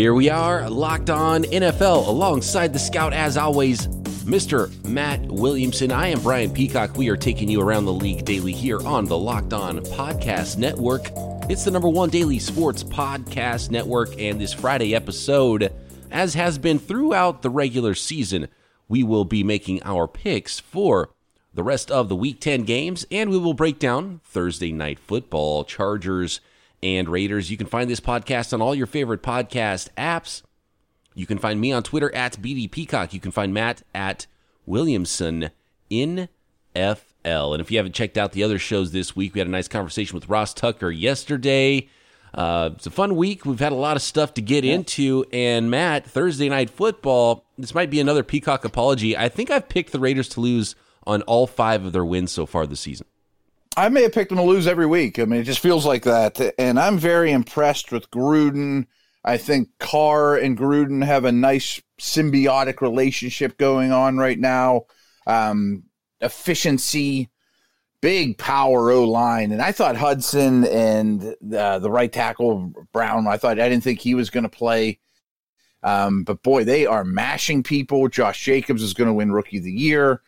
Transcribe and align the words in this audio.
Here 0.00 0.14
we 0.14 0.30
are, 0.30 0.70
locked 0.70 1.10
on 1.10 1.42
NFL, 1.44 2.08
alongside 2.08 2.72
the 2.72 2.78
scout, 2.78 3.12
as 3.12 3.36
always, 3.36 3.86
Mr. 4.24 4.72
Matt 4.86 5.20
Williamson. 5.26 5.92
I 5.92 6.06
am 6.06 6.22
Brian 6.22 6.50
Peacock. 6.50 6.96
We 6.96 7.10
are 7.10 7.18
taking 7.18 7.50
you 7.50 7.60
around 7.60 7.84
the 7.84 7.92
league 7.92 8.24
daily 8.24 8.54
here 8.54 8.80
on 8.86 9.04
the 9.04 9.18
Locked 9.18 9.52
On 9.52 9.80
Podcast 9.80 10.56
Network. 10.56 11.10
It's 11.50 11.64
the 11.64 11.70
number 11.70 11.90
one 11.90 12.08
daily 12.08 12.38
sports 12.38 12.82
podcast 12.82 13.70
network, 13.70 14.18
and 14.18 14.40
this 14.40 14.54
Friday 14.54 14.94
episode, 14.94 15.70
as 16.10 16.32
has 16.32 16.56
been 16.56 16.78
throughout 16.78 17.42
the 17.42 17.50
regular 17.50 17.94
season, 17.94 18.48
we 18.88 19.02
will 19.02 19.26
be 19.26 19.44
making 19.44 19.82
our 19.82 20.08
picks 20.08 20.58
for 20.58 21.10
the 21.52 21.62
rest 21.62 21.90
of 21.90 22.08
the 22.08 22.16
Week 22.16 22.40
10 22.40 22.62
games, 22.62 23.04
and 23.10 23.28
we 23.28 23.36
will 23.36 23.52
break 23.52 23.78
down 23.78 24.22
Thursday 24.24 24.72
night 24.72 24.98
football, 24.98 25.62
Chargers 25.62 26.40
and 26.82 27.08
Raiders. 27.08 27.50
You 27.50 27.56
can 27.56 27.66
find 27.66 27.90
this 27.90 28.00
podcast 28.00 28.52
on 28.52 28.62
all 28.62 28.74
your 28.74 28.86
favorite 28.86 29.22
podcast 29.22 29.88
apps. 29.96 30.42
You 31.14 31.26
can 31.26 31.38
find 31.38 31.60
me 31.60 31.72
on 31.72 31.82
Twitter 31.82 32.14
at 32.14 32.40
BD 32.40 32.70
Peacock. 32.70 33.12
You 33.12 33.20
can 33.20 33.32
find 33.32 33.52
Matt 33.52 33.82
at 33.94 34.26
Williamson 34.66 35.50
in 35.88 36.28
FL. 36.74 37.52
And 37.52 37.60
if 37.60 37.70
you 37.70 37.78
haven't 37.78 37.94
checked 37.94 38.16
out 38.16 38.32
the 38.32 38.44
other 38.44 38.58
shows 38.58 38.92
this 38.92 39.14
week, 39.16 39.34
we 39.34 39.40
had 39.40 39.48
a 39.48 39.50
nice 39.50 39.68
conversation 39.68 40.14
with 40.14 40.28
Ross 40.28 40.54
Tucker 40.54 40.90
yesterday. 40.90 41.88
Uh, 42.32 42.70
it's 42.74 42.86
a 42.86 42.90
fun 42.90 43.16
week. 43.16 43.44
We've 43.44 43.58
had 43.58 43.72
a 43.72 43.76
lot 43.76 43.96
of 43.96 44.02
stuff 44.02 44.34
to 44.34 44.42
get 44.42 44.64
into. 44.64 45.24
And 45.32 45.70
Matt, 45.70 46.06
Thursday 46.06 46.48
night 46.48 46.70
football, 46.70 47.44
this 47.58 47.74
might 47.74 47.90
be 47.90 48.00
another 48.00 48.22
Peacock 48.22 48.64
apology. 48.64 49.16
I 49.16 49.28
think 49.28 49.50
I've 49.50 49.68
picked 49.68 49.92
the 49.92 50.00
Raiders 50.00 50.28
to 50.30 50.40
lose 50.40 50.76
on 51.06 51.22
all 51.22 51.46
five 51.46 51.84
of 51.84 51.92
their 51.92 52.04
wins 52.04 52.30
so 52.30 52.46
far 52.46 52.66
this 52.66 52.80
season. 52.80 53.06
I 53.80 53.88
may 53.88 54.02
have 54.02 54.12
picked 54.12 54.28
them 54.28 54.36
to 54.36 54.44
lose 54.44 54.66
every 54.66 54.84
week. 54.84 55.18
I 55.18 55.24
mean, 55.24 55.40
it 55.40 55.44
just 55.44 55.60
feels 55.60 55.86
like 55.86 56.02
that. 56.02 56.38
And 56.58 56.78
I'm 56.78 56.98
very 56.98 57.32
impressed 57.32 57.90
with 57.90 58.10
Gruden. 58.10 58.86
I 59.24 59.38
think 59.38 59.70
Carr 59.78 60.36
and 60.36 60.56
Gruden 60.56 61.02
have 61.02 61.24
a 61.24 61.32
nice 61.32 61.80
symbiotic 61.98 62.82
relationship 62.82 63.56
going 63.56 63.90
on 63.90 64.18
right 64.18 64.38
now. 64.38 64.82
Um, 65.26 65.84
efficiency, 66.20 67.30
big 68.02 68.36
power 68.36 68.90
O 68.90 69.04
line, 69.04 69.50
and 69.50 69.62
I 69.62 69.72
thought 69.72 69.96
Hudson 69.96 70.66
and 70.66 71.34
uh, 71.54 71.78
the 71.78 71.90
right 71.90 72.12
tackle 72.12 72.74
Brown. 72.92 73.26
I 73.26 73.38
thought 73.38 73.58
I 73.58 73.68
didn't 73.70 73.84
think 73.84 74.00
he 74.00 74.14
was 74.14 74.28
going 74.28 74.44
to 74.44 74.50
play, 74.50 74.98
um, 75.82 76.24
but 76.24 76.42
boy, 76.42 76.64
they 76.64 76.84
are 76.84 77.04
mashing 77.04 77.62
people. 77.62 78.08
Josh 78.08 78.44
Jacobs 78.44 78.82
is 78.82 78.92
going 78.92 79.08
to 79.08 79.14
win 79.14 79.32
Rookie 79.32 79.58
of 79.58 79.64
the 79.64 79.72
Year. 79.72 80.20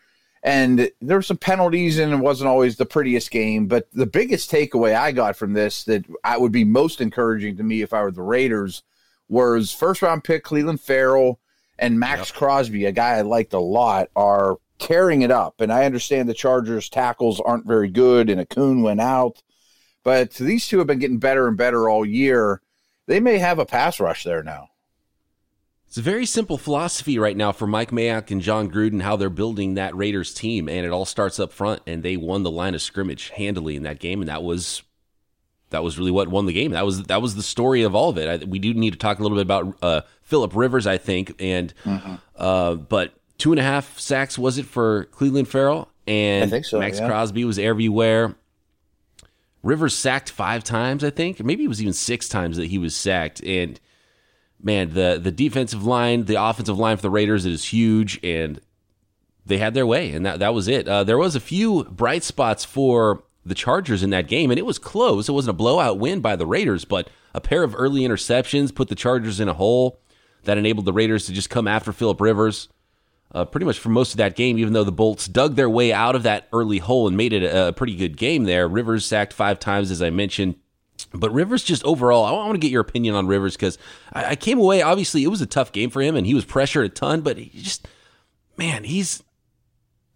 And 0.43 0.91
there 1.01 1.19
were 1.19 1.23
some 1.23 1.37
penalties, 1.37 1.99
and 1.99 2.13
it 2.13 2.17
wasn't 2.17 2.49
always 2.49 2.77
the 2.77 2.87
prettiest 2.87 3.31
game. 3.31 3.69
But 3.69 3.89
the 3.93 4.07
biggest 4.07 4.51
takeaway 4.51 4.95
I 4.95 5.13
got 5.13 5.37
from 5.37 5.53
this 5.53 5.85
that 5.85 6.05
I 6.25 6.37
would 6.37 6.51
be 6.51 6.65
most 6.65 7.01
encouraging 7.01 7.57
to 7.59 7.63
me 7.63 7.83
if 7.83 7.93
I 7.93 8.03
were 8.03 8.11
the 8.11 8.23
Raiders 8.23 8.83
was 9.29 9.73
first 9.73 10.03
round 10.03 10.25
pick 10.25 10.45
Clelin 10.45 10.81
Ferrell 10.81 11.39
and 11.79 11.99
Maxx 11.99 12.31
yep. 12.31 12.37
Crosby, 12.37 12.85
a 12.87 12.93
guy 12.93 13.17
I 13.17 13.21
liked 13.23 13.53
a 13.53 13.61
lot, 13.61 14.09
are 14.17 14.59
carrying 14.79 15.23
it 15.23 15.31
up. 15.31 15.61
And 15.61 15.73
I 15.73 15.85
understand 15.85 16.29
the 16.29 16.35
Chargers 16.35 16.89
tackles 16.89 17.41
aren't 17.41 17.67
very 17.67 17.89
good, 17.89 18.29
and 18.29 18.41
Okung 18.41 18.83
went 18.83 19.01
out. 19.01 19.43
But 20.05 20.33
these 20.33 20.67
two 20.67 20.79
have 20.79 20.89
been 20.89 20.99
getting 20.99 21.19
better 21.19 21.47
and 21.47 21.57
better 21.57 21.89
all 21.89 22.05
year. 22.05 22.61
They 23.07 23.21
may 23.21 23.39
have 23.39 23.61
a 23.61 23.67
pass 23.67 24.01
rush 24.01 24.25
there 24.25 24.43
now. 24.43 24.71
It's 25.93 25.99
a 25.99 26.01
very 26.01 26.25
simple 26.25 26.57
philosophy 26.57 27.19
right 27.19 27.37
now 27.37 27.53
for 27.53 27.67
Mike 27.67 27.91
Mayock 27.91 28.31
and 28.31 28.41
Jon 28.41 28.71
Gruden, 28.71 29.03
how 29.03 29.17
they're 29.17 29.29
building 29.29 29.75
that 29.75 29.95
Raiders 29.95 30.33
team, 30.33 30.67
and 30.67 30.87
it 30.87 30.89
all 30.91 31.05
starts 31.05 31.39
up 31.39 31.53
front. 31.53 31.83
And 31.87 32.03
they 32.03 32.17
won 32.17 32.45
the 32.45 32.51
line 32.51 32.75
of 32.75 32.81
scrimmage 32.81 33.29
handily 33.29 33.77
in 33.77 33.83
that 33.83 33.99
game, 33.99 34.23
and 34.23 34.29
that 34.31 34.43
was 34.43 34.83
that 35.69 35.85
was 35.85 35.99
really 35.99 36.11
what 36.11 36.29
won 36.29 36.47
the 36.47 36.55
game. 36.55 36.71
That 36.71 36.87
was 36.87 37.03
that 37.03 37.21
was 37.21 37.35
the 37.35 37.43
story 37.43 37.83
of 37.83 37.95
all 37.95 38.09
of 38.09 38.17
it. 38.17 38.43
I, 38.43 38.43
we 38.47 38.59
do 38.59 38.73
need 38.73 38.95
to 38.95 38.99
talk 38.99 39.19
a 39.19 39.23
little 39.23 39.37
bit 39.37 39.43
about 39.43 39.77
uh, 39.83 40.01
Philip 40.23 40.57
Rivers, 40.57 40.87
I 40.87 40.97
think, 40.97 41.35
and 41.39 41.75
mm-hmm. 41.85 42.15
uh, 42.37 42.77
but 42.77 43.13
two 43.37 43.53
and 43.53 43.61
a 43.61 43.63
half 43.63 44.01
sacks 44.01 44.39
was 44.39 44.57
it 44.57 44.65
for 44.65 45.09
Clelin 45.13 45.47
Ferrell 45.47 45.91
and 46.07 46.65
so, 46.65 46.79
Maxx 46.79 47.01
yeah. 47.01 47.07
Crosby 47.07 47.45
was 47.45 47.59
everywhere. 47.59 48.35
Rivers 49.63 49.95
sacked 49.95 50.31
five 50.31 50.65
times, 50.65 51.05
I 51.05 51.11
think, 51.11 51.45
maybe 51.45 51.65
it 51.65 51.69
was 51.69 51.83
even 51.83 51.93
six 51.93 52.31
times 52.31 52.57
that 52.57 52.69
he 52.69 52.79
was 52.79 52.97
sacked, 52.97 53.45
and 53.45 53.79
man, 54.63 54.95
the 54.95 55.21
the 55.23 55.33
defensive 55.33 55.85
line, 55.85 56.25
the 56.25 56.43
offensive 56.43 56.79
line 56.79 56.97
for 56.97 57.03
the 57.03 57.11
Raiders 57.11 57.45
is 57.45 57.65
huge, 57.67 58.21
and 58.23 58.61
they 59.45 59.59
had 59.59 59.75
their 59.75 59.87
way, 59.87 60.13
and 60.13 60.25
that 60.25 60.39
that 60.39 60.55
was 60.55 60.69
it. 60.69 60.89
Uh, 60.89 61.05
there 61.05 61.19
was 61.19 61.35
a 61.35 61.41
few 61.41 61.85
bright 61.85 62.23
spots 62.23 62.65
for 62.65 63.25
the 63.45 63.55
Chargers 63.55 64.03
in 64.03 64.11
that 64.11 64.29
game, 64.29 64.51
and 64.51 64.59
it 64.59 64.67
was 64.67 64.79
close. 64.79 65.29
It 65.29 65.33
wasn't 65.33 65.57
a 65.57 65.59
blowout 65.59 65.99
win 65.99 66.21
by 66.21 66.37
the 66.37 66.47
Raiders, 66.47 66.85
but 66.85 67.11
a 67.35 67.41
pair 67.41 67.63
of 67.63 67.75
early 67.77 68.03
interceptions 68.03 68.75
put 68.75 68.89
the 68.89 68.95
Chargers 68.95 69.41
in 69.41 69.49
a 69.49 69.55
hole 69.55 70.01
that 70.45 70.59
enabled 70.59 70.87
the 70.87 70.93
Raiders 70.93 71.27
to 71.27 71.33
just 71.33 71.51
come 71.51 71.67
after 71.67 71.93
Philip 71.93 72.21
Rivers. 72.21 72.69
Uh, 73.35 73.47
pretty 73.47 73.65
much 73.65 73.79
for 73.79 73.89
most 73.89 74.13
of 74.13 74.19
that 74.19 74.37
game, 74.37 74.59
even 74.59 74.75
though 74.75 74.85
the 74.85 74.93
Bolts 74.93 75.27
dug 75.27 75.57
their 75.57 75.71
way 75.71 75.91
out 75.91 76.15
of 76.15 76.23
that 76.23 76.49
early 76.53 76.79
hole 76.79 77.09
and 77.09 77.17
made 77.17 77.33
it 77.33 77.43
a, 77.43 77.69
a 77.69 77.73
pretty 77.73 77.97
good 77.97 78.19
game 78.19 78.45
there. 78.45 78.69
Rivers 78.69 79.07
sacked 79.07 79.33
five 79.33 79.59
times, 79.59 79.91
as 79.91 80.03
I 80.03 80.11
mentioned. 80.11 80.57
But 81.15 81.33
Rivers, 81.33 81.63
just 81.63 81.85
overall, 81.85 82.25
I 82.25 82.33
want 82.33 82.55
to 82.55 82.59
get 82.59 82.71
your 82.71 82.81
opinion 82.81 83.15
on 83.15 83.27
Rivers 83.27 83.55
because 83.55 83.79
I, 84.13 84.31
I, 84.31 84.37
came 84.37 84.59
away. 84.59 84.83
Obviously, 84.83 85.25
it 85.25 85.29
was 85.29 85.41
a 85.41 85.47
tough 85.47 85.73
game 85.73 85.91
for 85.91 86.01
him, 86.01 86.17
and 86.17 86.27
he 86.27 86.35
was 86.35 86.45
pressured 86.45 86.87
a 86.87 86.89
ton. 86.89 87.21
But 87.21 87.39
he 87.39 87.51
just, 87.61 87.87
man, 88.57 88.85
he's 88.85 89.23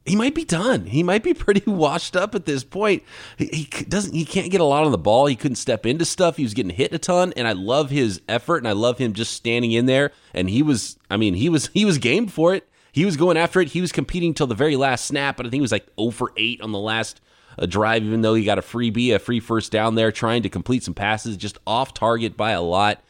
he 0.06 0.14
might 0.14 0.34
be 0.34 0.44
done. 0.44 0.86
He 0.86 1.02
might 1.02 1.22
be 1.22 1.34
pretty 1.34 1.68
washed 1.68 2.16
up 2.16 2.34
at 2.34 2.46
this 2.46 2.64
point. 2.64 3.02
He, 3.36 3.46
he, 3.46 3.84
doesn't. 3.84 4.14
He 4.14 4.24
can't 4.24 4.50
get 4.50 4.60
a 4.60 4.64
lot 4.64 4.84
on 4.84 4.92
the 4.92 4.98
ball. 4.98 5.26
He 5.26 5.36
couldn't 5.36 5.56
step 5.56 5.84
into 5.84 6.04
stuff. 6.04 6.36
He 6.36 6.44
was 6.44 6.54
getting 6.54 6.70
hit 6.70 6.94
a 6.94 6.98
ton, 6.98 7.32
and 7.36 7.46
I 7.46 7.52
love 7.52 7.90
his 7.90 8.22
effort, 8.28 8.58
and 8.58 8.68
I 8.68 8.72
love 8.72 8.98
him 8.98 9.12
just 9.12 9.32
standing 9.32 9.72
in 9.72 9.86
there. 9.86 10.12
And 10.32 10.48
he 10.48 10.62
was. 10.62 10.98
I 11.10 11.16
mean, 11.16 11.34
he 11.34 11.48
was. 11.48 11.66
He 11.76 11.84
was 11.84 11.98
game 11.98 12.26
for 12.26 12.54
it. 12.54 12.66
He 12.90 13.04
was 13.04 13.18
going 13.18 13.36
after 13.36 13.60
it. 13.60 13.68
He 13.68 13.82
was 13.82 13.92
competing 13.92 14.32
till 14.32 14.46
the 14.46 14.54
very 14.54 14.76
last 14.76 15.04
snap, 15.04 15.36
but 15.36 15.44
I 15.44 15.50
think 15.50 15.58
he 15.58 15.60
was 15.60 15.72
like 15.72 15.86
0 16.00 16.10
for 16.10 16.32
8 16.38 16.62
on 16.62 16.72
the 16.72 16.78
last 16.78 17.20
a 17.58 17.66
drive, 17.66 18.04
even 18.04 18.22
though 18.22 18.34
he 18.34 18.44
got 18.44 18.58
a 18.58 18.62
freebie, 18.62 19.14
a 19.14 19.18
free 19.18 19.40
first 19.40 19.72
down 19.72 19.94
there, 19.94 20.12
trying 20.12 20.42
to 20.42 20.48
complete 20.48 20.82
some 20.82 20.94
passes, 20.94 21.36
just 21.36 21.58
off 21.66 21.94
target 21.94 22.36
by 22.36 22.52
a 22.52 22.62
lot. 22.62 23.02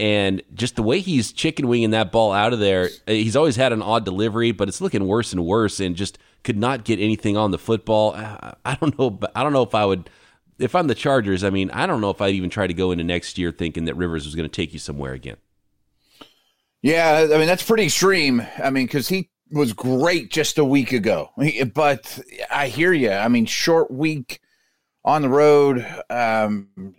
And 0.00 0.42
just 0.54 0.76
the 0.76 0.82
way 0.82 1.00
he's 1.00 1.32
chicken 1.32 1.68
winging 1.68 1.90
that 1.90 2.10
ball 2.10 2.32
out 2.32 2.52
of 2.52 2.58
there, 2.58 2.88
eh, 3.06 3.14
he's 3.14 3.36
always 3.36 3.56
had 3.56 3.72
an 3.72 3.82
odd 3.82 4.04
delivery, 4.04 4.50
but 4.50 4.68
it's 4.68 4.80
looking 4.80 5.06
worse 5.06 5.32
and 5.32 5.44
worse, 5.44 5.78
and 5.78 5.94
just 5.94 6.18
could 6.42 6.56
not 6.56 6.84
get 6.84 6.98
anything 6.98 7.36
on 7.36 7.50
the 7.50 7.58
football. 7.58 8.14
I 8.14 8.76
don't 8.80 8.98
know, 8.98 9.20
I 9.34 9.42
don't 9.42 9.52
know 9.52 9.62
if 9.62 9.74
I 9.74 9.84
would. 9.84 10.10
If 10.58 10.74
I'm 10.74 10.86
the 10.86 10.94
Chargers, 10.94 11.44
I 11.44 11.50
mean, 11.50 11.70
I 11.70 11.86
don't 11.86 12.00
know 12.00 12.10
if 12.10 12.20
I'd 12.20 12.34
even 12.34 12.50
try 12.50 12.66
to 12.66 12.74
go 12.74 12.92
into 12.92 13.04
next 13.04 13.38
year 13.38 13.52
thinking 13.52 13.86
that 13.86 13.94
Rivers 13.94 14.24
was 14.24 14.34
going 14.34 14.48
to 14.48 14.54
take 14.54 14.72
you 14.72 14.78
somewhere 14.78 15.12
again. 15.12 15.36
Yeah, 16.82 17.28
I 17.32 17.38
mean 17.38 17.46
that's 17.46 17.62
pretty 17.62 17.84
extreme. 17.84 18.44
I 18.62 18.70
mean, 18.70 18.86
because 18.86 19.08
he 19.08 19.30
was 19.52 19.72
great 19.72 20.30
just 20.30 20.58
a 20.58 20.64
week 20.64 20.92
ago. 20.92 21.30
But 21.74 22.18
I 22.50 22.68
hear 22.68 22.92
you. 22.92 23.10
I 23.10 23.28
mean, 23.28 23.46
short 23.46 23.90
week 23.90 24.40
on 25.04 25.22
the 25.22 25.28
road. 25.28 25.86
Um, 26.10 26.94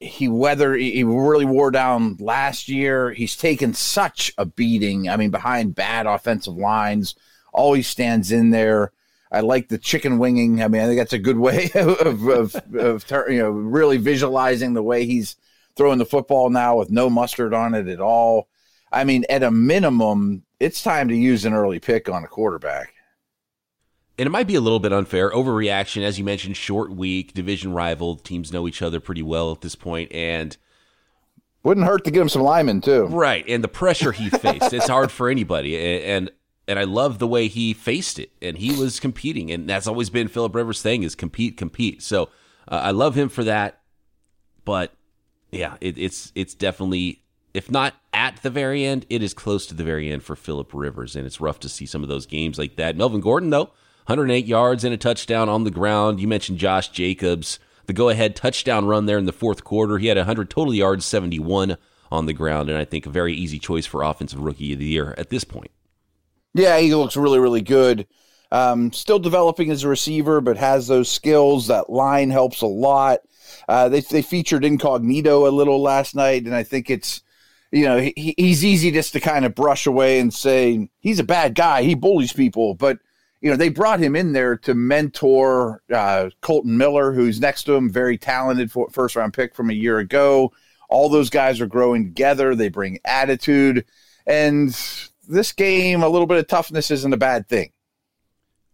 he 0.00 0.28
weather 0.28 0.74
he 0.74 1.02
really 1.04 1.46
wore 1.46 1.70
down 1.70 2.16
last 2.20 2.68
year. 2.68 3.12
He's 3.12 3.36
taken 3.36 3.72
such 3.72 4.32
a 4.36 4.44
beating. 4.44 5.08
I 5.08 5.16
mean, 5.16 5.30
behind 5.30 5.74
bad 5.74 6.06
offensive 6.06 6.54
lines, 6.54 7.14
always 7.52 7.86
stands 7.86 8.32
in 8.32 8.50
there. 8.50 8.92
I 9.30 9.40
like 9.40 9.68
the 9.68 9.78
chicken 9.78 10.18
winging. 10.18 10.62
I 10.62 10.68
mean, 10.68 10.82
I 10.82 10.86
think 10.86 10.98
that's 10.98 11.14
a 11.14 11.18
good 11.18 11.38
way 11.38 11.70
of, 11.74 12.28
of, 12.28 12.56
of 12.74 13.10
you 13.28 13.38
know 13.38 13.50
really 13.50 13.96
visualizing 13.96 14.74
the 14.74 14.82
way 14.82 15.06
he's 15.06 15.36
throwing 15.74 15.98
the 15.98 16.04
football 16.04 16.50
now 16.50 16.76
with 16.76 16.90
no 16.90 17.08
mustard 17.08 17.54
on 17.54 17.74
it 17.74 17.88
at 17.88 18.00
all. 18.00 18.48
I 18.92 19.04
mean, 19.04 19.24
at 19.30 19.42
a 19.42 19.50
minimum, 19.50 20.42
it's 20.62 20.82
time 20.82 21.08
to 21.08 21.16
use 21.16 21.44
an 21.44 21.52
early 21.52 21.80
pick 21.80 22.08
on 22.08 22.22
a 22.22 22.28
quarterback. 22.28 22.94
And 24.16 24.26
it 24.26 24.30
might 24.30 24.46
be 24.46 24.54
a 24.54 24.60
little 24.60 24.78
bit 24.78 24.92
unfair. 24.92 25.30
Overreaction, 25.30 26.02
as 26.02 26.18
you 26.18 26.24
mentioned, 26.24 26.56
short 26.56 26.92
week, 26.92 27.34
division 27.34 27.72
rival. 27.72 28.16
Teams 28.16 28.52
know 28.52 28.68
each 28.68 28.80
other 28.80 29.00
pretty 29.00 29.22
well 29.22 29.50
at 29.50 29.62
this 29.62 29.74
point, 29.74 30.12
and 30.12 30.56
wouldn't 31.64 31.86
hurt 31.86 32.04
to 32.04 32.10
get 32.10 32.20
him 32.20 32.28
some 32.28 32.42
linemen 32.42 32.80
too. 32.80 33.06
Right, 33.06 33.44
and 33.48 33.64
the 33.64 33.68
pressure 33.68 34.12
he 34.12 34.30
faced, 34.30 34.72
it's 34.72 34.88
hard 34.88 35.10
for 35.10 35.28
anybody. 35.28 36.04
And 36.04 36.30
and 36.68 36.78
I 36.78 36.84
love 36.84 37.18
the 37.18 37.26
way 37.26 37.48
he 37.48 37.72
faced 37.72 38.20
it, 38.20 38.30
and 38.40 38.56
he 38.56 38.78
was 38.78 39.00
competing, 39.00 39.50
and 39.50 39.68
that's 39.68 39.88
always 39.88 40.10
been 40.10 40.28
Philip 40.28 40.54
Rivers' 40.54 40.82
thing: 40.82 41.02
is 41.02 41.16
compete, 41.16 41.56
compete. 41.56 42.02
So 42.02 42.24
uh, 42.68 42.82
I 42.84 42.90
love 42.92 43.16
him 43.16 43.28
for 43.28 43.42
that. 43.44 43.80
But 44.64 44.92
yeah, 45.50 45.76
it, 45.80 45.98
it's 45.98 46.30
it's 46.36 46.54
definitely 46.54 47.22
if 47.54 47.70
not 47.70 47.94
at 48.22 48.40
the 48.40 48.50
very 48.50 48.84
end, 48.84 49.04
it 49.10 49.20
is 49.20 49.34
close 49.34 49.66
to 49.66 49.74
the 49.74 49.82
very 49.82 50.08
end 50.08 50.22
for 50.22 50.36
Philip 50.36 50.70
Rivers, 50.72 51.16
and 51.16 51.26
it's 51.26 51.40
rough 51.40 51.58
to 51.58 51.68
see 51.68 51.86
some 51.86 52.04
of 52.04 52.08
those 52.08 52.24
games 52.24 52.56
like 52.56 52.76
that. 52.76 52.96
Melvin 52.96 53.20
Gordon, 53.20 53.50
though, 53.50 53.72
108 54.06 54.46
yards 54.46 54.84
and 54.84 54.94
a 54.94 54.96
touchdown 54.96 55.48
on 55.48 55.64
the 55.64 55.72
ground. 55.72 56.20
You 56.20 56.28
mentioned 56.28 56.58
Josh 56.58 56.90
Jacobs, 56.90 57.58
the 57.86 57.92
go-ahead 57.92 58.36
touchdown 58.36 58.86
run 58.86 59.06
there 59.06 59.18
in 59.18 59.24
the 59.24 59.32
fourth 59.32 59.64
quarter. 59.64 59.98
He 59.98 60.06
had 60.06 60.16
100 60.16 60.50
total 60.50 60.72
yards, 60.72 61.04
71 61.04 61.76
on 62.12 62.26
the 62.26 62.32
ground, 62.32 62.68
and 62.68 62.78
I 62.78 62.84
think 62.84 63.06
a 63.06 63.10
very 63.10 63.34
easy 63.34 63.58
choice 63.58 63.86
for 63.86 64.04
offensive 64.04 64.38
rookie 64.38 64.72
of 64.72 64.78
the 64.78 64.84
year 64.84 65.16
at 65.18 65.30
this 65.30 65.42
point. 65.42 65.72
Yeah, 66.54 66.78
he 66.78 66.94
looks 66.94 67.16
really, 67.16 67.40
really 67.40 67.62
good. 67.62 68.06
Um, 68.52 68.92
still 68.92 69.18
developing 69.18 69.68
as 69.72 69.82
a 69.82 69.88
receiver, 69.88 70.40
but 70.40 70.56
has 70.58 70.86
those 70.86 71.10
skills. 71.10 71.66
That 71.66 71.90
line 71.90 72.30
helps 72.30 72.60
a 72.60 72.66
lot. 72.66 73.20
Uh, 73.68 73.88
they 73.88 74.00
they 74.00 74.22
featured 74.22 74.64
incognito 74.64 75.48
a 75.48 75.50
little 75.50 75.82
last 75.82 76.14
night, 76.14 76.44
and 76.44 76.54
I 76.54 76.62
think 76.62 76.88
it's 76.88 77.22
you 77.72 77.84
know, 77.84 77.98
he, 77.98 78.34
he's 78.36 78.64
easy 78.64 78.90
just 78.90 79.14
to 79.14 79.20
kind 79.20 79.44
of 79.44 79.54
brush 79.54 79.86
away 79.86 80.20
and 80.20 80.32
say 80.32 80.88
he's 81.00 81.18
a 81.18 81.24
bad 81.24 81.54
guy. 81.54 81.82
He 81.82 81.94
bullies 81.94 82.32
people, 82.32 82.74
but 82.74 82.98
you 83.40 83.50
know, 83.50 83.56
they 83.56 83.70
brought 83.70 83.98
him 83.98 84.14
in 84.14 84.32
there 84.32 84.56
to 84.58 84.74
mentor 84.74 85.82
uh, 85.92 86.30
Kolton 86.42 86.76
Miller, 86.76 87.12
who's 87.12 87.40
next 87.40 87.64
to 87.64 87.72
him, 87.72 87.90
very 87.90 88.16
talented 88.16 88.70
first 88.92 89.16
round 89.16 89.34
pick 89.34 89.56
from 89.56 89.68
a 89.68 89.74
year 89.74 89.98
ago. 89.98 90.52
All 90.88 91.08
those 91.08 91.28
guys 91.28 91.60
are 91.60 91.66
growing 91.66 92.04
together. 92.04 92.54
They 92.54 92.68
bring 92.68 93.00
attitude. 93.04 93.84
And 94.26 94.68
this 95.26 95.50
game, 95.50 96.02
a 96.02 96.08
little 96.08 96.28
bit 96.28 96.38
of 96.38 96.46
toughness 96.46 96.90
isn't 96.92 97.12
a 97.12 97.16
bad 97.16 97.48
thing. 97.48 97.72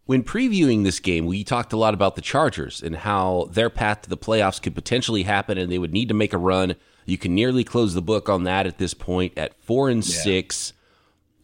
When 0.05 0.23
previewing 0.23 0.83
this 0.83 0.99
game, 0.99 1.25
we 1.25 1.43
talked 1.43 1.73
a 1.73 1.77
lot 1.77 1.93
about 1.93 2.15
the 2.15 2.21
Chargers 2.21 2.81
and 2.83 2.95
how 2.95 3.47
their 3.51 3.69
path 3.69 4.03
to 4.03 4.09
the 4.09 4.17
playoffs 4.17 4.61
could 4.61 4.75
potentially 4.75 5.23
happen 5.23 5.57
and 5.57 5.71
they 5.71 5.77
would 5.79 5.93
need 5.93 6.09
to 6.09 6.15
make 6.15 6.33
a 6.33 6.37
run. 6.37 6.75
You 7.09 7.17
can 7.17 7.33
nearly 7.33 7.63
close 7.63 7.93
the 7.93 8.01
book 8.01 8.29
on 8.29 8.43
that 8.43 8.67
at 8.67 8.77
this 8.77 8.93
point 8.93 9.37
at 9.37 9.55
four 9.63 9.89
and 9.89 10.07
yeah. 10.07 10.21
six. 10.21 10.73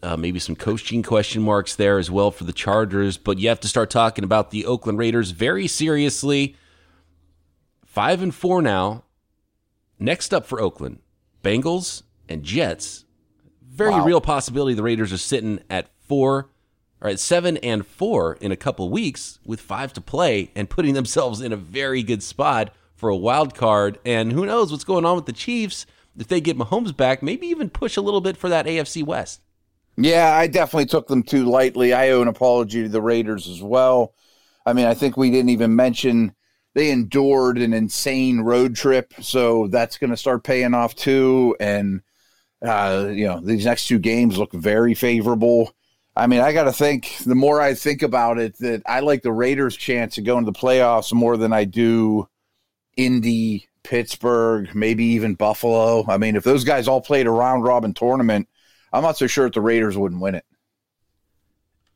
Uh, 0.03 0.15
maybe 0.15 0.37
some 0.37 0.55
coaching 0.55 1.01
question 1.01 1.41
marks 1.41 1.75
there 1.75 1.97
as 1.97 2.11
well 2.11 2.29
for 2.29 2.43
the 2.43 2.53
Chargers, 2.53 3.17
but 3.17 3.39
you 3.39 3.49
have 3.49 3.59
to 3.61 3.67
start 3.67 3.89
talking 3.89 4.23
about 4.23 4.51
the 4.51 4.65
Oakland 4.65 4.99
Raiders 4.99 5.31
very 5.31 5.65
seriously. 5.65 6.55
Five 7.83 8.21
and 8.21 8.33
four 8.33 8.61
now. 8.61 9.03
Next 9.97 10.33
up 10.33 10.45
for 10.45 10.61
Oakland, 10.61 10.99
Bengals 11.43 12.03
and 12.29 12.43
Jets. 12.43 13.05
Very 13.63 13.91
wow. 13.91 14.05
real 14.05 14.21
possibility 14.21 14.75
the 14.75 14.83
Raiders 14.83 15.11
are 15.11 15.17
sitting 15.17 15.61
at 15.69 15.89
four 15.97 16.49
or 17.01 17.09
at 17.09 17.19
seven 17.19 17.57
and 17.57 17.87
four 17.87 18.37
in 18.39 18.51
a 18.51 18.57
couple 18.57 18.89
weeks 18.89 19.39
with 19.45 19.59
five 19.59 19.93
to 19.93 20.01
play 20.01 20.51
and 20.55 20.69
putting 20.69 20.93
themselves 20.93 21.41
in 21.41 21.51
a 21.51 21.57
very 21.57 22.03
good 22.03 22.21
spot 22.21 22.71
for 22.95 23.09
a 23.09 23.15
wild 23.15 23.55
card. 23.55 23.99
And 24.05 24.31
who 24.31 24.45
knows 24.45 24.71
what's 24.71 24.83
going 24.83 25.05
on 25.05 25.15
with 25.15 25.25
the 25.25 25.33
Chiefs 25.33 25.85
if 26.17 26.27
they 26.27 26.41
get 26.41 26.57
Mahomes 26.57 26.95
back, 26.95 27.21
maybe 27.21 27.47
even 27.47 27.69
push 27.69 27.97
a 27.97 28.01
little 28.01 28.21
bit 28.21 28.37
for 28.37 28.49
that 28.49 28.65
AFC 28.65 29.03
West. 29.03 29.41
Yeah, 29.97 30.35
I 30.35 30.47
definitely 30.47 30.87
took 30.87 31.07
them 31.07 31.23
too 31.23 31.45
lightly. 31.45 31.93
I 31.93 32.09
owe 32.09 32.21
an 32.21 32.27
apology 32.27 32.83
to 32.83 32.89
the 32.89 33.01
Raiders 33.01 33.47
as 33.47 33.61
well. 33.61 34.13
I 34.65 34.73
mean, 34.73 34.85
I 34.85 34.93
think 34.93 35.15
we 35.15 35.31
didn't 35.31 35.49
even 35.49 35.75
mention 35.75 36.33
they 36.73 36.91
endured 36.91 37.57
an 37.57 37.73
insane 37.73 38.41
road 38.41 38.75
trip, 38.75 39.13
so 39.21 39.67
that's 39.67 39.97
going 39.97 40.09
to 40.09 40.17
start 40.17 40.43
paying 40.43 40.73
off 40.73 40.95
too. 40.95 41.55
And 41.59 42.01
uh, 42.65 43.09
you 43.11 43.27
know, 43.27 43.39
these 43.39 43.65
next 43.65 43.87
two 43.87 43.99
games 43.99 44.37
look 44.37 44.51
very 44.51 44.93
favorable. 44.93 45.71
I 46.15 46.27
mean, 46.27 46.41
I 46.41 46.51
got 46.51 46.63
to 46.63 46.73
think. 46.73 47.17
The 47.25 47.35
more 47.35 47.61
I 47.61 47.73
think 47.73 48.01
about 48.01 48.37
it, 48.37 48.57
that 48.59 48.81
I 48.85 49.01
like 49.01 49.21
the 49.21 49.31
Raiders' 49.31 49.75
chance 49.77 50.17
of 50.17 50.25
going 50.25 50.45
to 50.45 50.51
the 50.51 50.57
playoffs 50.57 51.13
more 51.13 51.37
than 51.37 51.53
I 51.53 51.65
do 51.65 52.27
Indy, 52.97 53.67
Pittsburgh, 53.83 54.73
maybe 54.73 55.05
even 55.05 55.35
Buffalo. 55.35 56.05
I 56.07 56.17
mean, 56.17 56.35
if 56.35 56.43
those 56.43 56.63
guys 56.63 56.87
all 56.87 57.01
played 57.01 57.27
a 57.27 57.31
round 57.31 57.63
robin 57.63 57.93
tournament 57.93 58.47
I'm 58.95 59.03
not 59.03 59.17
so 59.17 59.27
sure 59.27 59.45
if 59.45 59.53
the 59.53 59.61
Raiders 59.61 59.97
wouldn't 59.97 60.21
win 60.21 60.35
it. 60.35 60.45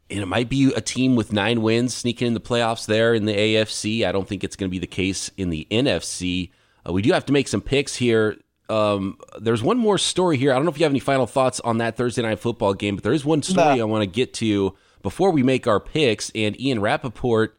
And 0.09 0.19
it 0.19 0.25
might 0.25 0.49
be 0.49 0.73
a 0.73 0.81
team 0.81 1.15
with 1.15 1.31
nine 1.31 1.61
wins 1.61 1.95
sneaking 1.95 2.27
in 2.27 2.33
the 2.33 2.41
playoffs 2.41 2.85
there 2.85 3.13
in 3.13 3.25
the 3.25 3.33
AFC. 3.33 4.05
I 4.05 4.11
don't 4.11 4.27
think 4.27 4.43
it's 4.43 4.55
going 4.55 4.69
to 4.69 4.71
be 4.71 4.79
the 4.79 4.87
case 4.87 5.31
in 5.37 5.49
the 5.49 5.65
NFC. 5.71 6.51
Uh, 6.85 6.91
we 6.91 7.01
do 7.01 7.13
have 7.13 7.25
to 7.27 7.33
make 7.33 7.47
some 7.47 7.61
picks 7.61 7.95
here. 7.95 8.37
Um, 8.69 9.17
there's 9.39 9.63
one 9.63 9.77
more 9.77 9.97
story 9.97 10.37
here. 10.37 10.51
I 10.51 10.55
don't 10.55 10.65
know 10.65 10.71
if 10.71 10.79
you 10.79 10.83
have 10.83 10.91
any 10.91 10.99
final 10.99 11.25
thoughts 11.25 11.59
on 11.61 11.77
that 11.77 11.95
Thursday 11.95 12.21
night 12.21 12.39
football 12.39 12.73
game, 12.73 12.95
but 12.95 13.03
there 13.03 13.13
is 13.13 13.23
one 13.23 13.43
story. 13.43 13.79
I 13.79 13.85
want 13.85 14.01
to 14.01 14.09
get 14.09 14.33
to 14.35 14.75
before 15.01 15.31
we 15.31 15.41
make 15.41 15.67
our 15.67 15.79
picks. 15.79 16.31
And 16.35 16.59
Ian 16.59 16.79
Rappaport 16.79 17.49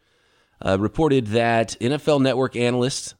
uh, 0.61 0.77
reported 0.79 1.29
that 1.29 1.77
NFL 1.81 2.21
Network 2.21 2.57
analyst 2.57 3.15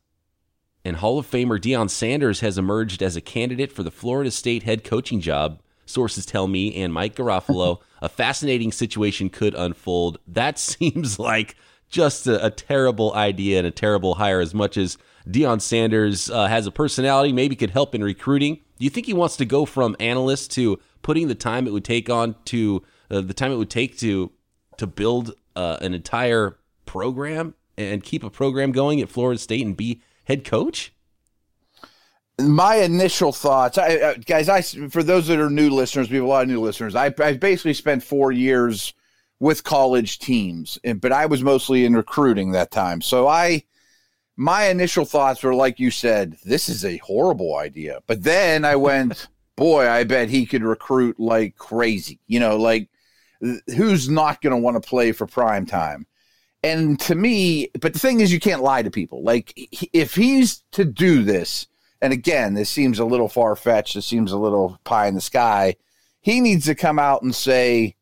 and 0.85 0.97
Hall 0.97 1.19
of 1.19 1.31
Famer 1.31 1.61
Deion 1.61 1.91
Sanders 1.91 2.41
has 2.41 2.59
emerged 2.59 3.03
as 3.03 3.17
a 3.17 3.21
candidate 3.21 3.73
for 3.73 3.83
the 3.83 3.91
Florida 3.91 4.31
State 4.31 4.63
head 4.63 4.85
coaching 4.85 5.21
job 5.21 5.61
sources 5.87 6.25
tell 6.25 6.47
me, 6.47 6.75
and 6.75 6.93
Mike 6.93 7.17
Garafolo 7.17 7.81
a 8.03 8.09
fascinating 8.09 8.73
situation 8.73 9.29
could 9.29 9.55
unfold. 9.55 10.19
That 10.27 10.59
seems 10.59 11.19
like 11.19 11.57
just 11.89 12.27
a, 12.27 12.45
a, 12.47 12.51
terrible 12.51 13.13
idea 13.15 13.59
and 13.59 13.67
a 13.67 13.71
terrible 13.71 14.15
hire. 14.15 14.41
As 14.41 14.55
much 14.55 14.77
as 14.77 14.97
Deion 15.29 15.61
Sanders 15.61 16.31
uh, 16.31 16.47
has 16.47 16.67
a 16.67 16.71
personality, 16.71 17.33
maybe 17.33 17.57
could 17.57 17.71
help 17.71 17.95
in 17.95 18.03
recruiting. 18.03 18.55
Do 18.55 18.85
you 18.85 18.91
think 18.91 19.07
he 19.07 19.13
wants 19.13 19.37
to 19.39 19.45
go 19.45 19.65
from 19.65 19.97
analyst 19.99 20.53
to 20.53 20.79
putting 21.03 21.29
the 21.29 21.35
time 21.35 21.67
it 21.67 21.73
would 21.73 21.85
take 21.85 22.09
on 22.09 22.37
to 22.47 22.83
uh, 23.11 23.21
the 23.21 23.35
time 23.35 23.53
it 23.53 23.57
would 23.57 23.71
take 23.71 23.99
to 23.99 24.31
to 24.77 24.87
build 24.87 25.35
uh, 25.57 25.77
an 25.83 25.93
entire 25.93 26.57
program 26.87 27.55
and 27.77 28.03
keep 28.03 28.23
a 28.23 28.31
program 28.31 28.73
going 28.73 29.01
at 29.01 29.09
Florida 29.09 29.39
State 29.39 29.67
and 29.67 29.77
be 29.77 30.01
head 30.31 30.45
coach? 30.45 30.93
my 32.41 32.77
initial 32.77 33.33
thoughts, 33.33 33.79
I, 33.79 33.97
uh, 33.97 34.15
guys, 34.25 34.49
I 34.49 34.63
for 34.63 35.03
those 35.03 35.27
that 35.29 35.41
are 35.41 35.51
new 35.51 35.71
listeners, 35.71 36.11
we 36.11 36.17
have 36.17 36.25
a 36.25 36.29
lot 36.29 36.43
of 36.43 36.49
new 36.49 36.61
listeners. 36.61 36.95
I, 36.95 37.13
I 37.19 37.35
basically 37.35 37.75
spent 37.75 38.03
four 38.03 38.33
years 38.33 38.95
with 39.39 39.65
college 39.65 40.19
teams, 40.19 40.79
and, 40.85 41.01
but 41.01 41.13
I 41.13 41.27
was 41.27 41.43
mostly 41.43 41.85
in 41.85 41.95
recruiting 41.95 42.53
that 42.53 42.71
time. 42.71 43.01
So 43.01 43.27
I, 43.27 43.65
my 44.37 44.69
initial 44.69 45.05
thoughts 45.05 45.43
were 45.43 45.55
like 45.55 45.79
you 45.79 45.91
said, 45.91 46.37
this 46.45 46.69
is 46.69 46.85
a 46.85 46.99
horrible 46.99 47.57
idea. 47.57 48.01
But 48.07 48.23
then 48.23 48.65
I 48.65 48.77
went, 48.77 49.29
boy, 49.57 49.89
I 49.89 50.05
bet 50.05 50.31
he 50.31 50.47
could 50.47 50.63
recruit 50.63 51.19
like 51.19 51.57
crazy. 51.57 52.21
You 52.27 52.41
know, 52.41 52.57
like 52.57 52.89
who's 53.75 54.09
not 54.09 54.41
going 54.43 54.53
to 54.53 54.63
want 54.63 54.83
to 54.83 54.89
play 54.89 55.13
for 55.13 55.27
prime 55.27 55.67
time? 55.67 56.07
And 56.63 57.01
to 57.01 57.15
me, 57.15 57.71
but 57.81 57.95
the 57.95 57.99
thing 57.99 58.21
is, 58.21 58.33
you 58.33 58.41
can't 58.41 58.63
lie 58.63 58.83
to 58.83 58.91
people. 58.91 59.23
Like 59.23 59.53
if 59.93 60.15
he's 60.15 60.63
to 60.73 60.85
do 60.85 61.23
this 61.23 61.67
and 62.01 62.13
again, 62.13 62.55
this 62.55 62.71
seems 62.71 62.99
a 62.99 63.05
little 63.05 63.29
far 63.29 63.55
fetched. 63.57 63.95
This 63.95 64.07
seems 64.07 64.33
a 64.33 64.39
little 64.39 64.79
pie 64.85 65.07
in 65.07 65.15
the 65.15 65.21
sky. 65.21 65.77
He 66.21 66.41
needs 66.41 66.67
to 66.67 66.75
come 66.75 66.99
out 66.99 67.23
and 67.23 67.35
say, 67.35 67.97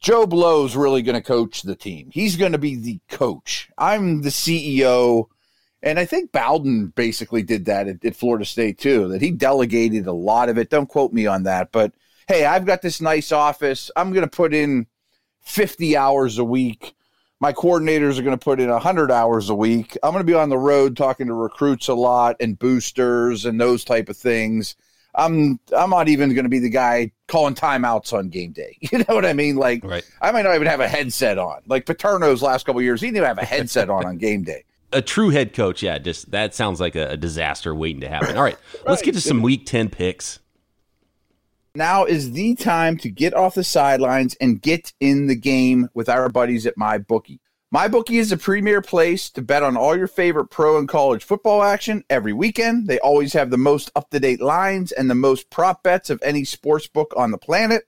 Joe 0.00 0.26
Blow's 0.26 0.76
really 0.76 1.02
going 1.02 1.20
to 1.20 1.26
coach 1.26 1.62
the 1.62 1.74
team. 1.74 2.10
He's 2.12 2.36
going 2.36 2.52
to 2.52 2.58
be 2.58 2.76
the 2.76 3.00
coach. 3.08 3.68
I'm 3.76 4.22
the 4.22 4.28
CEO. 4.28 5.26
And 5.82 5.98
I 5.98 6.04
think 6.04 6.32
Bowden 6.32 6.88
basically 6.88 7.42
did 7.42 7.66
that 7.66 7.88
at, 7.88 8.04
at, 8.04 8.16
Florida 8.16 8.44
State 8.44 8.78
too, 8.78 9.08
that 9.08 9.22
he 9.22 9.30
delegated 9.30 10.06
a 10.06 10.12
lot 10.12 10.48
of 10.48 10.58
it. 10.58 10.70
Don't 10.70 10.88
quote 10.88 11.12
me 11.12 11.26
on 11.26 11.44
that. 11.44 11.72
But 11.72 11.92
hey, 12.26 12.44
I've 12.44 12.66
got 12.66 12.82
this 12.82 13.00
nice 13.00 13.32
office. 13.32 13.90
I'm 13.96 14.12
going 14.12 14.28
to 14.28 14.36
put 14.36 14.54
in 14.54 14.86
50 15.42 15.96
hours 15.96 16.38
a 16.38 16.44
week 16.44 16.94
my 17.40 17.52
coordinators 17.52 18.18
are 18.18 18.22
going 18.22 18.36
to 18.36 18.44
put 18.44 18.60
in 18.60 18.68
100 18.68 19.10
hours 19.10 19.48
a 19.48 19.54
week. 19.54 19.96
I'm 20.02 20.12
going 20.12 20.24
to 20.24 20.26
be 20.26 20.34
on 20.34 20.48
the 20.48 20.58
road 20.58 20.96
talking 20.96 21.28
to 21.28 21.34
recruits 21.34 21.88
a 21.88 21.94
lot 21.94 22.36
and 22.40 22.58
boosters 22.58 23.44
and 23.44 23.60
those 23.60 23.84
type 23.84 24.08
of 24.08 24.16
things. 24.16 24.76
I'm 25.14 25.58
i'm 25.76 25.90
not 25.90 26.08
even 26.08 26.34
going 26.34 26.44
to 26.44 26.50
be 26.50 26.58
the 26.58 26.70
guy 26.70 27.12
calling 27.26 27.54
timeouts 27.54 28.12
on 28.12 28.28
game 28.28 28.52
day. 28.52 28.76
You 28.92 28.98
know 28.98 29.14
what 29.14 29.24
i 29.24 29.32
mean? 29.32 29.56
Like 29.56 29.82
right. 29.84 30.04
i 30.20 30.30
might 30.30 30.42
not 30.42 30.54
even 30.54 30.66
have 30.66 30.80
a 30.80 30.88
headset 30.88 31.38
on. 31.38 31.62
Like 31.66 31.86
paterno's 31.86 32.42
last 32.42 32.66
couple 32.66 32.82
years 32.82 33.00
he 33.00 33.08
didn't 33.08 33.18
even 33.18 33.28
have 33.28 33.38
a 33.38 33.44
headset 33.44 33.90
on 33.90 34.06
on 34.06 34.18
game 34.18 34.44
day. 34.44 34.64
A 34.92 35.02
true 35.02 35.30
head 35.30 35.54
coach 35.54 35.82
yeah 35.82 35.98
just 35.98 36.30
that 36.30 36.54
sounds 36.54 36.80
like 36.80 36.94
a, 36.94 37.16
disaster 37.16 37.74
waiting 37.74 38.02
to 38.02 38.08
happen. 38.08 38.36
All 38.36 38.42
right, 38.42 38.56
right. 38.74 38.86
let's 38.86 39.02
get 39.02 39.14
to 39.14 39.20
some 39.20 39.42
week 39.42 39.66
10 39.66 39.88
picks 39.88 40.40
now 41.78 42.04
is 42.04 42.32
the 42.32 42.54
time 42.54 42.98
to 42.98 43.08
get 43.08 43.32
off 43.32 43.54
the 43.54 43.64
sidelines 43.64 44.36
and 44.40 44.60
get 44.60 44.92
in 45.00 45.28
the 45.28 45.36
game 45.36 45.88
with 45.94 46.08
our 46.08 46.28
buddies 46.28 46.66
at 46.66 46.76
MyBookie. 46.76 47.38
MyBookie 47.74 48.18
is 48.18 48.32
a 48.32 48.36
premier 48.36 48.82
place 48.82 49.30
to 49.30 49.42
bet 49.42 49.62
on 49.62 49.76
all 49.76 49.96
your 49.96 50.06
favorite 50.06 50.46
pro 50.46 50.78
and 50.78 50.88
college 50.88 51.24
football 51.24 51.62
action 51.62 52.02
every 52.10 52.32
weekend. 52.32 52.88
They 52.88 52.98
always 52.98 53.32
have 53.32 53.50
the 53.50 53.56
most 53.56 53.90
up 53.94 54.10
to 54.10 54.20
date 54.20 54.40
lines 54.40 54.92
and 54.92 55.08
the 55.08 55.14
most 55.14 55.48
prop 55.50 55.82
bets 55.82 56.10
of 56.10 56.20
any 56.22 56.44
sports 56.44 56.86
book 56.86 57.14
on 57.16 57.30
the 57.30 57.38
planet. 57.38 57.84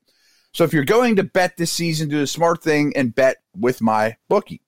So 0.53 0.65
if 0.65 0.73
you're 0.73 0.85
going 0.85 1.17
to 1.17 1.23
bet 1.23 1.57
this 1.57 1.73
season, 1.73 2.09
do 2.09 2.21
the 2.21 2.27
smart 2.27 2.63
thing 2.63 2.93
and 2.97 3.15
bet 3.15 3.37
with 3.57 3.81
MyBookie. 3.81 4.61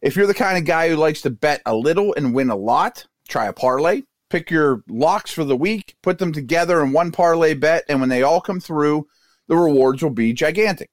If 0.00 0.16
you're 0.16 0.26
the 0.26 0.34
kind 0.34 0.56
of 0.56 0.64
guy 0.64 0.88
who 0.88 0.96
likes 0.96 1.22
to 1.22 1.30
bet 1.30 1.62
a 1.66 1.74
little 1.74 2.14
and 2.14 2.34
win 2.34 2.50
a 2.50 2.56
lot, 2.56 3.06
try 3.28 3.46
a 3.46 3.52
parlay 3.52 4.02
pick 4.30 4.50
your 4.50 4.82
locks 4.88 5.30
for 5.30 5.44
the 5.44 5.56
week, 5.56 5.96
put 6.02 6.18
them 6.18 6.32
together 6.32 6.82
in 6.82 6.92
one 6.92 7.12
parlay 7.12 7.54
bet, 7.54 7.84
and 7.88 8.00
when 8.00 8.08
they 8.08 8.22
all 8.22 8.40
come 8.40 8.60
through, 8.60 9.06
the 9.48 9.56
rewards 9.56 10.02
will 10.02 10.10
be 10.10 10.32
gigantic. 10.32 10.90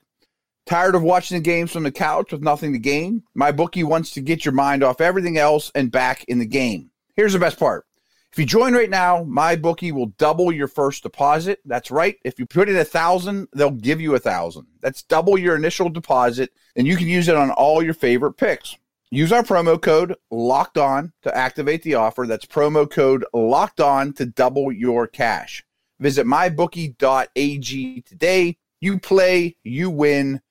Tired 0.65 0.95
of 0.95 1.03
watching 1.03 1.37
the 1.37 1.43
games 1.43 1.71
from 1.71 1.83
the 1.83 1.91
couch 1.91 2.31
with 2.31 2.41
nothing 2.41 2.73
to 2.73 2.79
gain? 2.79 3.23
My 3.35 3.51
bookie 3.51 3.83
wants 3.83 4.11
to 4.11 4.21
get 4.21 4.45
your 4.45 4.53
mind 4.53 4.83
off 4.83 4.99
everything 4.99 5.37
else 5.37 5.71
and 5.75 5.91
back 5.91 6.23
in 6.23 6.39
the 6.39 6.45
game. 6.45 6.89
Here's 7.15 7.33
the 7.33 7.39
best 7.39 7.59
part. 7.59 7.85
If 8.31 8.39
you 8.39 8.45
join 8.45 8.73
right 8.73 8.89
now, 8.89 9.23
my 9.23 9.55
bookie 9.55 9.93
will 9.93 10.07
double 10.17 10.51
your 10.51 10.67
first 10.67 11.03
deposit. 11.03 11.59
That's 11.63 11.89
right. 11.89 12.17
If 12.25 12.37
you 12.39 12.45
put 12.45 12.67
in 12.67 12.75
a 12.75 12.83
thousand, 12.83 13.47
they'll 13.53 13.69
give 13.71 14.01
you 14.01 14.15
a 14.15 14.19
thousand. 14.19 14.65
That's 14.81 15.03
double 15.03 15.37
your 15.37 15.55
initial 15.55 15.87
deposit, 15.87 16.51
and 16.75 16.85
you 16.85 16.97
can 16.97 17.07
use 17.07 17.29
it 17.29 17.35
on 17.35 17.51
all 17.51 17.81
your 17.81 17.93
favorite 17.93 18.33
picks. 18.33 18.75
Use 19.11 19.31
our 19.31 19.43
promo 19.43 19.81
code 19.81 20.15
locked 20.31 20.77
on 20.77 21.13
to 21.21 21.35
activate 21.35 21.83
the 21.83 21.95
offer. 21.95 22.25
That's 22.27 22.45
promo 22.45 22.89
code 22.89 23.23
locked 23.33 23.79
on 23.79 24.13
to 24.13 24.25
double 24.25 24.71
your 24.71 25.07
cash. 25.07 25.63
Visit 25.99 26.25
mybookie.ag 26.25 28.01
today. 28.01 28.57
You 28.81 28.99
play, 28.99 29.55
you 29.63 29.89
win, 29.89 30.41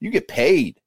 you 0.00 0.10
get 0.10 0.28
paid. 0.28 0.80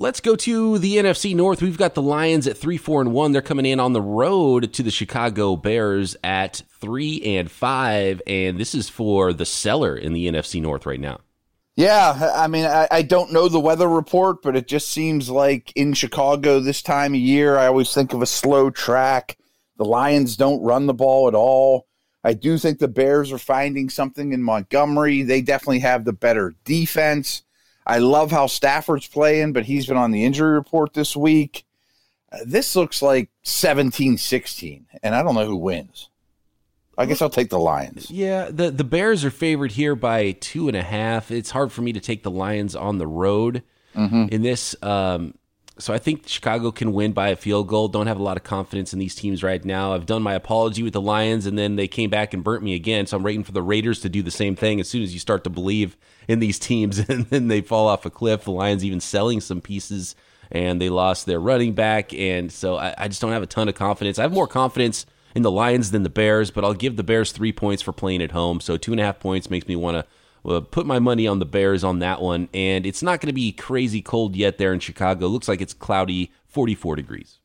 Let's 0.00 0.20
go 0.20 0.36
to 0.36 0.78
the 0.78 0.96
NFC 0.96 1.34
North. 1.34 1.60
We've 1.60 1.76
got 1.76 1.94
the 1.94 2.02
Lions 2.02 2.46
at 2.46 2.56
three, 2.56 2.76
four, 2.76 3.00
and 3.00 3.12
one. 3.12 3.32
They're 3.32 3.42
coming 3.42 3.66
in 3.66 3.80
on 3.80 3.94
the 3.94 4.00
road 4.00 4.72
to 4.74 4.82
the 4.84 4.92
Chicago 4.92 5.56
Bears 5.56 6.16
at 6.22 6.62
three 6.80 7.20
and 7.22 7.50
five, 7.50 8.22
and 8.24 8.60
this 8.60 8.76
is 8.76 8.88
for 8.88 9.32
the 9.32 9.44
cellar 9.44 9.96
in 9.96 10.12
the 10.12 10.28
NFC 10.28 10.62
North 10.62 10.86
right 10.86 11.00
now. 11.00 11.18
Yeah, 11.78 12.32
I 12.34 12.48
mean, 12.48 12.64
I, 12.64 12.88
I, 12.90 13.02
don't 13.02 13.32
know 13.32 13.48
the 13.48 13.60
weather 13.60 13.88
report, 13.88 14.42
but 14.42 14.56
it 14.56 14.66
just 14.66 14.90
seems 14.90 15.30
like 15.30 15.72
in 15.76 15.92
Chicago 15.92 16.58
this 16.58 16.82
time 16.82 17.14
of 17.14 17.20
year, 17.20 17.56
I 17.56 17.68
always 17.68 17.94
think 17.94 18.12
of 18.12 18.20
a 18.20 18.26
slow 18.26 18.68
track. 18.68 19.38
The 19.76 19.84
Lions 19.84 20.36
don't 20.36 20.60
run 20.60 20.86
the 20.86 20.92
ball 20.92 21.28
at 21.28 21.36
all. 21.36 21.86
I 22.24 22.34
do 22.34 22.58
think 22.58 22.80
the 22.80 22.88
Bears 22.88 23.30
are 23.30 23.38
finding 23.38 23.90
something 23.90 24.32
in 24.32 24.42
Montgomery. 24.42 25.22
They 25.22 25.40
definitely 25.40 25.78
have 25.78 26.04
the 26.04 26.12
better 26.12 26.52
defense. 26.64 27.44
I 27.86 27.98
love 27.98 28.32
how 28.32 28.48
Stafford's 28.48 29.06
playing, 29.06 29.52
but 29.52 29.66
he's 29.66 29.86
been 29.86 29.96
on 29.96 30.10
the 30.10 30.24
injury 30.24 30.54
report 30.54 30.94
this 30.94 31.14
week. 31.14 31.64
Uh, 32.32 32.38
this 32.44 32.74
looks 32.74 33.02
like 33.02 33.30
17 33.44 34.18
16, 34.18 34.88
and 35.04 35.14
I 35.14 35.22
don't 35.22 35.36
know 35.36 35.46
who 35.46 35.54
wins. 35.54 36.10
I 36.98 37.06
guess 37.06 37.22
I'll 37.22 37.30
take 37.30 37.50
the 37.50 37.60
Lions. 37.60 38.10
Yeah, 38.10 38.48
the, 38.50 38.72
the 38.72 38.82
Bears 38.82 39.24
are 39.24 39.30
favored 39.30 39.70
here 39.70 39.94
by 39.94 40.32
two 40.32 40.66
and 40.66 40.76
a 40.76 40.82
half. 40.82 41.30
It's 41.30 41.50
hard 41.50 41.70
for 41.70 41.80
me 41.80 41.92
to 41.92 42.00
take 42.00 42.24
the 42.24 42.30
Lions 42.30 42.74
on 42.74 42.98
the 42.98 43.06
road 43.06 43.62
mm-hmm. 43.94 44.26
in 44.32 44.42
this. 44.42 44.74
Um, 44.82 45.34
so 45.78 45.94
I 45.94 45.98
think 45.98 46.26
Chicago 46.26 46.72
can 46.72 46.92
win 46.92 47.12
by 47.12 47.28
a 47.28 47.36
field 47.36 47.68
goal. 47.68 47.86
Don't 47.86 48.08
have 48.08 48.18
a 48.18 48.22
lot 48.22 48.36
of 48.36 48.42
confidence 48.42 48.92
in 48.92 48.98
these 48.98 49.14
teams 49.14 49.44
right 49.44 49.64
now. 49.64 49.94
I've 49.94 50.06
done 50.06 50.24
my 50.24 50.34
apology 50.34 50.82
with 50.82 50.92
the 50.92 51.00
Lions, 51.00 51.46
and 51.46 51.56
then 51.56 51.76
they 51.76 51.86
came 51.86 52.10
back 52.10 52.34
and 52.34 52.42
burnt 52.42 52.64
me 52.64 52.74
again. 52.74 53.06
So 53.06 53.16
I'm 53.16 53.22
waiting 53.22 53.44
for 53.44 53.52
the 53.52 53.62
Raiders 53.62 54.00
to 54.00 54.08
do 54.08 54.20
the 54.20 54.32
same 54.32 54.56
thing. 54.56 54.80
As 54.80 54.88
soon 54.88 55.04
as 55.04 55.14
you 55.14 55.20
start 55.20 55.44
to 55.44 55.50
believe 55.50 55.96
in 56.26 56.40
these 56.40 56.58
teams, 56.58 56.98
and 57.08 57.26
then 57.26 57.46
they 57.46 57.60
fall 57.60 57.86
off 57.86 58.06
a 58.06 58.10
cliff. 58.10 58.42
The 58.42 58.50
Lions 58.50 58.84
even 58.84 58.98
selling 58.98 59.40
some 59.40 59.60
pieces, 59.60 60.16
and 60.50 60.80
they 60.80 60.88
lost 60.88 61.26
their 61.26 61.38
running 61.38 61.74
back, 61.74 62.12
and 62.12 62.50
so 62.50 62.76
I, 62.76 62.94
I 62.98 63.06
just 63.06 63.20
don't 63.20 63.32
have 63.32 63.44
a 63.44 63.46
ton 63.46 63.68
of 63.68 63.76
confidence. 63.76 64.18
I 64.18 64.22
have 64.22 64.32
more 64.32 64.48
confidence 64.48 65.06
in 65.34 65.42
the 65.42 65.50
Lions 65.50 65.90
than 65.90 66.02
the 66.02 66.08
Bears, 66.08 66.50
but 66.50 66.64
I'll 66.64 66.74
give 66.74 66.96
the 66.96 67.02
Bears 67.02 67.32
three 67.32 67.52
points 67.52 67.82
for 67.82 67.92
playing 67.92 68.22
at 68.22 68.32
home. 68.32 68.60
So 68.60 68.76
two 68.76 68.92
and 68.92 69.00
a 69.00 69.04
half 69.04 69.20
points 69.20 69.50
makes 69.50 69.68
me 69.68 69.76
want 69.76 69.96
to 69.96 70.50
uh, 70.50 70.60
put 70.60 70.86
my 70.86 70.98
money 70.98 71.26
on 71.26 71.38
the 71.38 71.46
Bears 71.46 71.84
on 71.84 71.98
that 72.00 72.20
one. 72.20 72.48
And 72.54 72.86
it's 72.86 73.02
not 73.02 73.20
going 73.20 73.28
to 73.28 73.34
be 73.34 73.52
crazy 73.52 74.02
cold 74.02 74.36
yet 74.36 74.58
there 74.58 74.72
in 74.72 74.80
Chicago. 74.80 75.26
looks 75.26 75.48
like 75.48 75.60
it's 75.60 75.74
cloudy, 75.74 76.32
44 76.46 76.96
degrees. 76.96 77.38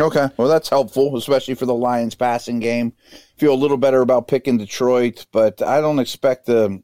Okay. 0.00 0.28
Well, 0.36 0.48
that's 0.48 0.68
helpful, 0.68 1.16
especially 1.16 1.54
for 1.54 1.66
the 1.66 1.74
Lions 1.74 2.14
passing 2.14 2.60
game. 2.60 2.92
Feel 3.36 3.52
a 3.52 3.56
little 3.56 3.76
better 3.76 4.00
about 4.00 4.28
picking 4.28 4.56
Detroit, 4.56 5.26
but 5.32 5.60
I 5.60 5.80
don't 5.80 5.98
expect 5.98 6.48
a 6.48 6.80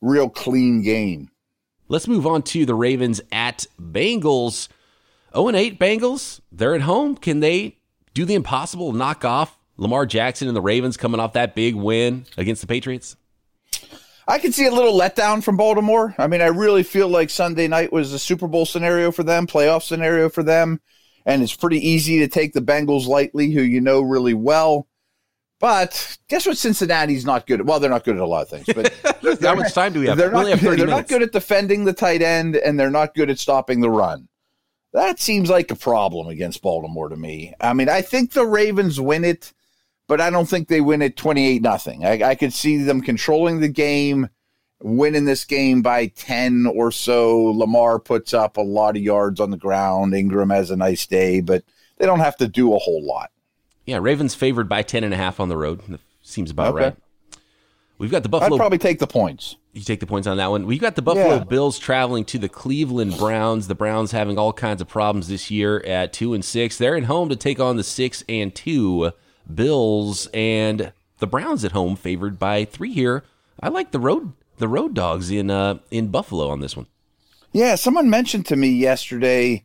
real 0.00 0.30
clean 0.30 0.82
game. 0.82 1.30
Let's 1.88 2.08
move 2.08 2.26
on 2.26 2.42
to 2.42 2.66
the 2.66 2.74
Ravens 2.74 3.20
at 3.32 3.66
Bengals. 3.80 4.68
0 5.34 5.54
8 5.54 5.78
Bengals. 5.78 6.40
They're 6.50 6.74
at 6.74 6.82
home. 6.82 7.16
Can 7.16 7.40
they 7.40 7.77
do 8.14 8.24
the 8.24 8.34
impossible, 8.34 8.92
knock 8.92 9.24
off 9.24 9.58
Lamar 9.76 10.06
Jackson 10.06 10.48
and 10.48 10.56
the 10.56 10.60
Ravens 10.60 10.96
coming 10.96 11.20
off 11.20 11.34
that 11.34 11.54
big 11.54 11.74
win 11.74 12.26
against 12.36 12.60
the 12.60 12.66
Patriots? 12.66 13.16
I 14.26 14.38
can 14.38 14.52
see 14.52 14.66
a 14.66 14.72
little 14.72 14.98
letdown 14.98 15.42
from 15.42 15.56
Baltimore. 15.56 16.14
I 16.18 16.26
mean, 16.26 16.42
I 16.42 16.48
really 16.48 16.82
feel 16.82 17.08
like 17.08 17.30
Sunday 17.30 17.66
night 17.66 17.92
was 17.92 18.12
a 18.12 18.18
Super 18.18 18.46
Bowl 18.46 18.66
scenario 18.66 19.10
for 19.10 19.22
them, 19.22 19.46
playoff 19.46 19.82
scenario 19.82 20.28
for 20.28 20.42
them, 20.42 20.80
and 21.24 21.42
it's 21.42 21.56
pretty 21.56 21.78
easy 21.78 22.18
to 22.18 22.28
take 22.28 22.52
the 22.52 22.60
Bengals 22.60 23.06
lightly, 23.06 23.50
who 23.50 23.62
you 23.62 23.80
know 23.80 24.02
really 24.02 24.34
well. 24.34 24.86
But 25.60 26.18
guess 26.28 26.46
what? 26.46 26.58
Cincinnati's 26.58 27.24
not 27.24 27.46
good. 27.46 27.60
At, 27.60 27.66
well, 27.66 27.80
they're 27.80 27.90
not 27.90 28.04
good 28.04 28.16
at 28.16 28.22
a 28.22 28.26
lot 28.26 28.42
of 28.42 28.48
things. 28.50 28.66
But 28.66 29.40
how 29.42 29.54
much 29.54 29.72
time 29.72 29.94
do 29.94 30.00
we 30.00 30.06
have? 30.06 30.18
They're, 30.18 30.30
not, 30.30 30.46
have 30.46 30.60
they're 30.60 30.86
not 30.86 31.08
good 31.08 31.22
at 31.22 31.32
defending 31.32 31.84
the 31.84 31.94
tight 31.94 32.20
end, 32.20 32.54
and 32.54 32.78
they're 32.78 32.90
not 32.90 33.14
good 33.14 33.30
at 33.30 33.38
stopping 33.38 33.80
the 33.80 33.90
run. 33.90 34.28
That 34.92 35.20
seems 35.20 35.50
like 35.50 35.70
a 35.70 35.76
problem 35.76 36.28
against 36.28 36.62
Baltimore 36.62 37.08
to 37.08 37.16
me. 37.16 37.54
I 37.60 37.72
mean, 37.74 37.88
I 37.88 38.02
think 38.02 38.32
the 38.32 38.46
Ravens 38.46 39.00
win 39.00 39.24
it 39.24 39.52
but 40.08 40.20
I 40.20 40.30
don't 40.30 40.48
think 40.48 40.66
they 40.66 40.80
win 40.80 41.02
it 41.02 41.16
28 41.16 41.62
nothing. 41.62 42.04
I, 42.04 42.30
I 42.30 42.34
could 42.34 42.52
see 42.52 42.78
them 42.78 43.02
controlling 43.02 43.60
the 43.60 43.68
game, 43.68 44.28
winning 44.80 45.26
this 45.26 45.44
game 45.44 45.82
by 45.82 46.06
10 46.06 46.66
or 46.66 46.90
so. 46.90 47.36
Lamar 47.36 48.00
puts 48.00 48.34
up 48.34 48.56
a 48.56 48.62
lot 48.62 48.96
of 48.96 49.02
yards 49.02 49.38
on 49.38 49.50
the 49.50 49.56
ground. 49.56 50.14
Ingram 50.14 50.50
has 50.50 50.70
a 50.70 50.76
nice 50.76 51.06
day, 51.06 51.40
but 51.40 51.62
they 51.98 52.06
don't 52.06 52.20
have 52.20 52.36
to 52.38 52.48
do 52.48 52.74
a 52.74 52.78
whole 52.78 53.06
lot. 53.06 53.30
Yeah, 53.84 53.98
Ravens 54.00 54.34
favored 54.34 54.68
by 54.68 54.82
10 54.82 55.04
and 55.04 55.14
a 55.14 55.16
half 55.16 55.40
on 55.40 55.50
the 55.50 55.56
road. 55.56 56.00
Seems 56.22 56.50
about 56.50 56.74
okay. 56.74 56.84
right. 56.84 56.96
We've 57.98 58.10
got 58.10 58.22
the 58.22 58.28
Buffalo. 58.28 58.56
I'd 58.56 58.58
probably 58.58 58.78
take 58.78 58.98
the 58.98 59.06
points. 59.06 59.56
You 59.78 59.84
take 59.84 60.00
the 60.00 60.06
points 60.06 60.26
on 60.26 60.38
that 60.38 60.50
one. 60.50 60.66
We've 60.66 60.80
got 60.80 60.96
the 60.96 61.02
Buffalo 61.02 61.36
yeah. 61.36 61.44
Bills 61.44 61.78
traveling 61.78 62.24
to 62.24 62.38
the 62.38 62.48
Cleveland 62.48 63.16
Browns. 63.16 63.68
The 63.68 63.76
Browns 63.76 64.10
having 64.10 64.36
all 64.36 64.52
kinds 64.52 64.82
of 64.82 64.88
problems 64.88 65.28
this 65.28 65.52
year 65.52 65.78
at 65.86 66.12
two 66.12 66.34
and 66.34 66.44
six. 66.44 66.76
They're 66.76 66.96
at 66.96 67.04
home 67.04 67.28
to 67.28 67.36
take 67.36 67.60
on 67.60 67.76
the 67.76 67.84
six 67.84 68.24
and 68.28 68.52
two 68.52 69.12
Bills 69.54 70.26
and 70.34 70.92
the 71.20 71.28
Browns 71.28 71.64
at 71.64 71.70
home 71.70 71.94
favored 71.94 72.40
by 72.40 72.64
three 72.64 72.92
here. 72.92 73.22
I 73.62 73.68
like 73.68 73.92
the 73.92 74.00
road 74.00 74.32
the 74.56 74.66
road 74.66 74.94
dogs 74.94 75.30
in 75.30 75.48
uh, 75.48 75.78
in 75.92 76.08
Buffalo 76.08 76.48
on 76.48 76.58
this 76.58 76.76
one. 76.76 76.86
Yeah, 77.52 77.76
someone 77.76 78.10
mentioned 78.10 78.46
to 78.46 78.56
me 78.56 78.70
yesterday 78.70 79.64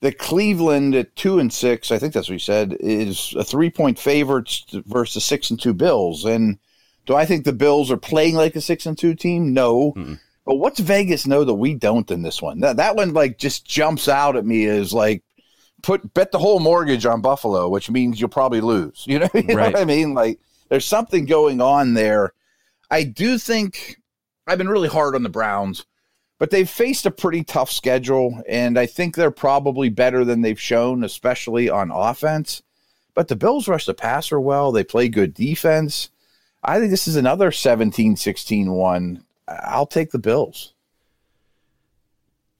that 0.00 0.18
Cleveland 0.18 0.96
at 0.96 1.14
two 1.14 1.38
and 1.38 1.52
six, 1.52 1.92
I 1.92 2.00
think 2.00 2.14
that's 2.14 2.28
what 2.28 2.34
you 2.34 2.40
said, 2.40 2.76
is 2.80 3.32
a 3.38 3.44
three 3.44 3.70
point 3.70 3.96
favorite 3.96 4.60
versus 4.86 5.24
six 5.24 5.50
and 5.50 5.60
two 5.60 5.72
Bills. 5.72 6.24
And 6.24 6.58
do 7.06 7.14
I 7.14 7.24
think 7.24 7.44
the 7.44 7.52
Bills 7.52 7.90
are 7.90 7.96
playing 7.96 8.34
like 8.34 8.56
a 8.56 8.60
six 8.60 8.86
and 8.86 8.96
two 8.96 9.14
team? 9.14 9.52
No. 9.52 9.92
Mm-mm. 9.92 10.18
But 10.44 10.56
what's 10.56 10.80
Vegas 10.80 11.26
know 11.26 11.44
that 11.44 11.54
we 11.54 11.74
don't 11.74 12.10
in 12.10 12.22
this 12.22 12.42
one? 12.42 12.60
That 12.60 12.76
that 12.76 12.96
one 12.96 13.12
like 13.12 13.38
just 13.38 13.64
jumps 13.64 14.08
out 14.08 14.36
at 14.36 14.44
me 14.44 14.66
as 14.66 14.92
like 14.92 15.22
put 15.82 16.14
bet 16.14 16.32
the 16.32 16.38
whole 16.38 16.60
mortgage 16.60 17.06
on 17.06 17.20
Buffalo, 17.20 17.68
which 17.68 17.90
means 17.90 18.20
you'll 18.20 18.28
probably 18.28 18.60
lose. 18.60 19.04
You 19.06 19.20
know, 19.20 19.28
you 19.34 19.40
right. 19.40 19.56
know 19.56 19.62
what 19.64 19.76
I 19.76 19.84
mean? 19.84 20.14
Like 20.14 20.40
there's 20.68 20.86
something 20.86 21.26
going 21.26 21.60
on 21.60 21.94
there. 21.94 22.32
I 22.90 23.04
do 23.04 23.38
think 23.38 23.96
I've 24.46 24.58
been 24.58 24.68
really 24.68 24.88
hard 24.88 25.14
on 25.14 25.22
the 25.22 25.28
Browns, 25.28 25.86
but 26.38 26.50
they've 26.50 26.68
faced 26.68 27.06
a 27.06 27.10
pretty 27.10 27.44
tough 27.44 27.70
schedule, 27.70 28.42
and 28.48 28.78
I 28.78 28.86
think 28.86 29.14
they're 29.14 29.30
probably 29.30 29.88
better 29.88 30.24
than 30.24 30.42
they've 30.42 30.60
shown, 30.60 31.04
especially 31.04 31.70
on 31.70 31.90
offense. 31.90 32.62
But 33.14 33.28
the 33.28 33.36
Bills 33.36 33.68
rush 33.68 33.86
the 33.86 33.94
passer 33.94 34.40
well. 34.40 34.72
They 34.72 34.84
play 34.84 35.08
good 35.08 35.34
defense. 35.34 36.10
I 36.62 36.78
think 36.78 36.90
this 36.90 37.08
is 37.08 37.16
another 37.16 37.50
17 37.50 38.16
16 38.16 38.72
one. 38.72 39.24
I'll 39.48 39.86
take 39.86 40.10
the 40.10 40.18
Bills. 40.18 40.74